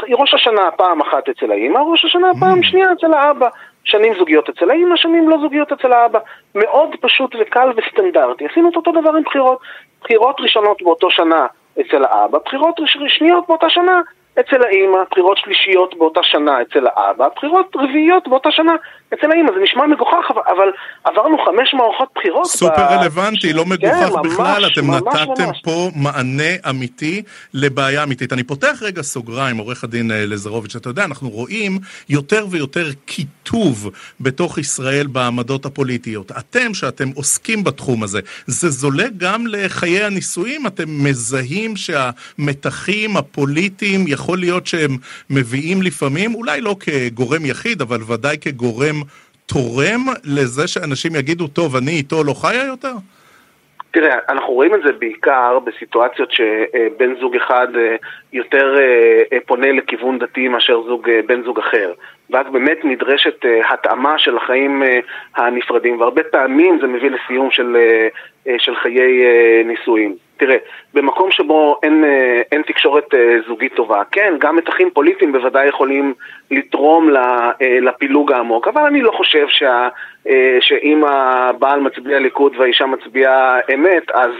ראש 0.09 0.33
השנה 0.33 0.71
פעם 0.71 1.01
אחת 1.01 1.29
אצל 1.29 1.51
האמא, 1.51 1.79
ראש 1.79 2.05
השנה 2.05 2.27
פעם 2.39 2.59
mm. 2.59 2.63
שנייה 2.63 2.87
אצל 2.93 3.13
האבא. 3.13 3.47
שנים 3.83 4.13
זוגיות 4.17 4.49
אצל 4.49 4.71
האמא, 4.71 4.95
שנים 4.95 5.29
לא 5.29 5.37
זוגיות 5.41 5.71
אצל 5.71 5.93
האבא. 5.93 6.19
מאוד 6.55 6.95
פשוט 7.01 7.35
וקל 7.39 7.69
וסטנדרטי. 7.75 8.45
עשינו 8.51 8.69
את 8.69 8.75
אותו 8.75 8.91
דבר 8.91 9.09
עם 9.09 9.23
בחירות. 9.23 9.59
בחירות 10.01 10.35
ראשונות 10.39 10.81
באותו 10.81 11.11
שנה 11.11 11.45
אצל 11.81 12.03
האבא, 12.03 12.39
בחירות 12.45 12.79
שניות 13.07 13.47
באותה 13.47 13.69
שנה 13.69 14.01
אצל 14.39 14.63
האימא, 14.63 14.97
בחירות 15.11 15.37
שלישיות 15.37 15.97
באותה 15.97 16.23
שנה 16.23 16.61
אצל 16.61 16.87
האבא, 16.95 17.27
בחירות 17.35 17.75
רביעיות 17.75 18.27
באותה 18.27 18.51
שנה 18.51 18.75
אצל 19.19 19.31
האימא. 19.31 19.51
זה 19.55 19.63
נשמע 19.63 19.87
מגוחך, 19.87 20.31
אבל 20.31 20.69
עברנו 21.03 21.37
חמש 21.45 21.73
מערכות 21.73 22.09
בחירות. 22.15 22.45
סופר 22.45 22.75
ב... 22.75 22.91
רלוונטי, 22.91 23.53
לא 23.53 23.65
מגוחך 23.65 24.09
כן, 24.13 24.29
בכלל, 24.29 24.61
ממש, 24.61 24.71
אתם 24.71 24.87
ממש 24.87 25.01
נתתם 25.01 25.43
ממש. 25.43 25.61
פה 25.63 25.89
מענה 25.95 26.69
אמיתי 26.69 27.21
לבעיה 27.53 28.03
אמיתית. 28.03 28.33
אני 28.33 28.43
פותח 28.43 28.79
רגע 28.81 29.01
סוגריים, 29.01 29.57
עורך 29.57 29.83
הדין 29.83 30.11
אה, 30.11 30.25
לזרוביץ', 30.25 30.75
אתה 30.75 30.89
יודע, 30.89 31.05
אנחנו 31.05 31.29
רואים 31.29 31.79
יותר 32.09 32.45
ויותר 32.49 32.89
קיטוב 33.05 33.91
בתוך 34.21 34.57
ישראל 34.57 35.07
בעמדות 35.07 35.65
הפוליטיות. 35.65 36.31
אתם, 36.31 36.73
שאתם 36.73 37.09
עוסקים 37.15 37.63
בתחום 37.63 38.03
הזה, 38.03 38.19
זה 38.45 38.69
זולג 38.69 39.17
גם 39.17 39.47
לחיי 39.47 40.03
הנישואים? 40.03 40.67
אתם 40.67 40.85
מזהים 40.87 41.73
שהמתחים 41.75 43.17
הפוליטיים, 43.17 44.05
יכול 44.07 44.37
להיות 44.37 44.67
שהם 44.67 44.97
מביאים 45.29 45.81
לפעמים, 45.81 46.35
אולי 46.35 46.61
לא 46.61 46.75
כגורם 46.79 47.45
יחיד, 47.45 47.81
אבל 47.81 48.01
ודאי 48.07 48.37
כגורם 48.41 49.01
תורם 49.45 50.05
לזה 50.23 50.67
שאנשים 50.67 51.15
יגידו, 51.15 51.47
טוב, 51.47 51.75
אני 51.75 51.91
איתו 51.91 52.23
לא 52.23 52.33
חיה 52.33 52.65
יותר? 52.65 52.93
תראה, 53.95 54.17
אנחנו 54.29 54.53
רואים 54.53 54.75
את 54.75 54.79
זה 54.85 54.91
בעיקר 54.91 55.59
בסיטואציות 55.59 56.31
שבן 56.31 57.19
זוג 57.19 57.35
אחד 57.35 57.67
אה, 57.75 57.95
יותר 58.33 58.75
אה, 59.31 59.37
פונה 59.45 59.71
לכיוון 59.71 60.19
דתי 60.19 60.47
מאשר 60.47 60.81
זוג, 60.87 61.09
אה, 61.09 61.19
בן 61.27 61.43
זוג 61.43 61.59
אחר. 61.59 61.93
ואז 62.29 62.45
באמת 62.51 62.77
נדרשת 62.83 63.45
התאמה 63.69 64.19
של 64.19 64.37
החיים 64.37 64.83
הנפרדים, 65.35 65.99
והרבה 65.99 66.23
פעמים 66.23 66.77
זה 66.81 66.87
מביא 66.87 67.11
לסיום 67.11 67.51
של, 67.51 67.77
של 68.57 68.75
חיי 68.75 69.23
נישואים. 69.65 70.15
תראה, 70.37 70.57
במקום 70.93 71.31
שבו 71.31 71.79
אין, 71.83 72.03
אה, 72.03 72.41
אין 72.51 72.61
תקשורת 72.61 73.13
אה, 73.13 73.37
זוגית 73.47 73.75
טובה, 73.75 74.01
כן, 74.11 74.33
גם 74.39 74.55
מתחים 74.55 74.89
פוליטיים 74.89 75.31
בוודאי 75.31 75.67
יכולים 75.67 76.13
לתרום 76.51 77.15
אה, 77.15 77.51
לפילוג 77.81 78.31
העמוק, 78.31 78.67
אבל 78.67 78.81
אני 78.81 79.01
לא 79.01 79.11
חושב 79.11 79.47
שה, 79.47 79.87
שאם 80.59 81.03
הבעל 81.05 81.79
מצביע 81.79 82.19
ליכוד 82.19 82.53
והאישה 82.57 82.85
מצביעה 82.85 83.59
אמת, 83.73 84.11
אז 84.11 84.31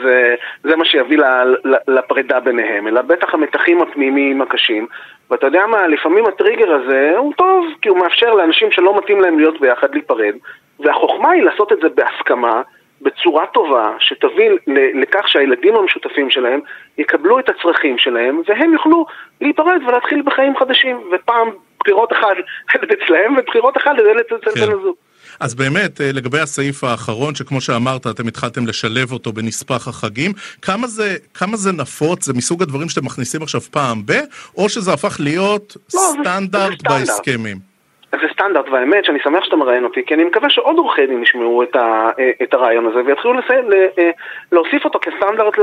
זה 0.64 0.76
מה 0.76 0.86
שיביא 0.86 1.18
לפרידה 1.88 2.40
ביניהם, 2.40 2.88
אלא 2.88 3.02
בטח 3.02 3.34
המתחים 3.34 3.82
הפנימיים 3.82 4.42
הקשים. 4.42 4.88
ואתה 5.32 5.48
יודע 5.48 5.66
מה, 5.68 5.88
לפעמים 5.88 6.26
הטריגר 6.26 6.72
הזה 6.72 7.14
הוא 7.18 7.34
טוב, 7.34 7.66
כי 7.82 7.90
הוא 7.90 7.98
מאפשר 7.98 8.34
לאנשים 8.34 8.72
שלא 8.72 8.98
מתאים 8.98 9.22
להם 9.22 9.40
להיות 9.40 9.62
ביחד 9.62 9.94
להיפרד, 9.94 10.34
והחוכמה 10.80 11.32
היא 11.32 11.44
לעשות 11.44 11.72
את 11.72 11.78
זה 11.82 11.90
בהסכמה. 11.90 12.62
בצורה 13.06 13.46
טובה, 13.54 13.92
שתביא 14.00 14.50
לכך 15.02 15.28
שהילדים 15.28 15.76
המשותפים 15.76 16.30
שלהם 16.30 16.60
יקבלו 16.98 17.40
את 17.40 17.50
הצרכים 17.50 17.98
שלהם, 17.98 18.42
והם 18.48 18.74
יוכלו 18.74 19.06
להיפרד 19.42 19.82
ולהתחיל 19.88 20.22
בחיים 20.22 20.58
חדשים. 20.58 20.98
ופעם 21.16 21.50
בחירות 21.80 22.12
אחד 22.14 22.36
ילד 22.76 22.92
אצלהם, 22.92 23.36
ובחירות 23.38 23.78
אחד 23.78 23.94
ילד 24.00 24.24
אצל 24.40 24.66
בן 24.66 24.72
הזוג. 24.80 24.96
אז 25.40 25.56
באמת, 25.56 26.02
אה, 26.02 26.12
לגבי 26.14 26.40
הסעיף 26.40 26.84
האחרון, 26.84 27.36
שכמו 27.36 27.62
שאמרת, 27.62 28.08
אתם 28.08 28.28
התחלתם 28.28 28.68
לשלב 28.68 29.12
אותו 29.12 29.34
בנספח 29.34 29.88
החגים, 29.88 30.32
כמה 30.62 30.88
זה, 30.88 31.16
כמה 31.34 31.58
זה 31.58 31.72
נפוץ? 31.72 32.26
זה 32.26 32.34
מסוג 32.34 32.62
הדברים 32.62 32.90
שאתם 32.90 33.06
מכניסים 33.06 33.42
עכשיו 33.42 33.62
פעם 33.62 34.02
ב, 34.06 34.12
או 34.58 34.70
שזה 34.70 34.94
הפך 34.94 35.18
להיות 35.20 35.78
לא, 35.94 36.00
סטנדרט, 36.00 36.72
זה, 36.72 36.76
זה 36.90 37.00
בהסכמים? 37.00 37.75
זה 38.12 38.28
סטנדרט, 38.34 38.70
והאמת 38.70 39.06
שאני 39.06 39.20
שמח 39.24 39.44
שאתה 39.44 39.56
מראיין 39.56 39.84
אותי, 39.84 40.06
כי 40.06 40.14
אני 40.14 40.24
מקווה 40.24 40.50
שעוד 40.50 40.78
עורכי 40.78 41.08
דין 41.08 41.24
ישמעו 41.24 41.64
את, 41.64 41.76
ה, 41.76 42.10
את 42.44 42.54
הרעיון 42.54 42.86
הזה 42.86 43.00
ויתחילו 43.06 43.34
לסי, 43.34 43.54
להוסיף 44.52 44.86
אותו 44.86 45.00
כסטנדרט 45.00 45.58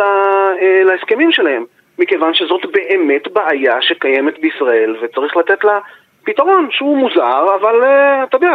להסכמים 0.84 1.32
שלהם. 1.32 1.64
מכיוון 1.98 2.34
שזאת 2.34 2.60
באמת 2.72 3.28
בעיה 3.32 3.82
שקיימת 3.82 4.38
בישראל 4.38 4.96
וצריך 5.02 5.36
לתת 5.36 5.64
לה 5.64 5.78
פתרון 6.24 6.68
שהוא 6.70 6.98
מוזר, 6.98 7.54
אבל 7.60 7.84
אתה 8.22 8.36
יודע, 8.36 8.52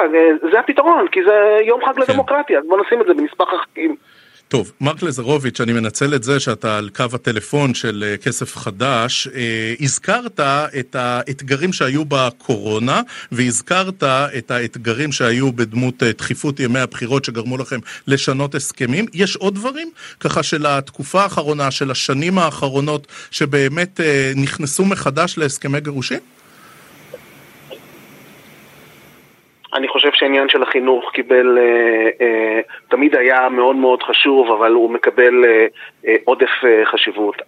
זה 0.51 0.59
הפתרון, 0.59 1.07
כי 1.07 1.23
זה 1.23 1.57
יום 1.61 1.85
חג 1.85 1.93
כן. 1.93 2.01
לדמוקרטיה, 2.01 2.59
אז 2.59 2.67
בוא 2.67 2.81
נשים 2.81 3.01
את 3.01 3.05
זה 3.05 3.13
בנספח 3.13 3.53
החגים. 3.53 3.95
טוב, 4.49 4.71
מרק 4.81 5.03
לזרוביץ', 5.03 5.61
אני 5.61 5.73
מנצל 5.73 6.15
את 6.15 6.23
זה 6.23 6.39
שאתה 6.39 6.77
על 6.77 6.89
קו 6.95 7.03
הטלפון 7.13 7.73
של 7.73 8.03
אה, 8.07 8.17
כסף 8.17 8.55
חדש. 8.55 9.27
אה, 9.35 9.73
הזכרת 9.79 10.39
את 10.79 10.95
האתגרים 10.95 11.73
שהיו 11.73 12.05
בקורונה, 12.05 13.01
והזכרת 13.31 14.03
את 14.37 14.51
האתגרים 14.51 15.11
שהיו 15.11 15.51
בדמות 15.51 16.03
אה, 16.03 16.11
דחיפות 16.11 16.59
ימי 16.59 16.79
הבחירות 16.79 17.25
שגרמו 17.25 17.57
לכם 17.57 17.79
לשנות 18.07 18.55
הסכמים. 18.55 19.05
יש 19.13 19.35
עוד 19.35 19.55
דברים? 19.55 19.91
ככה 20.19 20.43
של 20.43 20.65
התקופה 20.65 21.21
האחרונה, 21.21 21.71
של 21.71 21.91
השנים 21.91 22.37
האחרונות, 22.37 23.07
שבאמת 23.31 23.99
נכנסו 24.35 24.85
מחדש 24.85 25.37
להסכמי 25.37 25.79
גירושין? 25.79 26.19
אני 29.73 29.87
חושב 29.87 30.09
שהעניין 30.13 30.49
של 30.49 30.63
החינוך 30.63 31.11
קיבל, 31.13 31.57
תמיד 33.09 33.19
היה 33.19 33.49
מאוד 33.49 33.75
מאוד 33.75 34.03
חשוב, 34.03 34.51
אבל 34.51 34.73
הוא 34.73 34.89
מקבל 34.91 35.45
אה, 35.45 35.65
אה, 36.07 36.15
עודף 36.25 36.49
אה, 36.65 36.85
חשיבות. 36.85 37.41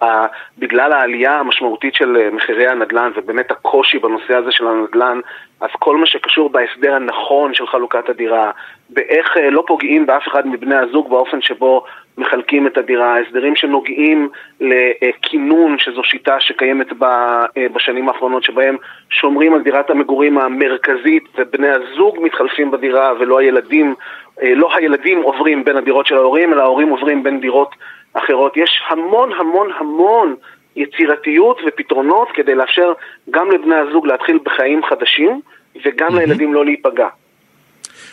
בגלל 0.58 0.92
העלייה 0.92 1.40
המשמעותית 1.40 1.96
של 1.96 2.30
מחירי 2.32 2.68
הנדל"ן 2.68 3.12
ובאמת 3.16 3.52
הקושי 3.52 4.00
בנושא 4.00 4.36
הזה 4.36 4.52
של 4.52 4.68
הנדל"ן, 4.68 5.20
אז 5.62 5.70
כל 5.80 5.98
מה 5.98 6.06
שקשור 6.06 6.50
בהסדר 6.50 6.96
הנכון 6.96 7.54
של 7.54 7.68
חלוקת 7.68 8.10
הדירה, 8.10 8.52
באיך 8.90 9.38
אה, 9.38 9.50
לא 9.50 9.64
פוגעים 9.68 10.06
באף 10.06 10.28
אחד 10.28 10.48
מבני 10.48 10.76
הזוג 10.76 11.10
באופן 11.10 11.42
שבו 11.42 11.84
מחלקים 12.18 12.68
את 12.68 12.78
הדירה, 12.78 13.20
הסדרים 13.20 13.56
שנוגעים 13.56 14.30
לכינון, 14.62 15.80
שזו 15.80 16.04
שיטה 16.04 16.40
שקיימת 16.40 16.88
אה, 17.04 17.46
בשנים 17.74 18.10
האחרונות, 18.10 18.44
שבהם 18.44 18.78
שומרים 19.10 19.54
על 19.54 19.62
דירת 19.62 19.90
המגורים 19.90 20.38
המרכזית 20.38 21.24
ובני 21.38 21.68
הזוג 21.70 22.18
מתחלפים 22.22 22.72
בדירה 22.72 23.14
ולא 23.20 23.40
הילדים, 23.40 23.96
אה, 24.42 24.54
לא 24.56 24.76
הילדים 24.76 25.22
עוברים 25.22 25.64
בין 25.64 25.78
הדירות 25.78 26.06
של 26.06 26.16
ההורים, 26.16 26.54
אלא 26.54 26.62
ההורים 26.62 26.90
עוברים 26.90 27.24
בין 27.24 27.40
דירות 27.40 27.76
אחרות. 28.14 28.58
יש 28.58 28.84
המון 28.88 29.32
המון 29.40 29.72
המון 29.78 30.36
יצירתיות 30.76 31.62
ופתרונות 31.66 32.28
כדי 32.34 32.56
לאפשר 32.56 32.94
גם 33.30 33.52
לבני 33.52 33.76
הזוג 33.76 34.08
להתחיל 34.08 34.40
בחיים 34.44 34.84
חדשים 34.84 35.42
וגם. 35.86 36.16
לילדים 36.16 36.54
לא 36.54 36.66
להיפגע. 36.66 37.08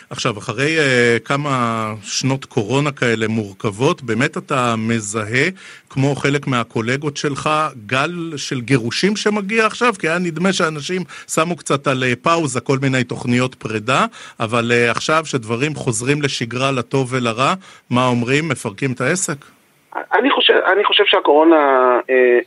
עכשיו, 0.09 0.37
אחרי 0.37 0.77
uh, 0.77 1.19
כמה 1.27 1.93
שנות 2.01 2.45
קורונה 2.45 2.91
כאלה 2.91 3.27
מורכבות, 3.27 4.01
באמת 4.01 4.37
אתה 4.37 4.75
מזהה, 4.77 5.47
כמו 5.89 6.15
חלק 6.15 6.47
מהקולגות 6.47 7.17
שלך, 7.17 7.49
גל 7.85 8.37
של 8.37 8.61
גירושים 8.61 9.15
שמגיע 9.15 9.65
עכשיו? 9.65 9.93
כי 9.99 10.07
היה 10.09 10.19
נדמה 10.19 10.53
שאנשים 10.53 11.01
שמו 11.27 11.55
קצת 11.55 11.87
על 11.87 12.03
uh, 12.03 12.15
פאוזה 12.23 12.61
כל 12.61 12.77
מיני 12.81 13.03
תוכניות 13.03 13.55
פרידה, 13.55 14.05
אבל 14.39 14.71
uh, 14.71 14.91
עכשיו 14.91 15.25
שדברים 15.25 15.75
חוזרים 15.75 16.21
לשגרה 16.21 16.71
לטוב 16.71 17.13
ולרע, 17.13 17.53
מה 17.89 18.07
אומרים? 18.07 18.49
מפרקים 18.49 18.91
את 18.91 19.01
העסק? 19.01 19.45
אני 20.13 20.31
חושב, 20.31 20.53
אני 20.73 20.83
חושב 20.83 21.03
שהקורונה 21.05 21.55
אה, 22.09 22.39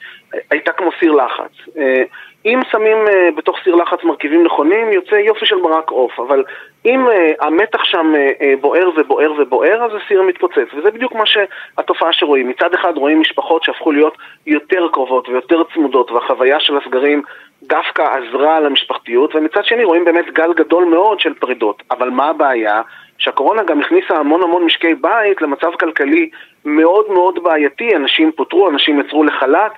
הייתה 0.50 0.72
כמו 0.72 0.90
סיר 1.00 1.12
לחץ. 1.12 1.74
אה, 1.78 2.02
אם 2.44 2.60
שמים 2.70 2.98
אה, 3.08 3.28
בתוך 3.36 3.56
סיר 3.64 3.74
לחץ 3.74 4.04
מרכיבים 4.04 4.44
נכונים, 4.44 4.92
יוצא 4.92 5.14
יופי 5.14 5.46
של 5.46 5.56
מרק 5.56 5.90
עוף, 5.90 6.20
אבל 6.20 6.44
אם 6.86 7.08
אה, 7.08 7.32
המתח 7.40 7.84
שם 7.84 8.12
אה, 8.16 8.54
בוער 8.60 8.90
ובוער 8.96 9.32
ובוער, 9.38 9.84
אז 9.84 9.90
הסיר 10.04 10.22
מתפוצץ. 10.22 10.74
וזה 10.76 10.90
בדיוק 10.90 11.14
מה 11.14 11.24
שהתופעה 11.26 12.12
שרואים. 12.12 12.48
מצד 12.48 12.74
אחד 12.74 12.96
רואים 12.96 13.20
משפחות 13.20 13.62
שהפכו 13.64 13.92
להיות 13.92 14.16
יותר 14.46 14.88
קרובות 14.92 15.28
ויותר 15.28 15.62
צמודות, 15.74 16.10
והחוויה 16.10 16.60
של 16.60 16.78
הסגרים 16.78 17.22
דווקא 17.62 18.02
עזרה 18.02 18.60
למשפחתיות, 18.60 19.34
ומצד 19.34 19.64
שני 19.64 19.84
רואים 19.84 20.04
באמת 20.04 20.30
גל 20.32 20.52
גדול 20.52 20.84
מאוד 20.84 21.20
של 21.20 21.34
פרידות. 21.34 21.82
אבל 21.90 22.10
מה 22.10 22.28
הבעיה? 22.28 22.82
שהקורונה 23.18 23.62
גם 23.62 23.80
הכניסה 23.80 24.14
המון 24.16 24.42
המון 24.42 24.64
משקי 24.64 24.94
בית 24.94 25.42
למצב 25.42 25.70
כלכלי 25.80 26.30
מאוד 26.64 27.04
מאוד 27.10 27.42
בעייתי, 27.42 27.96
אנשים 27.96 28.32
פוטרו, 28.32 28.70
אנשים 28.70 29.00
יצרו 29.00 29.24
לחל"ת, 29.24 29.72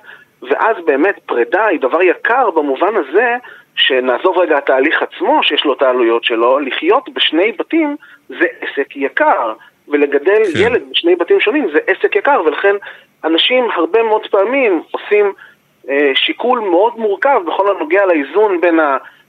ואז 0.49 0.75
באמת 0.85 1.19
פרידה 1.25 1.65
היא 1.65 1.79
דבר 1.79 2.01
יקר 2.01 2.49
במובן 2.49 2.95
הזה 2.95 3.35
שנעזוב 3.75 4.37
רגע 4.37 4.57
התהליך 4.57 5.01
עצמו, 5.01 5.43
שיש 5.43 5.65
לו 5.65 5.73
את 5.73 5.81
העלויות 5.81 6.23
שלו, 6.23 6.59
לחיות 6.59 7.09
בשני 7.13 7.51
בתים 7.51 7.95
זה 8.29 8.45
עסק 8.61 8.95
יקר, 8.95 9.53
ולגדל 9.87 10.43
כן. 10.53 10.59
ילד 10.59 10.81
בשני 10.91 11.15
בתים 11.15 11.39
שונים 11.39 11.67
זה 11.73 11.79
עסק 11.87 12.15
יקר, 12.15 12.41
ולכן 12.45 12.75
אנשים 13.23 13.67
הרבה 13.75 14.03
מאוד 14.03 14.27
פעמים 14.27 14.81
עושים 14.91 15.33
אה, 15.89 16.11
שיקול 16.15 16.59
מאוד 16.59 16.97
מורכב 16.97 17.41
בכל 17.45 17.75
הנוגע 17.75 18.05
לאיזון 18.05 18.61
בין 18.61 18.79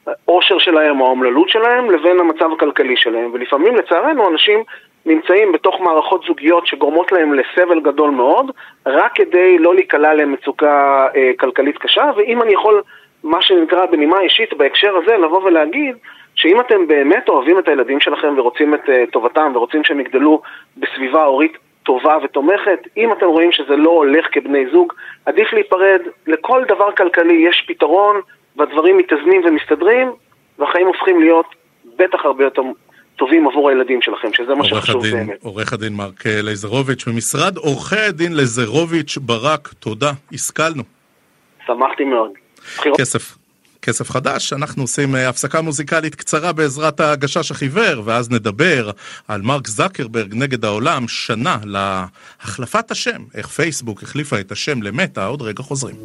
העושר 0.07 0.59
שלהם 0.59 1.01
או 1.01 1.07
האומללות 1.07 1.49
שלהם 1.49 1.91
לבין 1.91 2.21
המצב 2.21 2.53
הכלכלי 2.53 2.97
שלהם, 2.97 3.31
ולפעמים 3.33 3.77
לצערנו 3.77 4.31
אנשים 4.31 4.62
נמצאים 5.07 5.53
בתוך 5.53 5.81
מערכות 5.81 6.25
זוגיות 6.27 6.67
שגורמות 6.67 7.13
להם 7.13 7.35
לסבל 7.35 7.81
גדול 7.81 8.11
מאוד, 8.11 8.51
רק 8.87 9.13
כדי 9.15 9.59
לא 9.59 9.75
להיקלע 9.75 10.15
למצוקה 10.15 11.07
אה, 11.17 11.31
כלכלית 11.39 11.79
קשה, 11.79 12.11
ואם 12.17 12.43
אני 12.43 12.53
יכול, 12.53 12.83
מה 13.25 13.43
שנקרא 13.43 13.87
בנימה 13.87 14.21
אישית 14.21 14.55
בהקשר 14.55 14.97
הזה, 14.97 15.17
לבוא 15.17 15.43
ולהגיד 15.45 15.97
שאם 16.35 16.61
אתם 16.61 16.87
באמת 16.87 17.29
אוהבים 17.29 17.59
את 17.59 17.69
הילדים 17.69 18.01
שלכם 18.01 18.35
ורוצים 18.37 18.75
את 18.75 18.89
אה, 18.89 19.05
טובתם 19.13 19.53
ורוצים 19.55 19.85
שהם 19.85 20.01
יגדלו 20.01 20.43
בסביבה 20.77 21.25
הורית 21.25 21.57
טובה 21.83 22.19
ותומכת, 22.23 22.79
אם 22.97 23.13
אתם 23.13 23.27
רואים 23.27 23.53
שזה 23.53 23.77
לא 23.77 23.91
הולך 23.91 24.27
כבני 24.33 24.67
זוג, 24.73 24.93
עדיף 25.27 25.53
להיפרד, 25.53 26.01
לכל 26.27 26.65
דבר 26.69 26.93
כלכלי 26.93 27.35
יש 27.49 27.65
פתרון 27.69 28.21
והדברים 28.57 28.97
מתאזנים 28.97 29.43
ומסתדרים 29.45 30.13
והחיים 30.59 30.87
הופכים 30.87 31.21
להיות 31.21 31.47
בטח 31.97 32.25
הרבה 32.25 32.45
יותר 32.45 32.63
טובים 33.17 33.49
עבור 33.49 33.71
הילדים 33.71 34.03
שלכם, 34.03 34.29
שזה 34.33 34.55
מה 34.55 34.65
שחשוב 34.65 35.05
הדין, 35.05 35.27
באמת. 35.27 35.43
עורך 35.43 35.73
הדין 35.73 35.93
מרק 35.93 36.27
לייזרוביץ' 36.27 37.07
ממשרד 37.07 37.57
עורכי 37.57 37.97
הדין 37.97 38.37
לייזרוביץ' 38.37 39.19
ברק, 39.19 39.75
תודה, 39.79 40.12
השכלנו. 40.33 40.83
שמחתי 41.67 42.05
מאוד. 42.05 42.31
כסף. 42.99 43.43
כסף 43.85 44.11
חדש, 44.11 44.53
אנחנו 44.53 44.82
עושים 44.82 45.16
אה, 45.16 45.28
הפסקה 45.28 45.61
מוזיקלית 45.61 46.14
קצרה 46.14 46.53
בעזרת 46.53 47.01
הגשש 47.01 47.51
החיוור, 47.51 48.03
ואז 48.05 48.30
נדבר 48.30 48.91
על 49.28 49.43
מרק 49.43 49.68
זקרברג 49.68 50.35
נגד 50.35 50.64
העולם, 50.64 51.09
שנה 51.09 51.59
להחלפת 51.64 52.91
השם, 52.91 53.22
איך 53.35 53.47
פייסבוק 53.47 54.03
החליפה 54.03 54.41
את 54.41 54.53
השם 54.53 54.82
למטה, 54.82 55.26
עוד 55.26 55.43
רגע 55.43 55.62
חוזרים. 55.62 55.97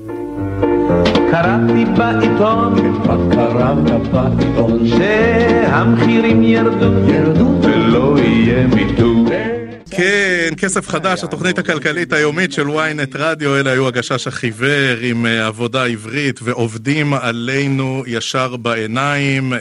קראתי 1.31 1.85
בעיתון, 1.97 3.01
כבר 3.03 3.29
קראת 3.31 4.07
בעיתון, 4.11 4.87
שהמחירים 4.87 6.43
ירדו, 6.43 7.09
ירדו, 7.09 7.59
ולא 7.63 8.19
יהיה 8.19 8.67
מיתון. 8.67 9.58
כן, 9.99 10.53
כסף 10.57 10.87
חדש, 10.87 11.23
התוכנית 11.23 11.59
הכלכלית 11.59 12.13
היומית 12.13 12.51
של 12.51 12.67
ynet 12.67 13.15
רדיו, 13.15 13.55
אלה 13.55 13.71
היו 13.71 13.87
הגשש 13.87 14.27
החיוור 14.27 14.97
עם 15.01 15.25
אה, 15.25 15.47
עבודה 15.47 15.85
עברית 15.85 16.39
ועובדים 16.43 17.13
עלינו 17.13 18.03
ישר 18.07 18.55
בעיניים. 18.55 19.53
אה, 19.53 19.59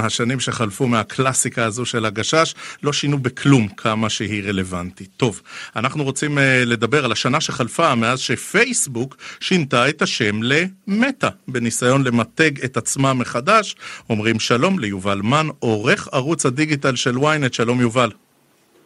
השנים 0.00 0.40
שחלפו 0.40 0.86
מהקלאסיקה 0.86 1.64
הזו 1.64 1.84
של 1.84 2.04
הגשש 2.04 2.54
לא 2.82 2.92
שינו 2.92 3.18
בכלום 3.18 3.68
כמה 3.68 4.10
שהיא 4.10 4.42
רלוונטית. 4.44 5.08
טוב, 5.16 5.40
אנחנו 5.76 6.04
רוצים 6.04 6.38
אה, 6.38 6.64
לדבר 6.66 7.04
על 7.04 7.12
השנה 7.12 7.40
שחלפה 7.40 7.94
מאז 7.94 8.20
שפייסבוק 8.20 9.16
שינתה 9.40 9.88
את 9.88 10.02
השם 10.02 10.40
למטא, 10.42 11.28
בניסיון 11.48 12.04
למתג 12.04 12.64
את 12.64 12.76
עצמה 12.76 13.14
מחדש. 13.14 13.76
אומרים 14.10 14.40
שלום 14.40 14.78
ליובל 14.78 15.20
מן, 15.22 15.48
עורך 15.58 16.08
ערוץ 16.12 16.46
הדיגיטל 16.46 16.96
של 16.96 17.16
ynet, 17.16 17.52
שלום 17.52 17.80
יובל. 17.80 18.10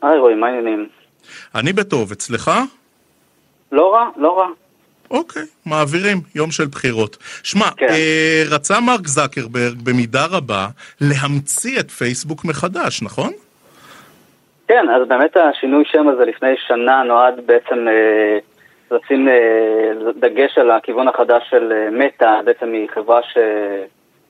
היי 0.02 0.18
רועי, 0.18 0.34
מה 0.34 0.46
העניינים? 0.46 0.88
אני 1.54 1.72
בטוב, 1.72 2.12
אצלך? 2.12 2.50
לא 3.72 3.94
רע, 3.94 4.08
לא 4.16 4.38
רע. 4.38 4.48
אוקיי, 5.10 5.42
מעבירים, 5.66 6.16
יום 6.34 6.50
של 6.50 6.66
בחירות. 6.66 7.16
שמע, 7.42 7.64
כן. 7.76 7.86
אה, 7.88 8.42
רצה 8.50 8.80
מרק 8.80 9.06
זקרברג 9.06 9.82
במידה 9.84 10.26
רבה 10.30 10.66
להמציא 11.00 11.80
את 11.80 11.90
פייסבוק 11.90 12.44
מחדש, 12.44 13.02
נכון? 13.02 13.32
כן, 14.68 14.88
אז 14.88 15.08
באמת 15.08 15.36
השינוי 15.36 15.84
שם 15.84 16.08
הזה 16.08 16.24
לפני 16.24 16.54
שנה 16.66 17.02
נועד 17.02 17.40
בעצם 17.46 17.88
אה, 17.88 18.38
לשים 18.90 19.28
אה, 19.28 20.12
דגש 20.20 20.58
על 20.58 20.70
הכיוון 20.70 21.08
החדש 21.08 21.42
של 21.50 21.72
אה, 21.72 21.90
מטא, 21.90 22.40
בעצם 22.44 22.72
היא 22.72 22.88
חברה 22.94 23.22
ש... 23.22 23.38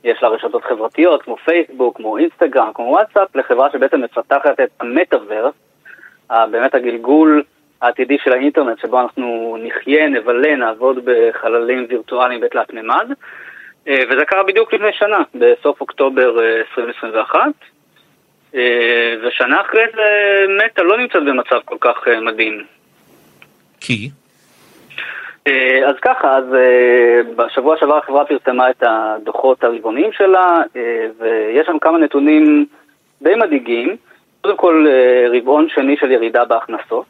יש 0.07 0.23
לה 0.23 0.29
רשתות 0.29 0.65
חברתיות 0.65 1.23
כמו 1.23 1.37
פייסבוק, 1.37 1.97
כמו 1.97 2.19
אינסטגרם, 2.19 2.71
כמו 2.75 2.85
וואטסאפ, 2.85 3.37
לחברה 3.37 3.71
שבעצם 3.73 4.01
מפתחת 4.01 4.61
את 4.61 4.71
המטאוורס, 4.81 5.55
באמת 6.31 6.75
הגלגול 6.75 7.43
העתידי 7.83 8.17
של 8.25 8.33
האינטרנט, 8.33 8.79
שבו 8.79 9.01
אנחנו 9.01 9.57
נחיה, 9.63 10.09
נבלה, 10.09 10.57
נעבוד 10.57 10.99
בחללים 11.05 11.87
וירטואליים 11.89 12.41
בתלת 12.41 12.73
מימד. 12.75 13.11
אה, 13.89 14.03
וזה 14.11 14.25
קרה 14.25 14.43
בדיוק 14.43 14.75
לפני 14.75 14.93
שנה, 14.93 15.19
בסוף 15.35 15.81
אוקטובר 15.81 16.31
2021. 16.77 17.41
אה, 18.55 19.15
ושנה 19.23 19.61
אחרי 19.61 19.85
זה 19.95 20.03
מטא 20.65 20.81
לא 20.81 20.99
נמצאת 20.99 21.25
במצב 21.25 21.61
כל 21.65 21.77
כך 21.81 22.09
אה, 22.09 22.21
מדהים. 22.21 22.65
כי? 23.81 24.11
אז 25.87 25.95
ככה, 26.03 26.37
אז 26.37 26.45
בשבוע 27.37 27.77
שעבר 27.77 27.99
החברה 27.99 28.25
פרסמה 28.25 28.71
את 28.71 28.83
הדוחות 28.87 29.65
הרבעוניים 29.65 30.13
שלה, 30.13 30.63
ויש 31.19 31.67
שם 31.67 31.79
כמה 31.79 31.99
נתונים 31.99 32.67
די 33.23 33.35
מדאיגים. 33.35 33.97
קודם 34.41 34.57
כל, 34.57 34.87
רבעון 35.35 35.69
שני 35.69 35.97
של 35.97 36.11
ירידה 36.11 36.45
בהכנסות. 36.45 37.07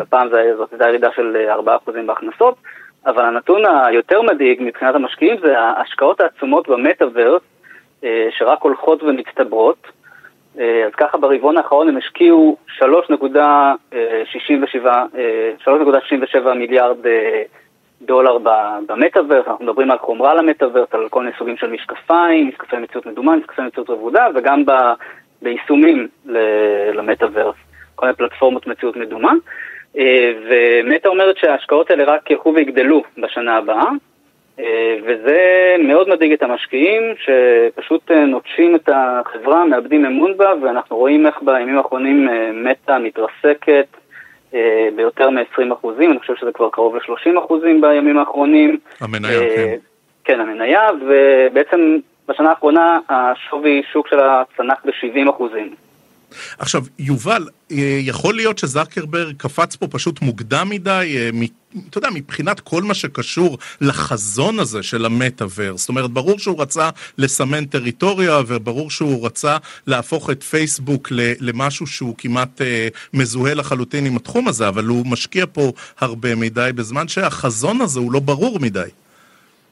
הפעם 0.00 0.28
זאת 0.56 0.72
הייתה 0.72 0.88
ירידה 0.88 1.08
של 1.16 1.36
4% 1.66 1.90
בהכנסות. 2.06 2.56
אבל 3.06 3.24
הנתון 3.24 3.62
היותר 3.86 4.22
מדאיג 4.22 4.58
מבחינת 4.62 4.94
המשקיעים 4.94 5.36
זה 5.42 5.58
ההשקעות 5.58 6.20
העצומות 6.20 6.68
במטאוורס, 6.68 7.42
אה, 8.04 8.28
שרק 8.30 8.62
הולכות 8.62 9.02
ומצטברות. 9.02 9.86
אה, 10.60 10.86
אז 10.86 10.92
ככה 10.92 11.18
ברבעון 11.18 11.56
האחרון 11.56 11.88
הם 11.88 11.96
השקיעו 11.96 12.56
3.67 12.78 12.86
אה, 16.46 16.54
מיליארד 16.54 16.96
דולר 18.02 18.38
במטאוורס, 18.86 19.46
אנחנו 19.46 19.64
מדברים 19.64 19.90
על 19.90 19.98
חומרה 19.98 20.34
למטאוורס, 20.34 20.88
על 20.94 21.08
כל 21.08 21.20
מיני 21.20 21.32
סוגים 21.38 21.56
של 21.56 21.70
משקפיים, 21.70 22.48
משקפי 22.48 22.76
מציאות 22.76 23.06
מדומה, 23.06 23.36
משקפי 23.36 23.62
מציאות 23.62 23.90
רבודה, 23.90 24.26
וגם 24.34 24.64
ביישומים 25.42 26.08
למטאוורס, 26.94 27.56
כל 27.94 28.06
מיני 28.06 28.16
פלטפורמות 28.16 28.66
מציאות 28.66 28.96
מדומה. 28.96 29.32
אה, 29.98 30.32
ומטה 30.48 31.08
אומרת 31.08 31.36
שההשקעות 31.36 31.90
האלה 31.90 32.04
רק 32.04 32.30
ילכו 32.30 32.52
ויגדלו 32.54 33.02
בשנה 33.18 33.56
הבאה, 33.56 33.76
אה, 33.82 33.90
וזה 35.06 35.76
מאוד 35.78 36.08
מדאיג 36.08 36.32
את 36.32 36.42
המשקיעים, 36.42 37.02
שפשוט 37.18 38.10
אה, 38.10 38.24
נוטשים 38.24 38.74
את 38.74 38.88
החברה, 38.92 39.64
מאבדים 39.64 40.04
אמון 40.04 40.36
בה, 40.36 40.52
ואנחנו 40.62 40.96
רואים 40.96 41.26
איך 41.26 41.42
בימים 41.42 41.78
האחרונים 41.78 42.28
מטה 42.64 42.98
מתרסקת 42.98 43.86
ביותר 44.96 45.30
מ-20 45.30 45.72
אחוזים, 45.72 46.10
אני 46.10 46.18
חושב 46.18 46.34
שזה 46.36 46.52
כבר 46.52 46.68
קרוב 46.70 46.96
ל-30 46.96 47.38
אחוזים 47.44 47.80
בימים 47.80 48.18
האחרונים. 48.18 48.78
המניה, 49.00 49.40
כן. 49.56 49.76
כן, 50.24 50.40
המניה, 50.40 50.80
ובעצם 51.00 51.98
בשנה 52.28 52.50
האחרונה 52.50 52.98
השווי 53.08 53.82
שוק 53.92 54.08
שלה 54.08 54.42
צנח 54.56 54.82
ב-70 54.84 55.30
אחוזים. 55.30 55.74
עכשיו, 56.58 56.84
יובל, 56.98 57.48
אה, 57.72 57.98
יכול 58.02 58.34
להיות 58.34 58.58
שזקרברג 58.58 59.36
קפץ 59.36 59.76
פה 59.76 59.86
פשוט 59.88 60.20
מוקדם 60.20 60.68
מדי, 60.70 61.16
אה, 61.16 61.30
אתה 61.90 61.98
יודע, 61.98 62.08
מבחינת 62.10 62.60
כל 62.60 62.82
מה 62.82 62.94
שקשור 62.94 63.58
לחזון 63.80 64.58
הזה 64.58 64.82
של 64.82 65.04
המטאוורס. 65.04 65.80
זאת 65.80 65.88
אומרת, 65.88 66.10
ברור 66.10 66.38
שהוא 66.38 66.62
רצה 66.62 66.90
לסמן 67.18 67.64
טריטוריה, 67.64 68.40
וברור 68.46 68.90
שהוא 68.90 69.26
רצה 69.26 69.56
להפוך 69.86 70.30
את 70.30 70.42
פייסבוק 70.42 71.08
למשהו 71.40 71.86
שהוא 71.86 72.14
כמעט 72.18 72.60
אה, 72.62 72.88
מזוהה 73.14 73.54
לחלוטין 73.54 74.06
עם 74.06 74.16
התחום 74.16 74.48
הזה, 74.48 74.68
אבל 74.68 74.84
הוא 74.84 75.06
משקיע 75.06 75.44
פה 75.52 75.72
הרבה 75.98 76.34
מדי, 76.34 76.70
בזמן 76.74 77.08
שהחזון 77.08 77.80
הזה 77.80 78.00
הוא 78.00 78.12
לא 78.12 78.20
ברור 78.20 78.60
מדי. 78.60 78.88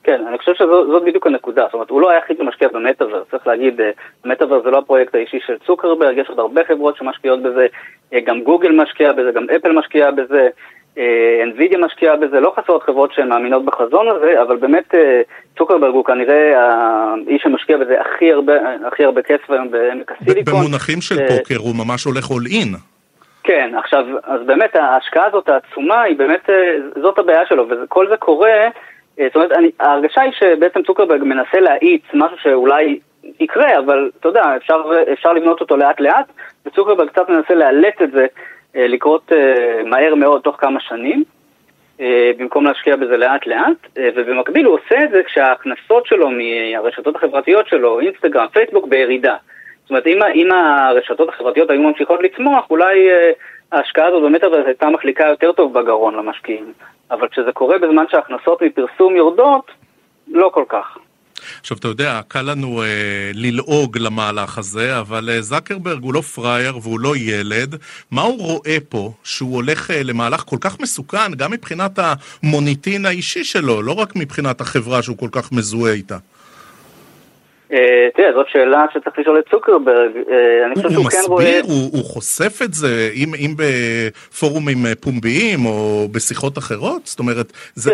כן, 0.04 0.26
אני 0.28 0.38
חושב 0.38 0.54
שזאת 0.54 1.04
בדיוק 1.04 1.26
הנקודה, 1.26 1.62
זאת 1.62 1.74
אומרת, 1.74 1.90
הוא 1.90 2.00
לא 2.00 2.10
היחיד 2.10 2.36
שמשקיע 2.38 2.68
במטאוורס, 2.68 3.22
צריך 3.30 3.46
להגיד, 3.46 3.80
אה, 3.80 3.90
מטאוורס 4.24 4.64
זה 4.64 4.70
לא 4.70 4.78
הפרויקט 4.78 5.14
האישי 5.14 5.38
של 5.46 5.54
צוקרברג, 5.66 6.18
יש 6.18 6.28
עוד 6.28 6.38
הרבה 6.38 6.64
חברות 6.68 6.96
שמשקיעות 6.96 7.42
בזה, 7.42 7.66
אה, 8.12 8.20
גם 8.20 8.42
גוגל 8.42 8.72
משקיעה 8.72 9.12
בזה, 9.12 9.30
גם 9.32 9.46
אפל 9.56 9.72
משקיעה 9.72 10.10
בזה, 10.10 10.48
אה, 10.98 11.44
משקיעה 11.78 12.16
בזה, 12.16 12.40
לא 12.40 12.52
חסרות 12.56 12.82
חברות 12.82 13.12
שהן 13.12 13.28
מאמינות 13.28 13.64
בחזון 13.64 14.08
הזה, 14.08 14.42
אבל 14.42 14.56
באמת 14.56 14.94
צוקרברג 15.58 15.94
הוא 15.94 16.04
כנראה 16.04 16.60
האיש 16.60 17.42
שמשקיע 17.42 17.76
בזה 17.76 18.00
הכי 18.00 18.32
הרבה, 18.32 18.52
הכי 18.86 19.04
הרבה 19.04 19.22
כסף 19.22 19.50
היום 19.50 19.70
בעמק 19.70 20.12
הסיליקון. 20.12 20.54
במונחים 20.54 21.00
של 21.00 21.16
פוקר 21.28 21.56
הוא 21.58 21.74
ממש 21.86 22.04
הולך 22.04 22.30
אול 22.30 22.42
אין. 22.50 22.74
כן, 23.42 23.70
עכשיו, 23.78 24.04
אז 24.24 24.40
באמת 24.46 24.76
ההשקעה 24.76 25.26
הזאת 25.26 25.48
העצומה 25.48 26.02
היא 26.02 26.16
באמת, 26.16 26.48
זאת 27.02 27.18
הבעיה 27.18 27.46
שלו, 27.46 27.66
וכל 27.68 28.08
זה 28.08 28.16
קורה 28.16 28.68
זאת 29.16 29.34
אומרת, 29.34 29.52
אני, 29.52 29.70
ההרגשה 29.80 30.20
היא 30.22 30.32
שבעצם 30.32 30.82
צוקרברג 30.82 31.22
מנסה 31.22 31.60
להאיץ 31.60 32.02
משהו 32.14 32.36
שאולי 32.42 32.98
יקרה, 33.40 33.78
אבל 33.78 34.10
אתה 34.20 34.28
יודע, 34.28 34.56
אפשר, 34.56 34.82
אפשר 35.12 35.32
לבנות 35.32 35.60
אותו 35.60 35.76
לאט 35.76 36.00
לאט, 36.00 36.26
וצוקרברג 36.66 37.08
קצת 37.08 37.28
מנסה 37.28 37.54
לאלץ 37.54 37.94
את 38.02 38.10
זה 38.10 38.26
אה, 38.76 38.86
לקרות 38.86 39.32
אה, 39.32 39.82
מהר 39.84 40.14
מאוד 40.14 40.40
תוך 40.40 40.56
כמה 40.60 40.80
שנים, 40.80 41.24
במקום 42.38 42.66
להשקיע 42.66 42.96
בזה 42.96 43.16
לאט 43.16 43.46
לאט, 43.46 43.98
ובמקביל 44.16 44.66
הוא 44.66 44.74
עושה 44.74 45.04
את 45.04 45.10
זה 45.10 45.22
כשההכנסות 45.22 46.06
שלו 46.06 46.30
מהרשתות 46.30 47.16
החברתיות 47.16 47.68
שלו, 47.68 48.00
אינסטגרם, 48.00 48.46
פייסבוק, 48.52 48.86
בירידה. 48.86 49.36
זאת 49.82 49.90
אומרת, 49.90 50.06
אם, 50.06 50.18
אם 50.34 50.52
הרשתות 50.52 51.28
החברתיות 51.28 51.70
היו 51.70 51.82
ממשיכות 51.82 52.22
לצמוח, 52.22 52.70
אולי 52.70 53.08
ההשקעה 53.74 54.06
הזאת 54.06 54.22
במטאברס 54.22 54.66
הייתה 54.66 54.90
מחליקה 54.90 55.24
יותר 55.26 55.52
טוב 55.52 55.78
בגרון 55.78 56.14
למשקיעים. 56.14 56.72
אבל 57.10 57.28
כשזה 57.28 57.52
קורה 57.52 57.78
בזמן 57.78 58.04
שההכנסות 58.10 58.62
מפרסום 58.62 59.16
יורדות, 59.16 59.70
לא 60.28 60.50
כל 60.54 60.64
כך. 60.68 60.98
עכשיו, 61.60 61.76
אתה 61.76 61.88
יודע, 61.88 62.20
קל 62.28 62.42
לנו 62.42 62.82
אה, 62.82 63.30
ללעוג 63.34 63.98
למהלך 63.98 64.58
הזה, 64.58 64.98
אבל 65.00 65.30
אה, 65.32 65.42
זקרברג 65.42 66.02
הוא 66.02 66.14
לא 66.14 66.20
פראייר 66.20 66.78
והוא 66.82 67.00
לא 67.00 67.16
ילד. 67.16 67.74
מה 68.10 68.22
הוא 68.22 68.38
רואה 68.38 68.76
פה 68.88 69.12
שהוא 69.24 69.54
הולך 69.54 69.90
אה, 69.90 70.02
למהלך 70.02 70.40
כל 70.40 70.56
כך 70.60 70.80
מסוכן, 70.80 71.34
גם 71.36 71.50
מבחינת 71.50 71.98
המוניטין 71.98 73.06
האישי 73.06 73.44
שלו, 73.44 73.82
לא 73.82 73.92
רק 73.92 74.16
מבחינת 74.16 74.60
החברה 74.60 75.02
שהוא 75.02 75.18
כל 75.18 75.28
כך 75.32 75.52
מזוהה 75.52 75.92
איתה? 75.92 76.18
אה, 77.74 78.08
תראה, 78.14 78.32
זאת 78.32 78.48
שאלה 78.48 78.86
שצריך 78.92 79.18
לשאול 79.18 79.38
את 79.38 79.44
צוקרברג. 79.50 80.10
אה, 80.30 80.66
אני 80.66 80.74
חושב 80.74 80.90
שהוא 80.90 81.10
כן 81.10 81.18
רואה... 81.26 81.44
הוא 81.44 81.60
מסביר, 81.60 81.90
הוא 81.92 82.04
חושף 82.04 82.62
את 82.62 82.74
זה, 82.74 83.10
אם 83.14 83.54
בפורומים 83.58 84.86
אה, 84.86 84.94
פומביים 85.00 85.66
או 85.66 86.08
בשיחות 86.12 86.58
אחרות? 86.58 87.06
זאת 87.06 87.18
אומרת, 87.18 87.52
זה... 87.74 87.92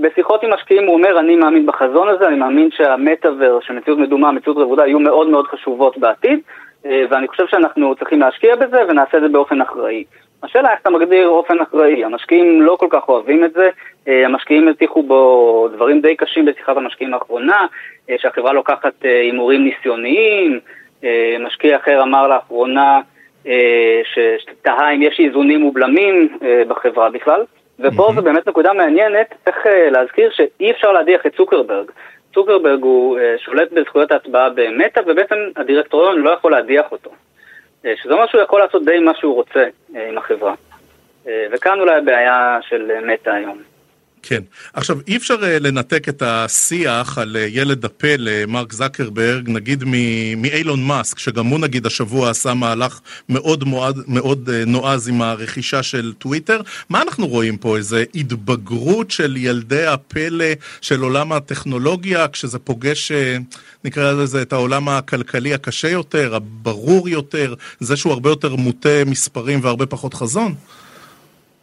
בשיחות 0.00 0.42
עם 0.42 0.50
משקיעים 0.54 0.86
הוא 0.86 0.94
אומר, 0.94 1.20
אני 1.20 1.36
מאמין 1.36 1.66
בחזון 1.66 2.08
הזה, 2.08 2.26
אני 2.28 2.36
מאמין 2.36 2.68
שהמטאוור, 2.76 3.60
שמציאות 3.62 3.98
מדומה, 3.98 4.32
מציאות 4.32 4.56
רבודה, 4.56 4.86
יהיו 4.86 4.98
מאוד 4.98 5.28
מאוד 5.28 5.46
חשובות 5.46 5.98
בעתיד, 5.98 6.38
ואני 6.84 7.28
חושב 7.28 7.44
שאנחנו 7.46 7.94
צריכים 7.96 8.20
להשקיע 8.20 8.56
בזה 8.56 8.76
ונעשה 8.88 9.16
את 9.16 9.22
זה 9.22 9.28
באופן 9.28 9.60
אחראי. 9.60 10.04
השאלה 10.42 10.72
איך 10.72 10.80
אתה 10.80 10.90
מגדיר 10.90 11.28
אופן 11.28 11.60
אחראי, 11.60 12.04
המשקיעים 12.04 12.62
לא 12.62 12.76
כל 12.80 12.86
כך 12.90 13.08
אוהבים 13.08 13.44
את 13.44 13.52
זה, 13.52 13.70
אה, 14.08 14.26
המשקיעים 14.26 14.68
הטיחו 14.68 15.02
בו 15.02 15.68
דברים 15.72 16.00
די 16.00 16.16
קשים 16.16 16.44
בשיחת 16.44 16.76
המשקיעים 16.76 17.14
האחרונה, 17.14 17.66
אה, 18.10 18.14
שהחברה 18.18 18.52
לוקחת 18.52 19.04
אה, 19.04 19.20
הימורים 19.20 19.64
ניסיוניים, 19.64 20.60
משקיע 21.40 21.76
אחר 21.76 22.02
אמר 22.02 22.28
לאחרונה 22.28 23.00
שתהה 24.38 24.94
אם 24.94 25.02
יש 25.02 25.20
איזונים 25.20 25.64
ובלמים 25.64 26.38
בחברה 26.68 27.10
בכלל, 27.10 27.44
ופה 27.78 28.08
mm-hmm. 28.08 28.14
זו 28.14 28.22
באמת 28.22 28.48
נקודה 28.48 28.72
מעניינת, 28.72 29.34
צריך 29.44 29.66
להזכיר 29.90 30.30
שאי 30.30 30.70
אפשר 30.70 30.92
להדיח 30.92 31.26
את 31.26 31.36
צוקרברג. 31.36 31.90
צוקרברג 32.34 32.82
הוא 32.82 33.18
שולט 33.38 33.72
בזכויות 33.72 34.12
ההצבעה 34.12 34.50
במטא, 34.50 35.00
ובעצם 35.06 35.36
הדירקטוריון 35.56 36.18
לא 36.18 36.30
יכול 36.30 36.52
להדיח 36.52 36.92
אותו. 36.92 37.10
אה, 37.86 37.92
שזה 37.96 38.12
אומר 38.12 38.26
שהוא 38.26 38.42
יכול 38.42 38.60
לעשות 38.60 38.84
די 38.84 38.98
מה 38.98 39.14
שהוא 39.14 39.34
רוצה 39.34 39.64
אה, 39.96 40.08
עם 40.08 40.18
החברה. 40.18 40.54
אה, 41.26 41.46
וכאן 41.52 41.80
אולי 41.80 41.96
הבעיה 41.96 42.58
של 42.68 42.90
מטא 43.06 43.30
היום. 43.30 43.71
כן. 44.22 44.42
עכשיו, 44.72 44.98
אי 45.08 45.16
אפשר 45.16 45.36
לנתק 45.40 46.08
את 46.08 46.22
השיח 46.26 47.18
על 47.18 47.36
ילד 47.48 47.84
הפלא, 47.84 48.46
מרק 48.48 48.72
זקרברג, 48.72 49.48
נגיד 49.50 49.84
מאילון 50.36 50.84
מאסק, 50.84 51.18
שגם 51.18 51.46
הוא 51.46 51.58
נגיד 51.58 51.86
השבוע 51.86 52.30
עשה 52.30 52.54
מהלך 52.54 53.00
מאוד 53.28 53.64
מועד, 53.64 53.96
מאוד 54.08 54.50
נועז 54.66 55.08
עם 55.08 55.22
הרכישה 55.22 55.82
של 55.82 56.12
טוויטר. 56.18 56.60
מה 56.88 57.02
אנחנו 57.02 57.26
רואים 57.26 57.56
פה? 57.56 57.76
איזה 57.76 58.04
התבגרות 58.14 59.10
של 59.10 59.36
ילדי 59.36 59.86
הפלא 59.86 60.44
של 60.80 61.00
עולם 61.00 61.32
הטכנולוגיה, 61.32 62.28
כשזה 62.28 62.58
פוגש 62.58 63.12
נקרא 63.84 64.12
לזה, 64.12 64.42
את 64.42 64.52
העולם 64.52 64.88
הכלכלי 64.88 65.54
הקשה 65.54 65.88
יותר, 65.88 66.34
הברור 66.34 67.08
יותר, 67.08 67.54
זה 67.80 67.96
שהוא 67.96 68.12
הרבה 68.12 68.30
יותר 68.30 68.56
מוטה 68.56 69.04
מספרים 69.06 69.60
והרבה 69.62 69.86
פחות 69.86 70.14
חזון? 70.14 70.54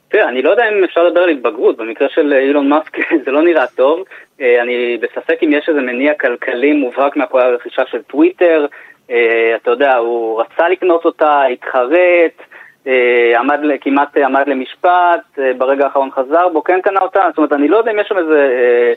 תראה, 0.09 0.29
אני 0.29 0.41
לא 0.41 0.49
יודע 0.49 0.69
אם 0.69 0.83
אפשר 0.83 1.03
לדבר 1.03 1.21
על 1.21 1.29
התבגרות, 1.29 1.77
במקרה 1.77 2.09
של 2.09 2.33
אילון 2.33 2.69
מאסק 2.69 2.97
זה 3.25 3.31
לא 3.31 3.41
נראה 3.41 3.67
טוב. 3.67 4.03
אה, 4.41 4.61
אני 4.61 4.97
בספק 5.01 5.43
אם 5.43 5.53
יש 5.53 5.69
איזה 5.69 5.81
מניע 5.81 6.13
כלכלי 6.13 6.73
מובהק 6.73 7.15
מאחורי 7.15 7.43
הרכישה 7.43 7.81
של 7.91 8.01
טוויטר. 8.01 8.65
אה, 9.11 9.55
אתה 9.55 9.71
יודע, 9.71 9.95
הוא 9.95 10.41
רצה 10.41 10.69
לקנות 10.69 11.05
אותה, 11.05 11.43
התחרט, 11.43 12.41
אה, 12.87 13.39
עמד, 13.39 13.59
כמעט 13.81 14.17
עמד 14.17 14.47
למשפט, 14.47 15.39
ברגע 15.57 15.85
האחרון 15.85 16.11
חזר 16.11 16.49
בו, 16.49 16.63
כן 16.63 16.81
קנה 16.81 16.99
אותה. 16.99 17.25
זאת 17.29 17.37
אומרת, 17.37 17.53
אני 17.53 17.67
לא 17.67 17.77
יודע 17.77 17.91
אם 17.91 17.99
יש 17.99 18.07
שם 18.07 18.17
איזה 18.17 18.93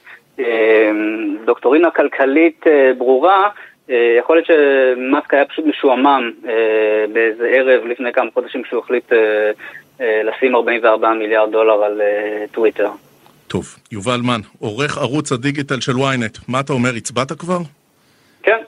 דוקטורינה 1.45 1.91
כלכלית 1.91 2.65
ברורה, 2.99 3.49
יכול 3.89 4.37
להיות 4.37 4.47
שמאסק 4.47 5.35
היה 5.35 5.45
פשוט 5.45 5.67
משועמם 5.67 6.31
באיזה 7.13 7.49
ערב 7.49 7.87
לפני 7.87 8.13
כמה 8.13 8.31
חודשים 8.35 8.65
שהוא 8.65 8.81
החליט 8.81 9.13
לשים 10.25 10.55
44 10.55 11.13
מיליארד 11.13 11.53
דולר 11.53 11.85
על 11.85 12.01
טוויטר. 12.53 12.89
טוב, 13.49 13.77
יובל 13.91 14.21
מן, 14.21 14.41
עורך 14.59 14.99
ערוץ 14.99 15.33
הדיגיטל 15.33 15.81
של 15.81 15.93
ynet, 15.93 16.39
מה 16.49 16.61
אתה 16.61 16.73
אומר, 16.73 16.95
הצבעת 16.95 17.33
כבר? 17.33 17.59
כן. 18.43 18.59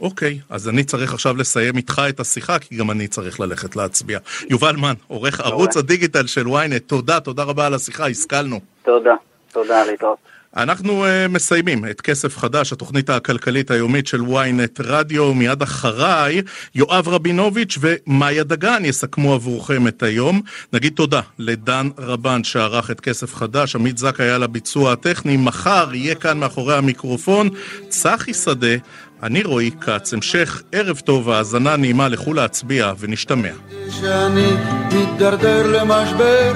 אוקיי, 0.00 0.38
אז 0.50 0.68
אני 0.68 0.84
צריך 0.84 1.14
עכשיו 1.14 1.36
לסיים 1.36 1.76
איתך 1.76 2.02
את 2.08 2.20
השיחה, 2.20 2.58
כי 2.58 2.76
גם 2.76 2.90
אני 2.90 3.08
צריך 3.08 3.40
ללכת 3.40 3.76
להצביע. 3.76 4.18
יובל 4.50 4.76
מן, 4.76 4.94
עורך 5.08 5.40
ערוץ 5.40 5.76
הדיגיטל 5.76 6.26
של 6.26 6.46
ynet, 6.46 6.78
תודה, 6.86 7.20
תודה 7.20 7.42
רבה 7.42 7.66
על 7.66 7.74
השיחה, 7.74 8.06
השכלנו. 8.08 8.60
תודה, 8.82 9.14
תודה, 9.52 9.84
להתראות. 9.84 10.18
אנחנו 10.56 11.04
uh, 11.04 11.08
מסיימים 11.28 11.84
את 11.90 12.00
כסף 12.00 12.38
חדש, 12.38 12.72
התוכנית 12.72 13.10
הכלכלית 13.10 13.70
היומית 13.70 14.06
של 14.06 14.20
ynet 14.20 14.80
רדיו. 14.80 15.34
מיד 15.34 15.62
אחריי, 15.62 16.42
יואב 16.74 17.08
רבינוביץ' 17.08 17.78
ומאיה 17.80 18.44
דגן 18.44 18.84
יסכמו 18.84 19.34
עבורכם 19.34 19.88
את 19.88 20.02
היום. 20.02 20.40
נגיד 20.72 20.92
תודה 20.92 21.20
לדן 21.38 21.88
רבן 21.98 22.44
שערך 22.44 22.90
את 22.90 23.00
כסף 23.00 23.34
חדש, 23.34 23.76
עמית 23.76 23.98
זק 23.98 24.20
היה 24.20 24.38
לביצוע 24.38 24.92
הטכני. 24.92 25.36
מחר 25.36 25.88
יהיה 25.92 26.14
כאן 26.14 26.38
מאחורי 26.38 26.76
המיקרופון 26.76 27.48
צחי 27.88 28.34
שדה, 28.34 28.76
אני 29.22 29.42
רועי 29.42 29.70
כץ. 29.80 30.14
המשך 30.14 30.62
ערב 30.72 30.98
טוב, 30.98 31.30
האזנה 31.30 31.76
נעימה, 31.76 32.08
לכו 32.08 32.34
להצביע 32.34 32.92
ונשתמע. 32.98 33.52
שאני 33.90 34.52
מתדרדר 34.92 35.66
למשבר, 35.66 36.52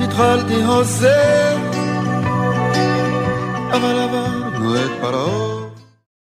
התחלתי 0.00 0.54
הוזר 0.54 1.57
אבל 3.72 3.98
עברנו 3.98 4.76
את 4.76 4.90
פרעה 5.00 5.47